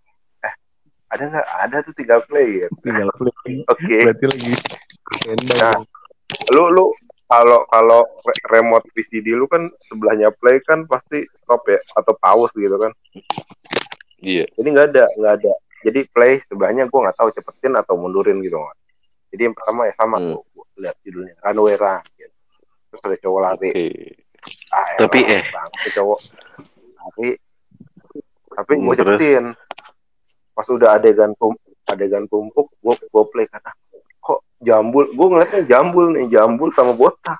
Eh 0.41 0.53
ada 1.07 1.23
nggak? 1.25 1.47
Ada 1.63 1.77
tuh 1.81 1.93
tinggal 1.93 2.19
play 2.21 2.47
gitu 2.61 2.75
Tinggal 2.81 3.07
klik. 3.13 3.35
oke. 3.65 3.97
Berarti 4.03 4.25
lagi. 4.27 4.53
Nah. 5.53 5.79
lu 6.51 6.67
lu 6.69 6.91
kalau 7.27 7.67
kalau 7.67 8.01
re- 8.23 8.43
remote 8.49 8.87
VCD 8.91 9.31
lu 9.31 9.45
kan 9.45 9.67
sebelahnya 9.85 10.31
play 10.31 10.59
kan 10.59 10.83
pasti 10.83 11.27
stop 11.35 11.67
ya 11.67 11.79
atau 11.93 12.15
pause 12.15 12.55
gitu 12.55 12.75
kan. 12.75 12.91
Iya. 14.17 14.47
Jadi 14.49 14.67
nggak 14.67 14.87
ada 14.91 15.05
nggak 15.13 15.33
ada. 15.37 15.53
Jadi 15.83 15.99
play 16.09 16.41
sebelahnya 16.41 16.87
gue 16.87 16.99
nggak 16.99 17.15
tahu 17.15 17.29
cepetin 17.29 17.75
atau 17.75 17.95
mundurin 17.95 18.41
gitu 18.41 18.57
nggak 18.57 18.77
jadi 19.27 19.41
yang 19.43 19.55
pertama 19.55 19.83
ya 19.83 19.93
sama 19.93 20.17
Hmm. 20.17 20.31
tuh 20.31 20.41
gua 20.55 20.65
lihat 20.79 20.95
judulnya 21.03 21.35
Runway 21.43 21.75
Run 21.75 21.99
gitu. 22.15 22.31
terus 22.87 23.01
ada 23.03 23.17
cowok 23.19 23.39
lari. 23.43 23.69
Oke. 23.69 23.87
Ah, 24.71 24.87
Tapi, 24.95 25.19
elah, 25.19 25.35
eh. 25.35 25.43
bang, 25.45 25.69
tuh 25.75 25.91
cowok 25.93 26.19
tapi 26.97 27.27
tapi 28.49 28.71
gue 28.73 28.87
Hmm, 28.87 28.95
cepetin. 28.95 29.45
Pas 30.49 30.65
udah 30.65 30.89
adegan 30.95 31.31
tum 31.35 31.53
adegan 31.85 32.23
tumpuk 32.25 32.71
gue 32.73 32.95
gue 32.97 33.23
play 33.29 33.45
kata 33.45 33.71
jambul 34.61 35.05
gue 35.13 35.27
ngeliatnya 35.29 35.61
jambul 35.69 36.05
nih 36.13 36.25
jambul 36.33 36.69
sama 36.73 36.93
botak. 36.97 37.37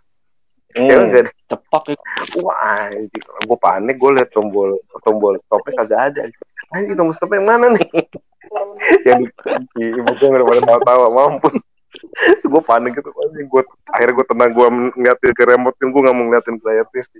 Ya 0.77 0.93
Hmm. 0.93 1.09
enggak 1.09 1.33
cepak 1.49 1.83
ya 1.89 1.97
wah 2.43 2.85
anjing 2.85 3.23
gue 3.23 3.57
panik 3.57 3.95
gue 3.97 4.11
liat 4.13 4.29
tombol 4.29 4.77
tombol 5.01 5.33
stopnya 5.49 5.73
kagak 5.81 6.01
ada. 6.13 6.21
Anjing 6.75 6.93
tombol 6.93 7.15
stopnya 7.17 7.41
yang 7.41 7.47
mana 7.49 7.65
nih? 7.73 7.87
Yang 9.03 9.27
di, 9.75 9.91
ibu 9.91 10.07
gue 10.07 10.27
nggak 10.31 10.47
pada 10.47 10.61
tawa-tawa 10.63 11.07
mampus. 11.11 11.59
Gue 12.47 12.61
panik 12.63 12.95
gitu 12.95 13.11
anjing 13.11 13.47
gue 13.51 13.63
akhirnya 13.91 14.15
gue 14.15 14.25
tenang 14.31 14.51
gue 14.55 14.67
ngeliatin 14.95 15.31
ke 15.35 15.43
remote 15.43 15.75
gue 15.75 15.89
nggak 15.91 16.15
mau 16.15 16.23
ngeliatin 16.31 16.55
ke 16.55 16.63
layar 16.63 16.87
TV 16.93 17.11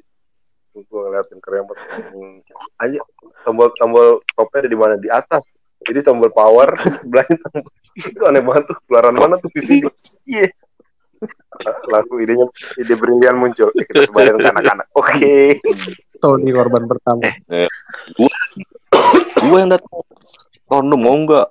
gue 0.78 1.00
ngeliatin 1.04 1.40
ke 1.42 1.50
remote. 1.52 1.80
Hmm, 2.14 2.40
anjing 2.80 3.04
tombol 3.44 3.68
tombol 3.76 4.08
stopnya 4.24 4.58
ada 4.64 4.70
di 4.70 4.78
mana? 4.78 4.94
Di 4.96 5.10
atas. 5.12 5.44
Jadi 5.84 6.00
tombol 6.06 6.32
power 6.32 6.78
belakang 7.12 7.42
tombol 7.44 7.72
itu 7.98 8.22
aneh 8.30 8.46
banget 8.46 8.70
tuh 8.70 8.78
keluaran 8.86 9.18
mana 9.18 9.42
tuh 9.42 9.50
VCD 9.50 9.90
iya. 10.30 10.48
Lagu 11.94 12.14
idenya 12.22 12.46
ide 12.78 12.94
brilian 12.94 13.42
muncul. 13.42 13.74
Eh, 13.74 13.86
kita 13.90 14.06
sebarin 14.06 14.38
ke 14.38 14.50
anak-anak. 14.54 14.88
Oke. 14.94 15.58
Tony 16.22 16.50
korban 16.54 16.86
pertama. 16.86 17.30
gue 19.42 19.58
yang 19.58 19.72
datang. 19.74 20.06
Ton 20.68 20.86
lu 20.86 20.98
mau 21.00 21.18
nggak? 21.18 21.48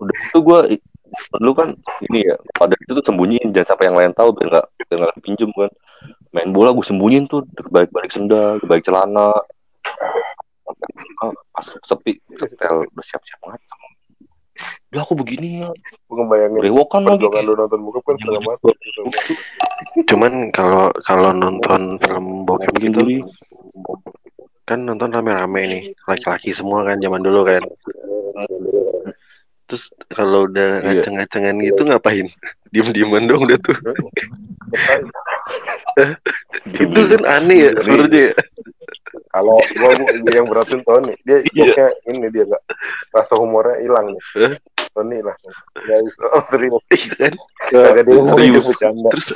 Udah 0.00 0.16
itu 0.16 0.38
gue 0.40 0.58
lu 1.42 1.52
kan 1.56 1.74
ini 2.06 2.28
ya 2.28 2.36
pada 2.56 2.76
itu 2.76 2.92
tuh 2.92 3.04
sembunyiin. 3.04 3.52
Jangan 3.56 3.68
sampai 3.76 3.84
yang 3.88 3.96
lain 3.96 4.12
tahu 4.12 4.28
biar 4.36 4.48
nggak 4.52 4.66
biar 4.76 4.98
nggak 5.08 5.16
pinjem 5.24 5.50
kan. 5.56 5.70
Main 6.36 6.50
bola 6.52 6.76
gue 6.76 6.84
sembunyiin 6.84 7.24
tuh. 7.30 7.44
Balik 7.72 7.90
balik 7.94 8.12
sendal 8.12 8.60
balik 8.64 8.84
celana. 8.84 9.32
Pas 11.56 11.66
sepi. 11.88 12.20
Setel 12.36 12.84
udah 12.88 13.04
siap 13.04 13.22
siap 13.24 13.40
ngacang 13.44 13.69
Lah 14.90 15.06
aku 15.06 15.14
begini 15.14 15.62
ya 15.62 15.70
Gue 16.10 16.24
Brewokan 16.26 17.06
lagi 17.06 17.22
lu 17.22 17.54
nonton 17.54 17.78
bokep 17.86 18.02
kan 18.02 18.14
setengah 18.18 18.42
mati. 18.42 18.74
gitu. 18.82 19.02
Cuman 20.10 20.50
kalau 20.50 20.90
kalau 21.06 21.30
nonton 21.30 21.94
film 22.02 22.42
bokep 22.42 22.74
gitu 22.82 23.22
kan 24.66 24.86
nonton 24.86 25.10
rame-rame 25.10 25.60
nih 25.66 25.82
laki-laki 26.06 26.54
semua 26.54 26.86
kan 26.86 27.02
zaman 27.02 27.26
dulu 27.26 27.42
kan 27.42 27.58
terus 29.66 29.90
kalau 30.14 30.46
udah 30.46 30.78
Iya. 30.78 31.02
ngaceng-ngacengan 31.02 31.58
gitu 31.58 31.82
ngapain 31.90 32.26
diem-dieman 32.70 33.26
dong 33.26 33.50
udah 33.50 33.58
tuh 33.58 33.74
itu 36.78 37.00
kan 37.02 37.22
aneh 37.26 37.58
ya 37.66 37.70
sebenarnya 37.82 38.22
ya. 38.30 38.34
Kalau 39.30 39.58
gua 39.74 39.90
gua 39.94 40.32
yang 40.34 40.46
beratin 40.46 40.82
Tony, 40.82 41.14
dia 41.22 41.38
Iya. 41.50 41.66
boknya 41.66 41.86
ini 42.10 42.26
dia 42.30 42.44
nggak 42.46 42.62
rasa 43.10 43.34
humornya 43.38 43.78
hilang 43.78 44.14
nih. 44.14 44.22
Tony 44.90 45.18
lah. 45.20 45.36
Guys, 45.76 46.14
oh, 46.34 46.42
serius. 46.48 46.74
Iya 46.90 47.12
kan 47.16 47.34
Kagak 47.70 48.04
dia 48.04 48.14
ngomong 48.16 48.40
itu 48.40 48.60
bercanda. 48.60 49.08
terus 49.14 49.28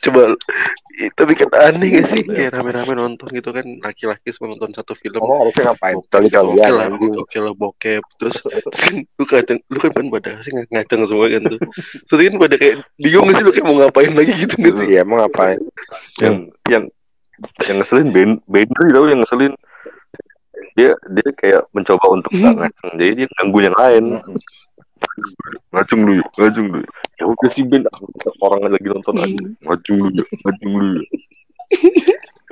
coba 0.00 0.32
tapi 1.14 1.32
kan 1.36 1.50
aneh 1.54 2.00
gak 2.00 2.06
sih 2.10 2.22
kayak 2.24 2.56
rame-rame 2.56 2.96
nonton 2.96 3.28
gitu 3.30 3.52
kan 3.52 3.62
laki-laki 3.84 4.32
semua 4.32 4.56
nonton 4.56 4.72
satu 4.72 4.96
film 4.96 5.20
Oh, 5.20 5.44
harusnya 5.44 5.70
ngapain? 5.70 5.94
Kali 6.08 6.26
kalian 6.32 6.72
lah, 6.72 6.88
oke 6.90 7.36
lah 7.38 7.52
bokep 7.54 8.02
terus, 8.18 8.34
kan 8.74 8.94
lu 9.04 9.24
kacang 9.28 9.60
lu 9.68 9.78
kan 9.78 9.90
ban 9.92 10.06
pada 10.08 10.30
sih 10.42 10.50
ngacang 10.72 11.04
semua 11.06 11.28
kan 11.28 11.42
tuh 11.46 11.60
terus 12.08 12.20
kan 12.26 12.34
pada 12.40 12.56
kayak 12.56 12.76
bingung 12.96 13.28
sih 13.30 13.44
lu 13.44 13.52
kayak 13.52 13.66
mau 13.68 13.76
ngapain 13.78 14.12
lagi 14.16 14.32
gitu 14.34 14.54
sih 14.56 14.86
Iya, 14.88 15.04
emang 15.04 15.18
ngapain? 15.22 15.60
yang 16.18 16.34
yang 16.66 16.84
yang 17.68 17.76
ngeselin 17.78 18.08
Ben 18.10 18.30
Ben 18.50 18.66
tau 18.72 19.04
yang 19.06 19.20
ngeselin 19.22 19.52
dia 20.78 20.90
dia 21.10 21.30
kayak 21.34 21.62
mencoba 21.74 22.06
untuk 22.14 22.30
nggak 22.30 22.54
ngaceng 22.54 22.90
jadi 22.94 23.12
dia 23.18 23.26
ganggu 23.34 23.58
yang 23.66 23.74
lain. 23.74 24.04
Ngacung 25.74 26.00
dulu 26.06 26.22
ngacung 26.38 26.66
dulu. 26.70 26.86
Ya 27.18 27.24
udah 27.26 27.50
sih 27.50 27.64
Ben. 27.66 27.82
Orang 28.38 28.70
lagi 28.70 28.86
nonton 28.86 29.18
aja. 29.18 29.46
Ngacung 29.66 29.96
dulu 30.06 30.22
ngacung 30.22 30.72
dulu. 30.78 31.02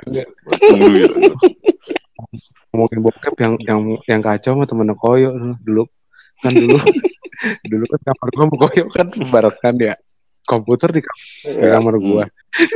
Ngacung 0.51 0.77
dulu 0.83 0.97
ya. 0.99 1.09
Ngomongin 2.75 2.99
bokep 2.99 3.35
yang 3.39 3.53
yang 3.63 3.79
yang 4.03 4.21
kacau 4.21 4.59
mah 4.59 4.67
temen 4.67 4.91
koyo 4.99 5.31
dulu 5.63 5.87
kan 6.41 6.53
dulu 6.53 6.77
dulu 7.71 7.83
kan 7.89 7.99
kamar 8.05 8.27
gua 8.29 8.43
sama 8.45 8.55
koyo 8.61 8.83
kan 8.93 9.07
barat 9.33 9.55
kan 9.61 9.75
ya 9.77 9.95
komputer 10.47 10.89
di, 10.89 11.01
Iya. 11.43 11.75
kamar 11.75 11.99
gua. 11.99 12.23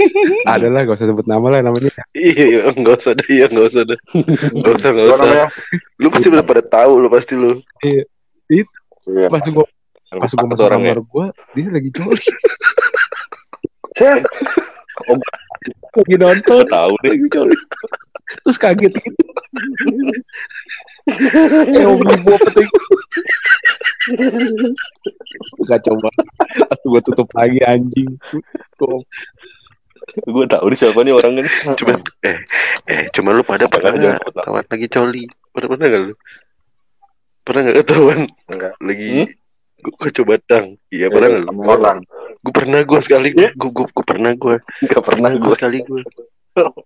Ada 0.54 0.68
lah 0.68 0.84
gak 0.84 0.94
usah 0.94 1.08
sebut 1.08 1.24
nama 1.24 1.48
lah 1.48 1.64
namanya. 1.64 1.90
Iya 2.12 2.44
iya 2.46 2.62
nggak 2.70 2.96
usah 3.00 3.16
deh 3.16 3.28
iya 3.32 3.46
nggak 3.48 3.68
usah 3.72 3.84
deh. 3.88 4.00
Nggak 4.52 4.74
usah 4.78 4.90
Apa 4.92 5.02
usah. 5.02 5.18
namanya? 5.18 5.48
lu 5.98 6.08
pasti 6.10 6.28
udah 6.28 6.44
pada 6.44 6.62
tahu 6.62 6.92
lu 7.00 7.08
pasti 7.08 7.34
lu. 7.34 7.52
Iya. 7.82 8.04
pas 9.32 9.42
gua 9.48 9.66
pas 10.12 10.30
gua 10.30 10.46
masuk 10.46 10.66
orangnya. 10.68 10.92
kamar 10.94 11.00
gua 11.08 11.26
dia 11.56 11.68
lagi 11.68 11.90
coli 11.90 12.22
Oh, 15.02 15.18
lagi 15.98 16.16
nonton. 16.16 16.62
Gak 16.62 16.70
tahu 16.70 16.94
deh. 17.02 17.10
Lagi 17.16 17.28
coli 17.30 17.56
terus 18.44 18.58
kaget. 18.58 18.94
Gitu 18.96 19.12
eh 21.76 21.84
ibu 21.84 22.32
peting 22.48 22.70
kacau 25.66 25.96
banget. 25.98 26.26
Aku 26.78 26.86
gua 26.94 27.02
tutup 27.04 27.30
lagi 27.34 27.60
anjing. 27.66 28.18
Gua- 28.78 29.06
gue 30.12 30.46
tahu 30.50 30.66
nih 30.74 30.78
siapa 30.82 31.00
nih 31.06 31.14
orangnya 31.14 31.46
nih. 31.46 31.54
cuman 31.78 32.00
eh 32.26 32.38
eh 32.90 33.02
cuma 33.14 33.38
lu 33.38 33.46
pada 33.46 33.70
pernah 33.70 33.94
nggak 33.96 34.34
ketahuan 34.34 34.66
lagi 34.66 34.88
coli? 34.90 35.24
Pernah 35.54 35.68
pernah 35.70 35.86
nggak 35.88 36.02
lu? 36.02 36.14
Pernah 37.46 37.62
nggak 37.62 37.78
ketahuan? 37.86 38.20
Enggak. 38.50 38.74
lagi 38.82 39.10
Hmm? 39.14 39.30
gua 39.82 40.10
coba 40.14 40.34
tang 40.46 40.66
iya 40.90 41.08
pernah 41.10 41.28
nggak 41.32 41.44
lu? 41.46 41.64
Orang. 41.64 42.00
gue 42.42 42.54
pernah 42.54 42.80
gue 42.82 43.00
sekali. 43.06 43.30
Gue 43.38 43.50
gue 43.54 43.86
gue 43.86 44.06
pernah 44.06 44.32
gue 44.34 44.56
Gak 44.90 45.04
pernah 45.06 45.30
pernah 45.30 45.32
gue 45.38 45.46
gue 45.46 45.54
sekali 45.56 45.78
gue 45.86 46.02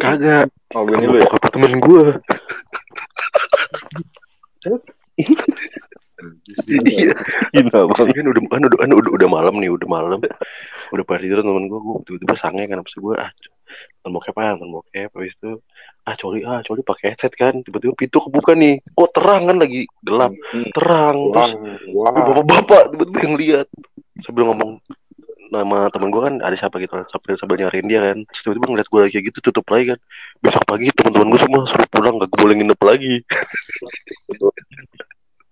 kagak. 0.00 0.46
Oh 0.76 0.86
gini 0.86 1.04
lu 1.06 1.18
ya? 1.18 1.26
bokap 1.26 1.44
temen 1.50 1.72
gue 1.80 2.06
iya. 6.68 7.12
Kan 7.60 7.64
udah 7.64 8.08
kan 8.12 8.26
udah 8.28 8.78
kan 8.78 8.90
udah, 8.92 9.10
udah 9.16 9.28
malam 9.28 9.54
nih 9.60 9.70
udah 9.72 9.88
malam. 9.88 10.18
Udah 10.90 11.04
pada 11.06 11.20
tidur 11.22 11.40
temen 11.40 11.64
gue 11.68 11.78
gue 11.80 11.96
tiba-tiba 12.06 12.34
sange 12.36 12.64
kan 12.68 12.76
habis 12.80 12.92
itu 12.92 13.00
gue 13.08 13.16
ah 13.16 13.30
nonton 14.02 14.10
bokep 14.18 14.36
ah 14.36 14.48
nonton 14.58 14.70
bokep 14.80 15.10
habis 15.14 15.32
itu 15.38 15.52
ah 16.04 16.14
coli 16.18 16.40
ah 16.44 16.60
coli 16.60 16.80
pakai 16.84 17.14
headset 17.14 17.32
kan. 17.32 17.54
Tiba-tiba 17.64 17.96
pintu 17.96 18.18
kebuka 18.20 18.52
nih. 18.52 18.84
Oh 18.98 19.08
terang 19.08 19.48
kan 19.48 19.56
lagi 19.60 19.88
gelap. 20.04 20.32
Hmm. 20.52 20.68
terang 20.76 21.16
terus 21.32 21.52
bapak-bapak 21.88 22.82
tiba-tiba 22.92 23.18
yang 23.24 23.34
lihat 23.40 23.66
sambil 24.20 24.52
ngomong 24.52 24.80
nama 25.50 25.90
temen 25.90 26.14
gue 26.14 26.22
kan 26.22 26.34
ada 26.38 26.54
siapa 26.54 26.78
gitu 26.78 26.94
kan 26.94 27.04
sambil 27.10 27.34
sambil 27.36 27.56
nyariin 27.58 27.86
dia 27.90 28.00
kan. 28.00 28.18
Terus 28.30 28.40
tiba-tiba 28.46 28.66
ngeliat 28.70 28.88
gue 28.88 29.00
lagi 29.02 29.18
gitu 29.20 29.38
tutup 29.42 29.66
lagi 29.68 29.84
kan. 29.94 29.98
Besok 30.38 30.64
pagi 30.64 30.88
teman-teman 30.94 31.28
gue 31.34 31.40
semua 31.42 31.66
suruh 31.66 31.88
pulang 31.90 32.16
gak 32.22 32.30
boleh 32.38 32.54
nginep 32.56 32.80
lagi. 32.80 33.14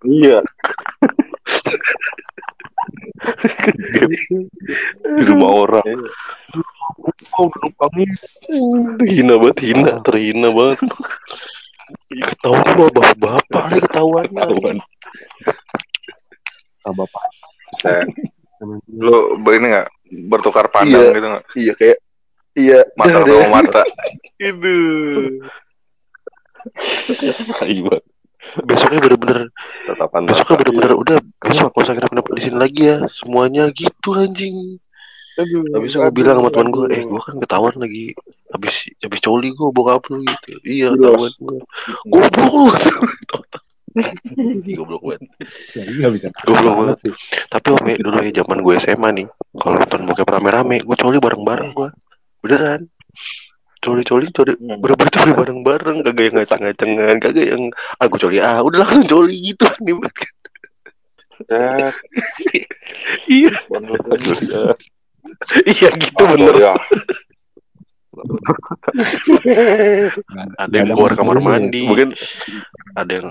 Iya. 0.07 0.39
Di 5.03 5.23
rumah 5.27 5.51
orang. 5.67 5.99
Oh 7.35 7.45
udah 7.47 7.59
numpangin 7.67 8.09
hina 9.05 9.35
banget 9.39 9.57
hina 9.63 9.91
terhina 10.03 10.49
banget. 10.55 10.79
Ketahuan 12.09 12.63
sama 12.65 12.85
bapak-bapak 12.89 13.63
lagi 13.69 13.79
ketahuannya 13.85 14.39
Ketahuan. 14.39 14.77
Sama 16.81 16.93
bapak 17.03 17.23
Lu 18.91 19.39
begini 19.41 19.65
nggak? 19.71 19.87
Bertukar 20.29 20.65
Iya. 20.67 20.73
pandang 20.73 21.05
gitu 21.15 21.27
nggak? 21.29 21.43
iya 21.55 21.73
kayak 21.77 21.97
iya. 22.57 22.79
Mata 22.97 23.19
dah, 23.23 23.37
sama 23.45 23.49
mata. 23.61 23.81
itu. 24.49 24.75
Iya 27.65 27.97
besoknya 28.65 28.99
bener-bener 29.03 29.39
Tatapan 29.85 30.25
besoknya 30.25 30.55
bener-bener 30.63 30.93
udah 30.97 31.17
besok 31.43 31.69
gak 31.75 31.83
usah 31.85 31.93
nginep-nginep 31.93 32.25
di 32.33 32.41
sini 32.41 32.57
lagi 32.57 32.81
ya. 32.81 32.97
Semuanya 33.13 33.63
gitu 33.75 34.09
anjing. 34.15 34.79
Habis 35.39 35.95
itu 35.95 35.97
gue 36.03 36.11
bilang 36.11 36.43
sama 36.43 36.49
teman 36.51 36.69
gue 36.73 36.85
eh 36.91 37.03
gue 37.05 37.21
kan 37.21 37.35
ketahuan 37.39 37.75
lagi. 37.79 38.11
Habis 38.51 38.75
habis 39.05 39.19
coli 39.21 39.53
gue 39.53 39.69
bokap 39.71 40.03
lu 40.11 40.23
gitu. 40.25 40.49
Iya 40.65 40.87
ketahuan 40.97 41.31
gue 41.37 41.59
goblok 42.09 42.53
lu 42.53 42.63
goblok 44.77 45.03
banget. 45.03 45.21
Jadi 45.73 45.91
nggak 45.99 46.13
bisa 46.13 46.27
goblok 46.45 46.75
banget 46.77 46.97
tapi 47.49 47.67
om 47.73 47.85
ya, 47.85 47.95
dulu 47.97 48.17
ya 48.21 48.31
zaman 48.41 48.57
gue 48.61 48.73
SMA 48.81 49.09
nih 49.17 49.27
kalau 49.57 49.75
nonton 49.77 50.01
bokep 50.05 50.29
rame-rame 50.29 50.77
gue 50.85 50.97
coli 50.97 51.17
bareng-bareng 51.17 51.69
gue. 51.73 51.89
Beneran. 52.45 52.81
Coli-coli 53.79 54.27
coli 54.35 54.53
bener-bener 54.59 55.11
coli 55.11 55.31
bareng-bareng. 55.33 55.97
Kagak 56.03 56.23
yang 56.23 56.35
ngacang-ngacangan 56.35 57.17
kagak 57.23 57.45
yang 57.47 57.63
aku 57.97 58.15
coli 58.19 58.37
ah 58.43 58.59
udah 58.59 58.83
langsung 58.83 59.07
coli 59.07 59.35
gitu. 59.39 59.65
Nih 59.85 59.95
Ya, 61.47 61.95
iya. 63.31 63.53
Iya 65.63 65.89
gitu 65.95 66.23
bener. 66.35 66.55
Ya. 66.59 66.73
ada 70.63 70.75
yang 70.75 70.89
keluar 70.93 71.13
kamar 71.15 71.37
mandi. 71.39 71.87
Mungkin 71.87 72.09
ada 72.95 73.11
yang 73.11 73.27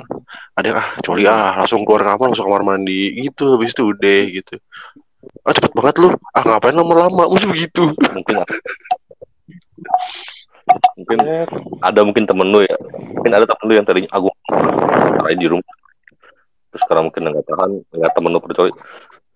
ada 0.57 0.67
yang 0.67 0.79
ah 0.79 0.89
coli 1.05 1.25
ah 1.29 1.57
langsung 1.61 1.85
keluar 1.85 2.03
kamar 2.05 2.33
langsung 2.33 2.49
kamar 2.49 2.63
mandi. 2.65 3.21
Gitu 3.21 3.57
habis 3.57 3.73
itu 3.77 3.83
udah 3.89 4.21
gitu. 4.33 4.55
Ah 5.45 5.53
cepet 5.53 5.73
banget 5.75 5.95
lu. 6.01 6.09
Ah 6.33 6.43
ngapain 6.47 6.77
lama-lama? 6.77 7.29
Mesti 7.31 7.47
begitu? 7.47 7.93
Mungkin 8.17 8.37
Mungkin 11.01 11.19
ada 11.81 12.01
mungkin 12.05 12.25
temen 12.29 12.49
lu 12.53 12.61
ya. 12.61 12.77
Mungkin 12.93 13.33
ada 13.33 13.49
temen 13.49 13.65
lu 13.65 13.75
yang 13.79 13.87
tadinya 13.89 14.11
Main 15.25 15.39
di 15.39 15.49
rumah. 15.49 15.75
Terus 16.69 16.83
sekarang 16.85 17.09
mungkin 17.09 17.33
nggak 17.33 17.47
tahan 17.49 17.71
Nggak 17.89 18.13
temen 18.13 18.31
lu 18.35 18.41
percaya 18.45 18.73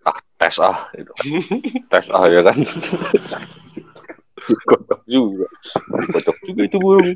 Ah 0.02 0.18
tes 0.36 0.56
ah 0.60 0.90
gitu. 0.92 1.12
Tes 1.90 2.06
ah 2.10 2.26
ya 2.28 2.40
kan 2.44 2.58
juga 5.12 5.46
Kocok 6.16 6.36
juga 6.48 6.60
itu 6.64 6.76
burung 6.80 7.12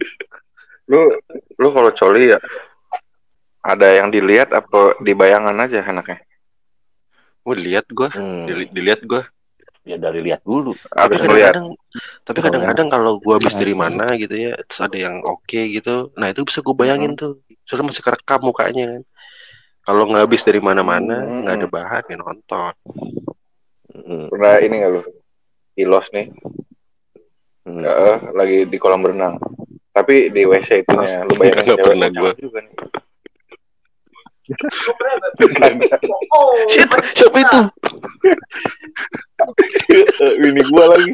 Lu 0.87 1.01
lu 1.57 1.69
kalau 1.73 1.91
coli 1.97 2.31
ya 2.31 2.39
ada 3.67 3.89
yang 3.99 4.15
dilihat 4.15 4.55
apa 4.55 4.95
di 5.03 5.11
bayangan 5.11 5.59
aja 5.59 5.83
enaknya? 5.83 6.23
Wah 7.43 7.55
dilihat 7.59 7.91
gua 7.91 8.13
hmm. 8.15 8.47
Dili- 8.47 8.71
dilihat 8.71 9.03
gua 9.03 9.27
Ya 9.87 9.99
dari 9.99 10.19
lihat 10.23 10.43
dulu 10.47 10.75
tapi 10.87 11.15
Habis 11.15 11.19
ngeliat. 11.27 11.55
kadang-kadang 11.55 11.67
tapi 12.27 12.39
kadang-kadang 12.43 12.89
kalau 12.91 13.13
gua 13.19 13.39
habis 13.39 13.55
dari 13.55 13.75
mana 13.75 14.07
gitu 14.15 14.35
ya 14.35 14.55
terus 14.67 14.79
ada 14.83 14.99
yang 14.99 15.23
oke 15.27 15.59
gitu 15.75 16.11
nah 16.15 16.31
itu 16.31 16.47
bisa 16.47 16.63
gua 16.63 16.75
bayangin 16.79 17.19
tuh 17.19 17.43
soalnya 17.67 17.91
masih 17.91 18.03
kerekam 18.07 18.41
mukanya 18.45 18.87
kan 18.99 19.03
Kalau 19.87 20.03
nggak 20.11 20.27
habis 20.27 20.43
dari 20.43 20.59
mana-mana, 20.59 21.23
Hmm. 21.23 21.47
nggak 21.47 21.55
ada 21.63 21.67
bahan 21.71 22.05
ya 22.11 22.17
nonton. 22.19 22.73
Pernah 24.35 24.59
ini 24.59 24.75
nggak 24.83 24.93
lu? 24.99 25.03
Ilos 25.79 26.11
nih, 26.11 26.27
eh, 27.67 28.17
lagi 28.33 28.59
di 28.71 28.77
kolam 28.79 29.03
renang. 29.03 29.37
Tapi 29.91 30.29
di 30.29 30.45
WC 30.45 30.85
itunya, 30.85 31.25
lu 31.25 31.35
bayangin 31.41 31.73
cewek 31.73 31.85
pernah 31.89 32.11
gua. 32.13 32.33
juga 32.37 32.59
nih. 32.63 32.75
Shit, 36.71 36.91
siapa 37.19 37.39
itu? 37.43 37.61
Ini 40.39 40.63
gua 40.71 40.95
lagi. 40.95 41.11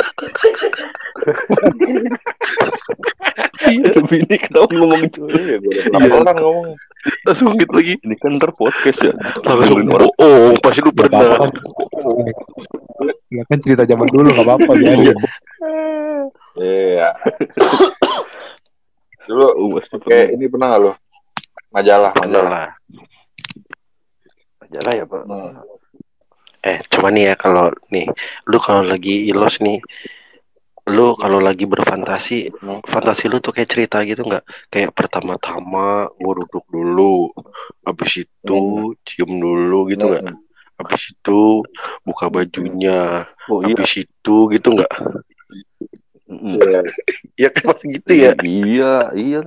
Tapi 3.62 4.14
ini 4.20 4.36
kenapa 4.36 4.68
ngomong 4.68 5.08
cewek 5.08 5.42
ya? 5.48 5.56
Gue 5.64 5.72
udah 5.72 5.84
Kenapa 5.88 6.16
orang 6.20 6.36
ngomong? 6.44 6.76
Langsung 7.24 7.56
gitu 7.56 7.72
lagi. 7.72 7.94
Ini 8.04 8.14
kan 8.20 8.36
ntar 8.36 8.52
podcast 8.52 9.00
ya. 9.00 9.16
Langsung 9.48 9.80
orang. 9.88 10.12
bohong, 10.12 10.60
pasti 10.60 10.80
lu 10.84 10.92
Gak 10.92 11.08
pernah. 11.08 11.48
Ya 13.32 13.42
kan 13.48 13.58
cerita 13.64 13.88
zaman 13.88 14.12
dulu 14.12 14.28
gak 14.28 14.44
apa-apa 14.44 14.72
biarin. 14.76 15.16
Iya. 16.60 17.16
Dulu 19.24 19.46
Oh, 19.56 19.68
pasti 19.80 19.96
kayak 20.04 20.36
ini 20.36 20.50
pernah 20.50 20.66
nggak 20.74 20.82
lu? 20.84 20.92
Majalah, 21.72 22.12
majalah. 22.20 22.76
Lah. 24.80 24.94
Ya, 24.94 25.04
Pak. 25.04 25.22
Hmm. 25.28 25.52
Eh, 26.62 26.78
cuma 26.88 27.10
nih 27.10 27.24
ya 27.28 27.34
kalau 27.34 27.74
nih, 27.90 28.06
lu 28.46 28.56
kalau 28.56 28.86
lagi 28.86 29.26
ilos 29.26 29.58
nih, 29.58 29.82
lu 30.86 31.18
kalau 31.18 31.42
lagi 31.42 31.66
berfantasi, 31.66 32.54
Hmm. 32.62 32.78
fantasi 32.86 33.26
lu 33.26 33.42
tuh 33.42 33.50
kayak 33.50 33.66
cerita 33.66 33.98
gitu 34.06 34.22
nggak? 34.22 34.46
Kayak 34.70 34.94
pertama-tama 34.94 36.06
gua 36.14 36.32
duduk 36.38 36.62
dulu, 36.70 37.34
habis 37.82 38.22
itu 38.22 38.58
cium 39.02 39.30
dulu 39.42 39.90
gitu 39.90 40.06
nggak? 40.06 40.22
Hmm. 40.22 40.38
Habis 40.78 41.02
itu 41.10 41.66
buka 42.06 42.30
bajunya, 42.30 43.26
Oh 43.50 43.58
iya. 43.66 43.74
habis 43.74 44.06
itu 44.06 44.36
gitu 44.54 44.68
nggak? 44.78 44.92
Iya. 46.30 46.80
Ya 47.42 47.48
kan 47.50 47.74
gitu 47.82 48.12
ya. 48.12 48.32
Iya, 48.38 48.94
iya. 49.18 49.40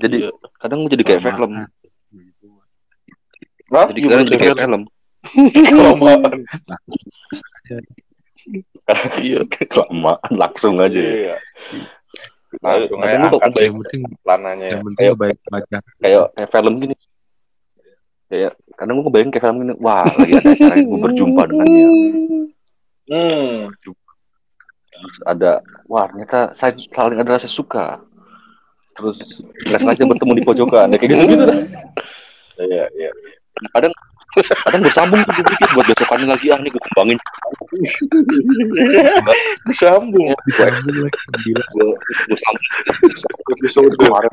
Jadi 0.00 0.16
Iya. 0.24 0.30
kadang 0.56 0.88
jadi 0.88 1.02
kayak 1.04 1.22
film. 1.28 1.68
Hah? 3.70 3.86
Jadi 3.90 4.00
kayak 4.34 4.58
film. 4.58 4.82
Kelamaan. 5.70 6.38
Iya. 9.20 9.40
Kelamaan 9.72 10.32
langsung 10.34 10.74
aja. 10.82 10.98
ya. 10.98 11.12
Iya. 11.14 11.36
Langsung 12.58 12.98
Kadang 12.98 13.22
aja 13.22 13.28
angkat 13.30 13.62
Yang 13.62 13.74
penting 13.86 14.02
lananya 14.26 14.66
ya. 14.66 14.72
yang 14.74 14.82
penting 14.90 15.06
Ayo. 15.06 15.14
baik 15.14 15.38
baca. 15.46 15.76
Kayak 16.02 16.24
kayak 16.34 16.50
film 16.50 16.74
gini. 16.82 16.94
Kayak 18.30 18.52
kadang 18.74 18.94
gue 18.98 19.06
kebayang 19.06 19.30
kayak 19.30 19.44
film 19.46 19.56
gini. 19.62 19.74
Wah, 19.78 20.06
lagi 20.06 20.32
ada 20.34 20.50
acara 20.50 20.74
gue 20.82 20.98
berjumpa 20.98 21.42
dengannya. 21.46 21.88
Hmm. 23.10 23.54
Terus 24.90 25.14
ada, 25.24 25.50
wah 25.88 26.04
ternyata 26.10 26.52
saya 26.58 26.74
saling 26.76 27.18
ada 27.22 27.38
rasa 27.38 27.46
suka. 27.46 28.02
Terus 28.98 29.16
nggak 29.64 29.80
sengaja 29.80 30.02
bertemu 30.10 30.32
di 30.34 30.44
pojokan. 30.44 30.90
Ya, 30.90 30.98
kayak 30.98 31.10
gitu 31.14 31.24
gitu. 31.30 31.44
Iya, 32.60 32.92
iya. 32.92 33.08
Kadang 33.74 33.92
kadang 34.62 34.82
bersambung 34.86 35.20
tuh 35.26 35.32
gue 35.34 35.46
pikir 35.50 35.68
buat 35.74 35.86
besokannya 35.90 36.30
lagi 36.30 36.46
ah 36.54 36.58
nih 36.62 36.70
gue 36.70 36.82
kembangin 36.90 37.18
Disambung. 39.66 40.30
Disambung 40.46 40.96
lagi 41.02 41.18
gila. 41.42 41.64
gue 41.74 41.86
gue 42.30 42.38
sambung 42.38 42.66
Episode. 43.58 43.94
kemarin 43.98 44.32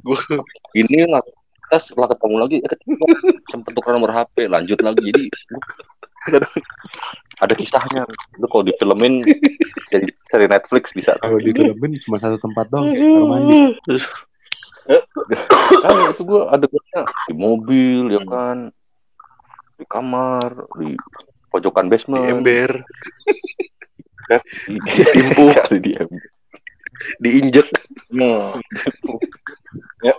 gue 0.00 0.18
ini 0.78 1.10
lah 1.10 1.22
kita 1.66 1.78
setelah 1.82 2.08
ketemu 2.14 2.36
lagi 2.38 2.56
eh, 2.62 2.78
sempet 3.50 3.72
tukar 3.74 3.94
nomor 3.98 4.14
HP 4.14 4.46
lanjut 4.46 4.78
lagi 4.82 5.10
jadi 5.10 5.22
ada 7.40 7.54
kisahnya 7.56 8.02
lu 8.38 8.46
kalau 8.46 8.64
difilmin 8.66 9.24
jadi 9.90 10.06
seri 10.30 10.46
Netflix 10.46 10.94
bisa 10.94 11.16
Kalau 11.18 11.40
di 11.40 11.50
filmin 11.50 11.98
cuma 12.06 12.20
satu 12.22 12.38
tempat 12.38 12.70
kayak 12.70 12.94
kamar 12.94 13.24
mandi. 13.26 13.58
Eh, 14.88 15.02
kan 15.84 15.96
itu 16.08 16.22
gue 16.24 16.42
adegannya 16.48 17.00
di 17.28 17.34
mobil 17.36 18.00
ya 18.14 18.22
hmm. 18.22 18.30
kan. 18.30 18.58
Di 19.76 19.84
kamar 19.88 20.68
di 20.80 20.96
pojokan 21.52 21.90
basement. 21.90 22.24
Di 22.24 22.32
ember. 22.32 22.70
Iya, 24.30 24.38
di 24.70 25.04
timpu 25.10 25.44
iya, 25.54 25.64
di 25.76 25.90
ember. 25.98 26.24
Diinjek. 27.20 27.68
No. 28.12 28.56
Nah. 28.56 28.60
ya. 30.06 30.14